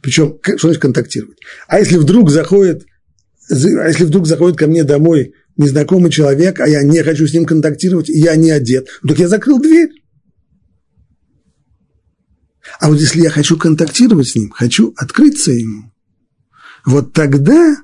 Причем, 0.01 0.39
что 0.43 0.67
значит 0.67 0.81
контактировать? 0.81 1.39
А 1.67 1.79
если 1.79 1.97
вдруг 1.97 2.29
заходит, 2.29 2.85
а 3.49 3.87
если 3.87 4.05
вдруг 4.05 4.27
заходит 4.27 4.57
ко 4.57 4.67
мне 4.67 4.83
домой 4.83 5.33
незнакомый 5.55 6.11
человек, 6.11 6.59
а 6.59 6.67
я 6.67 6.83
не 6.83 7.03
хочу 7.03 7.27
с 7.27 7.33
ним 7.33 7.45
контактировать, 7.45 8.09
и 8.09 8.19
я 8.19 8.35
не 8.35 8.51
одет, 8.51 8.87
так 9.07 9.17
я 9.19 9.27
закрыл 9.27 9.59
дверь. 9.59 9.89
А 12.79 12.89
вот 12.89 12.99
если 12.99 13.21
я 13.21 13.29
хочу 13.29 13.57
контактировать 13.57 14.27
с 14.27 14.35
ним, 14.35 14.51
хочу 14.51 14.93
открыться 14.97 15.51
ему, 15.51 15.86
вот 16.87 17.11
тогда 17.11 17.75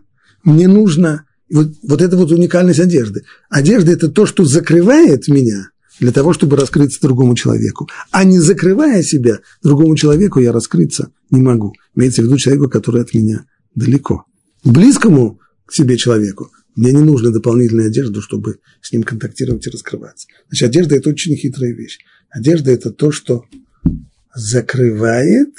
мне 0.46 0.70
нужно, 0.70 1.26
вот, 1.52 1.74
вот 1.84 2.02
это 2.02 2.16
вот 2.16 2.32
уникальность 2.32 2.80
одежды. 2.80 3.24
Одежда– 3.50 3.92
это 3.94 4.08
то, 4.08 4.26
что 4.26 4.46
закрывает 4.46 5.28
меня 5.28 5.72
для 6.00 6.14
того, 6.14 6.32
чтобы 6.32 6.56
раскрыться 6.56 7.02
другому 7.02 7.36
человеку. 7.36 7.90
А 8.12 8.24
не 8.24 8.40
закрывая 8.40 9.04
себя 9.04 9.40
другому 9.62 9.98
человеку, 9.98 10.40
я 10.40 10.54
раскрыться 10.54 11.12
не 11.32 11.42
могу. 11.42 11.74
Имеется 11.96 12.22
в 12.22 12.26
виду 12.26 12.38
человеку, 12.38 12.70
который 12.70 13.02
от 13.02 13.14
меня 13.14 13.46
далеко. 13.76 14.24
Близкому 14.64 15.42
к 15.66 15.74
себе 15.74 15.98
человеку 15.98 16.50
мне 16.78 16.94
не 16.94 17.02
нужно 17.02 17.32
дополнительная 17.32 17.88
одежда, 17.88 18.22
чтобы 18.22 18.60
с 18.82 18.94
ним 18.94 19.04
контактировать 19.04 19.68
и 19.68 19.70
раскрываться. 19.70 20.28
Значит, 20.48 20.70
одежда– 20.70 20.96
это 20.98 21.10
очень 21.10 21.36
хитрая 21.36 21.74
вещь. 21.74 22.00
Одежда– 22.30 22.72
это 22.74 22.90
то, 22.92 23.12
что 23.12 23.44
закрывает 24.34 25.54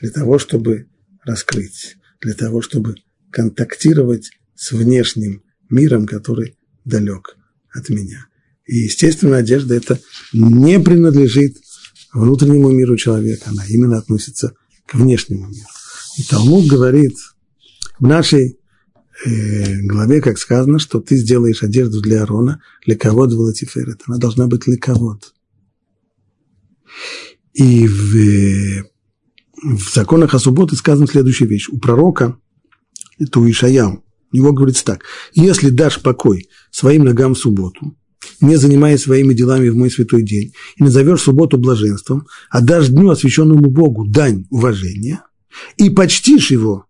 для 0.00 0.10
того, 0.10 0.40
чтобы 0.40 0.88
раскрыть, 1.24 1.96
для 2.24 2.34
того, 2.34 2.62
чтобы 2.62 2.96
контактировать 3.30 4.30
с 4.56 4.72
внешним 4.72 5.42
миром, 5.70 6.06
который 6.06 6.56
далек 6.84 7.36
от 7.70 7.88
меня. 7.90 8.26
И, 8.66 8.76
естественно, 8.84 9.36
одежда 9.36 9.74
это 9.74 10.00
не 10.32 10.80
принадлежит 10.80 11.56
внутреннему 12.12 12.70
миру 12.70 12.96
человека, 12.96 13.50
она 13.50 13.64
именно 13.66 13.98
относится 13.98 14.54
к 14.86 14.94
внешнему 14.94 15.48
миру. 15.48 15.68
И 16.16 16.22
Талмуд 16.22 16.66
говорит 16.66 17.14
в 17.98 18.06
нашей 18.06 18.58
э, 19.26 19.80
главе, 19.82 20.20
как 20.20 20.38
сказано, 20.38 20.78
что 20.78 21.00
ты 21.00 21.16
сделаешь 21.16 21.62
одежду 21.62 22.00
для 22.00 22.22
Арона, 22.22 22.62
для 22.86 22.96
кого-то 22.96 23.36
Валатиферет. 23.36 24.00
Она 24.06 24.18
должна 24.18 24.46
быть 24.46 24.64
кого-то. 24.80 25.28
И 27.52 27.86
в, 27.86 28.84
в 29.62 29.92
законах 29.92 30.34
о 30.34 30.38
субботе 30.38 30.76
сказано 30.76 31.06
следующая 31.06 31.46
вещь. 31.46 31.68
У 31.68 31.78
пророка, 31.78 32.36
это 33.18 33.40
у 33.40 33.48
Ишаяу, 33.48 34.04
у 34.32 34.36
него 34.36 34.52
говорится 34.52 34.84
так. 34.84 35.04
Если 35.34 35.70
дашь 35.70 36.00
покой 36.00 36.48
своим 36.70 37.04
ногам 37.04 37.34
в 37.34 37.38
субботу, 37.38 37.96
не 38.40 38.56
занимаясь 38.56 39.02
своими 39.02 39.34
делами 39.34 39.68
в 39.68 39.76
мой 39.76 39.90
святой 39.90 40.22
день, 40.22 40.52
и 40.76 40.82
назовешь 40.82 41.22
субботу 41.22 41.58
блаженством, 41.58 42.26
а 42.50 42.60
дашь 42.60 42.88
дню, 42.88 43.10
освященному 43.10 43.70
Богу, 43.70 44.06
дань 44.06 44.46
уважения, 44.50 45.24
и 45.76 45.90
почтишь 45.90 46.50
его 46.50 46.86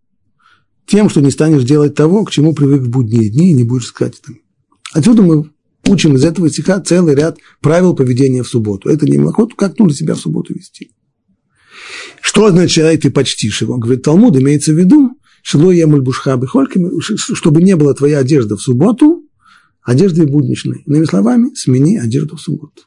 тем, 0.86 1.08
что 1.10 1.20
не 1.20 1.30
станешь 1.30 1.64
делать 1.64 1.94
того, 1.94 2.24
к 2.24 2.30
чему 2.30 2.54
привык 2.54 2.82
в 2.82 2.90
будние 2.90 3.30
дни, 3.30 3.50
и 3.50 3.54
не 3.54 3.64
будешь 3.64 3.86
искать 3.86 4.20
там. 4.22 4.38
Отсюда 4.92 5.22
мы 5.22 5.50
учим 5.86 6.14
из 6.14 6.24
этого 6.24 6.48
стиха 6.48 6.80
целый 6.80 7.14
ряд 7.14 7.38
правил 7.60 7.94
поведения 7.94 8.42
в 8.42 8.48
субботу. 8.48 8.88
Это 8.88 9.06
не 9.06 9.18
охоту, 9.18 9.56
как 9.56 9.78
нужно 9.78 9.94
себя 9.94 10.14
в 10.14 10.20
субботу 10.20 10.54
вести. 10.54 10.92
Что 12.24 12.46
означает 12.46 13.02
«ты 13.02 13.10
почтишь 13.10 13.60
его»? 13.60 13.76
Говорит 13.76 14.02
Талмуд, 14.02 14.34
имеется 14.38 14.72
в 14.72 14.78
виду, 14.78 15.10
шило 15.42 15.70
емуль 15.70 16.00
бушха 16.00 16.40
чтобы 17.18 17.60
не 17.60 17.76
была 17.76 17.92
твоя 17.92 18.20
одежда 18.20 18.56
в 18.56 18.62
субботу, 18.62 19.28
одеждой 19.82 20.24
будничной. 20.24 20.84
Иными 20.86 21.04
словами, 21.04 21.54
смени 21.54 21.98
одежду 21.98 22.36
в 22.36 22.40
субботу. 22.40 22.84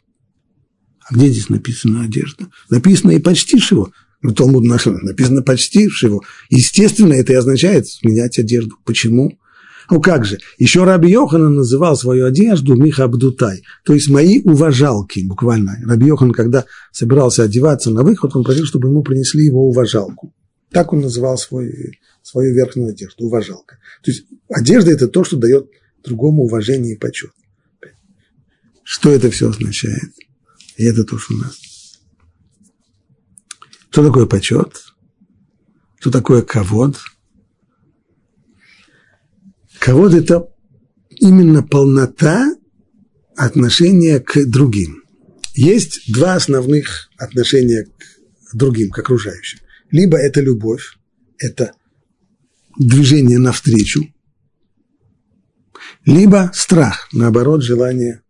А 1.08 1.14
где 1.14 1.30
здесь 1.30 1.50
написано 1.50 2.02
одежда? 2.02 2.48
Написано 2.72 3.12
и 3.12 3.20
почтишь 3.20 3.72
его. 3.72 3.92
Ну, 4.24 4.34
Талмуд 4.34 4.64
написано 4.64 5.44
почтишь 5.44 6.02
его. 6.02 6.24
Естественно, 6.50 7.14
это 7.14 7.34
и 7.34 7.36
означает 7.36 7.88
сменять 7.88 8.40
одежду. 8.40 8.78
Почему? 8.86 9.38
Ну 9.90 10.02
как 10.02 10.26
же, 10.26 10.38
еще 10.58 10.84
Раби 10.84 11.10
Йохан 11.10 11.56
называл 11.56 11.96
свою 11.96 12.26
одежду 12.26 12.76
Михабдутай, 12.76 13.64
то 13.86 13.94
есть 13.94 14.10
мои 14.10 14.42
уважалки, 14.42 15.22
буквально. 15.26 15.78
Раби 15.86 16.08
Йохан, 16.08 16.32
когда 16.32 16.66
собирался 16.92 17.44
одеваться 17.44 17.90
на 17.90 18.04
выход, 18.04 18.36
он 18.36 18.44
просил, 18.44 18.66
чтобы 18.66 18.90
ему 18.90 19.02
принесли 19.02 19.46
его 19.46 19.68
уважалку. 19.68 20.34
Так 20.72 20.92
он 20.92 21.00
называл 21.00 21.38
свой, 21.38 22.00
свою 22.22 22.54
верхнюю 22.54 22.90
одежду, 22.90 23.26
уважалка. 23.26 23.78
То 24.04 24.12
есть 24.12 24.26
одежда– 24.50 24.92
это 24.94 25.08
то, 25.08 25.24
что 25.24 25.38
дает 25.38 25.70
другому 26.04 26.44
уважение 26.44 26.94
и 26.94 26.98
почет. 26.98 27.32
Что 28.84 29.12
это 29.12 29.30
все 29.32 29.50
означает? 29.50 30.12
И 30.76 30.84
это 30.84 31.04
то, 31.04 31.18
что 31.18 31.34
у 31.34 31.38
нас. 31.38 31.58
Что 33.90 34.06
такое 34.06 34.26
почет? 34.26 34.84
Что 36.00 36.12
такое 36.12 36.42
ковод? 36.42 36.98
Ковод– 39.80 40.14
это 40.16 40.48
именно 41.10 41.64
полнота 41.64 42.56
отношения 43.36 44.20
к 44.20 44.46
другим. 44.46 45.04
Есть 45.54 46.12
два 46.12 46.36
основных 46.36 47.10
отношения 47.18 47.86
к 47.86 48.56
другим, 48.56 48.90
к 48.92 49.00
окружающим. 49.00 49.60
Либо 49.92 50.18
это 50.18 50.42
любовь, 50.42 50.98
это 51.40 51.74
движение 52.78 53.40
навстречу, 53.40 54.14
либо 56.06 56.52
страх, 56.54 57.10
наоборот, 57.12 57.64
желание 57.64 58.22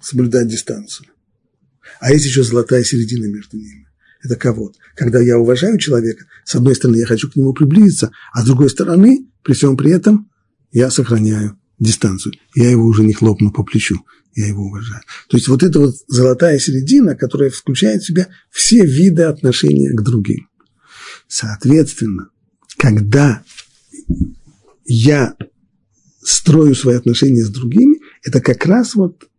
соблюдать 0.00 0.48
дистанцию. 0.48 1.08
А 2.00 2.12
есть 2.12 2.24
еще 2.24 2.42
золотая 2.42 2.82
середина 2.82 3.26
между 3.26 3.56
ними. 3.56 3.79
Это 4.22 4.36
кого? 4.36 4.72
Когда 4.94 5.20
я 5.20 5.38
уважаю 5.38 5.78
человека, 5.78 6.24
с 6.44 6.54
одной 6.54 6.74
стороны, 6.74 6.96
я 6.96 7.06
хочу 7.06 7.30
к 7.30 7.36
нему 7.36 7.52
приблизиться, 7.52 8.10
а 8.32 8.42
с 8.42 8.44
другой 8.44 8.68
стороны, 8.68 9.26
при 9.42 9.54
всем 9.54 9.76
при 9.76 9.92
этом, 9.92 10.30
я 10.72 10.90
сохраняю 10.90 11.58
дистанцию. 11.78 12.34
Я 12.54 12.70
его 12.70 12.84
уже 12.84 13.02
не 13.02 13.14
хлопну 13.14 13.50
по 13.50 13.64
плечу, 13.64 13.96
я 14.34 14.46
его 14.46 14.64
уважаю. 14.64 15.02
То 15.28 15.36
есть 15.36 15.48
вот 15.48 15.62
эта 15.62 15.80
вот 15.80 15.94
золотая 16.06 16.58
середина, 16.58 17.14
которая 17.14 17.50
включает 17.50 18.02
в 18.02 18.06
себя 18.06 18.28
все 18.50 18.84
виды 18.84 19.22
отношения 19.22 19.90
к 19.92 20.02
другим. 20.02 20.48
Соответственно, 21.26 22.28
когда 22.76 23.42
я 24.84 25.34
строю 26.22 26.74
свои 26.74 26.96
отношения 26.96 27.42
с 27.42 27.50
другими, 27.50 28.00
это 28.22 28.40
как 28.40 28.66
раз 28.66 28.94
вот 28.94 29.29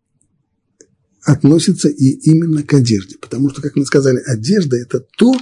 относится 1.23 1.89
и 1.89 2.09
именно 2.09 2.63
к 2.63 2.73
одежде. 2.73 3.17
Потому 3.17 3.49
что, 3.49 3.61
как 3.61 3.75
мы 3.75 3.85
сказали, 3.85 4.19
одежда– 4.25 4.77
это 4.77 4.99
то, 5.17 5.33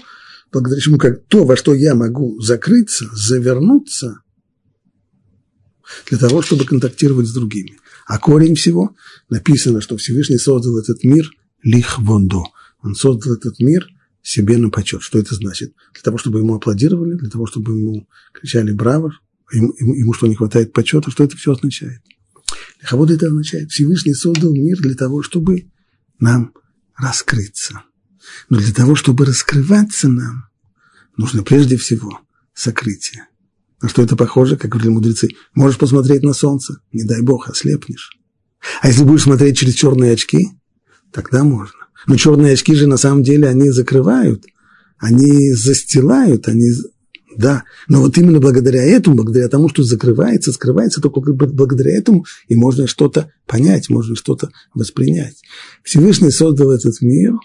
благодаря 0.52 0.82
чему 0.82 0.98
как 0.98 1.26
то, 1.28 1.46
во 1.46 1.56
что 1.56 1.74
я 1.74 1.96
могу 1.96 2.40
закрыться, 2.42 3.10
завернуться 3.14 4.22
для 6.10 6.18
того, 6.18 6.42
чтобы 6.42 6.66
контактировать 6.66 7.28
с 7.28 7.34
другими. 7.34 7.78
А 8.06 8.18
корень 8.18 8.56
всего 8.56 8.96
написано, 9.30 9.82
что 9.82 9.98
Всевышний 9.98 10.38
создал 10.38 10.78
этот 10.78 11.04
мир 11.04 11.30
лихвондо. 11.64 12.44
Он 12.82 12.96
создал 12.96 13.34
этот 13.34 13.60
мир 13.60 13.88
себе 14.22 14.58
на 14.58 14.70
почет. 14.70 15.02
Что 15.02 15.20
это 15.20 15.36
значит? 15.36 15.74
Для 15.94 16.02
того, 16.02 16.18
чтобы 16.18 16.40
ему 16.40 16.56
аплодировали, 16.56 17.16
для 17.16 17.30
того, 17.30 17.46
чтобы 17.46 17.74
ему 17.74 18.08
кричали 18.34 18.72
«Браво!», 18.72 19.14
ему, 19.52 19.74
ему, 19.80 19.96
ему 19.96 20.14
что, 20.14 20.28
не 20.28 20.36
хватает 20.36 20.74
почета? 20.74 21.12
Что 21.12 21.24
это 21.24 21.38
все 21.38 21.54
означает? 21.54 22.02
Лиховод 22.82 23.12
это 23.12 23.28
означает, 23.28 23.72
Всевышний 23.72 24.14
создал 24.14 24.54
мир 24.54 24.78
для 24.80 24.96
того, 24.96 25.22
чтобы 25.22 25.70
нам 26.20 26.54
раскрыться. 26.96 27.84
Но 28.50 28.58
для 28.58 28.74
того, 28.74 28.96
чтобы 28.96 29.26
раскрываться 29.26 30.08
нам, 30.08 30.46
нужно 31.18 31.44
прежде 31.44 31.78
всего 31.78 32.20
сокрытие. 32.54 33.28
На 33.82 33.90
что 33.90 34.02
это 34.02 34.16
похоже, 34.16 34.58
как 34.58 34.72
говорили 34.72 34.92
мудрецы? 34.92 35.30
Можешь 35.54 35.78
посмотреть 35.78 36.24
на 36.24 36.34
солнце, 36.34 36.82
не 36.92 37.04
дай 37.04 37.22
бог, 37.22 37.50
ослепнешь. 37.50 38.18
А 38.82 38.88
если 38.88 39.04
будешь 39.04 39.24
смотреть 39.24 39.58
через 39.58 39.74
черные 39.74 40.14
очки, 40.14 40.50
тогда 41.12 41.44
можно. 41.44 41.88
Но 42.08 42.16
черные 42.18 42.54
очки 42.54 42.76
же 42.76 42.88
на 42.88 42.98
самом 42.98 43.24
деле 43.24 43.48
они 43.48 43.70
закрывают, 43.72 44.46
они 44.98 45.54
застилают, 45.54 46.48
они 46.48 46.72
да, 47.40 47.64
но 47.88 48.02
вот 48.02 48.18
именно 48.18 48.42
благодаря 48.42 48.84
этому, 48.84 49.16
благодаря 49.16 49.48
тому, 49.48 49.70
что 49.70 49.82
закрывается, 49.84 50.52
скрывается, 50.52 51.00
только 51.00 51.22
благодаря 51.22 51.98
этому 51.98 52.26
и 52.50 52.56
можно 52.58 52.86
что-то 52.86 53.32
понять, 53.48 53.90
можно 53.90 54.18
что-то 54.18 54.50
воспринять. 54.74 55.38
Всевышний 55.82 56.32
создал 56.32 56.72
этот 56.72 57.02
мир 57.02 57.36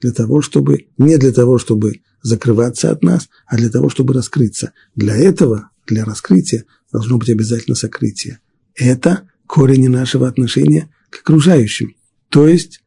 для 0.00 0.12
того, 0.12 0.40
чтобы, 0.40 0.86
не 0.96 1.18
для 1.18 1.32
того, 1.32 1.58
чтобы 1.58 2.00
закрываться 2.22 2.90
от 2.90 3.04
нас, 3.04 3.28
а 3.46 3.58
для 3.58 3.68
того, 3.68 3.90
чтобы 3.90 4.14
раскрыться. 4.14 4.72
Для 4.96 5.16
этого, 5.16 5.68
для 5.86 6.06
раскрытия, 6.06 6.64
должно 6.90 7.18
быть 7.18 7.28
обязательно 7.28 7.74
сокрытие. 7.74 8.40
Это 8.74 9.28
корень 9.46 9.90
нашего 9.90 10.28
отношения 10.28 10.88
к 11.10 11.16
окружающим. 11.20 11.94
То 12.30 12.48
есть 12.48 12.80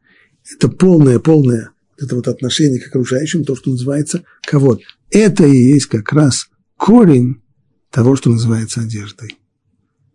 это 0.52 0.68
полное, 0.68 1.20
полное 1.20 1.74
это 2.00 2.16
вот 2.16 2.28
отношение 2.28 2.80
к 2.80 2.88
окружающим, 2.88 3.44
то, 3.44 3.56
что 3.56 3.70
называется 3.70 4.24
кого 4.42 4.80
Это 5.12 5.46
и 5.46 5.56
есть 5.56 5.86
как 5.86 6.12
раз 6.12 6.50
корень 6.78 7.42
того, 7.90 8.16
что 8.16 8.30
называется 8.30 8.82
одеждой. 8.82 9.38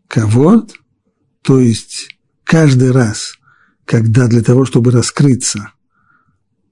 Кавод, 0.08 0.74
то 1.42 1.58
есть 1.58 2.08
каждый 2.44 2.90
раз, 2.90 3.38
когда 3.84 4.26
для 4.26 4.42
того, 4.42 4.64
чтобы 4.64 4.90
раскрыться, 4.90 5.72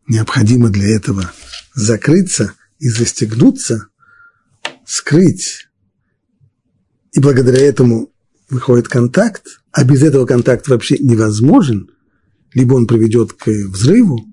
необходимо 0.06 0.70
для 0.70 0.88
этого 0.96 1.30
закрыться 1.74 2.54
и 2.78 2.88
застегнуться, 2.88 3.88
скрыть, 4.84 5.68
и 7.12 7.20
благодаря 7.20 7.60
этому 7.60 8.12
выходит 8.50 8.88
контакт, 8.88 9.60
а 9.72 9.84
без 9.84 10.02
этого 10.02 10.26
контакт 10.26 10.68
вообще 10.68 10.98
невозможен, 10.98 11.90
либо 12.54 12.74
он 12.74 12.86
приведет 12.86 13.32
к 13.32 13.46
взрыву, 13.46 14.26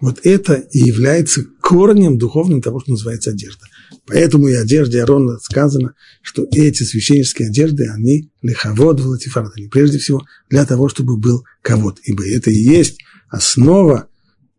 вот 0.00 0.20
это 0.24 0.54
и 0.54 0.78
является 0.80 1.44
корнем 1.60 2.18
духовным 2.18 2.60
того, 2.60 2.80
что 2.80 2.92
называется 2.92 3.30
одежда. 3.30 3.66
Поэтому 4.06 4.48
и 4.48 4.54
одежде 4.54 5.00
Аарона 5.00 5.38
сказано, 5.38 5.94
что 6.22 6.46
эти 6.52 6.82
священнические 6.82 7.48
одежды, 7.48 7.88
они 7.88 8.30
лиховод 8.42 9.00
в 9.00 9.06
латифарат, 9.06 9.52
прежде 9.70 9.98
всего 9.98 10.22
для 10.50 10.64
того, 10.64 10.88
чтобы 10.88 11.16
был 11.16 11.44
ковод, 11.62 12.00
ибо 12.04 12.26
это 12.28 12.50
и 12.50 12.56
есть 12.56 12.98
основа 13.28 14.08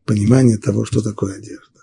понимания 0.06 0.58
того, 0.58 0.86
что 0.86 1.02
такое 1.02 1.36
одежда. 1.36 1.75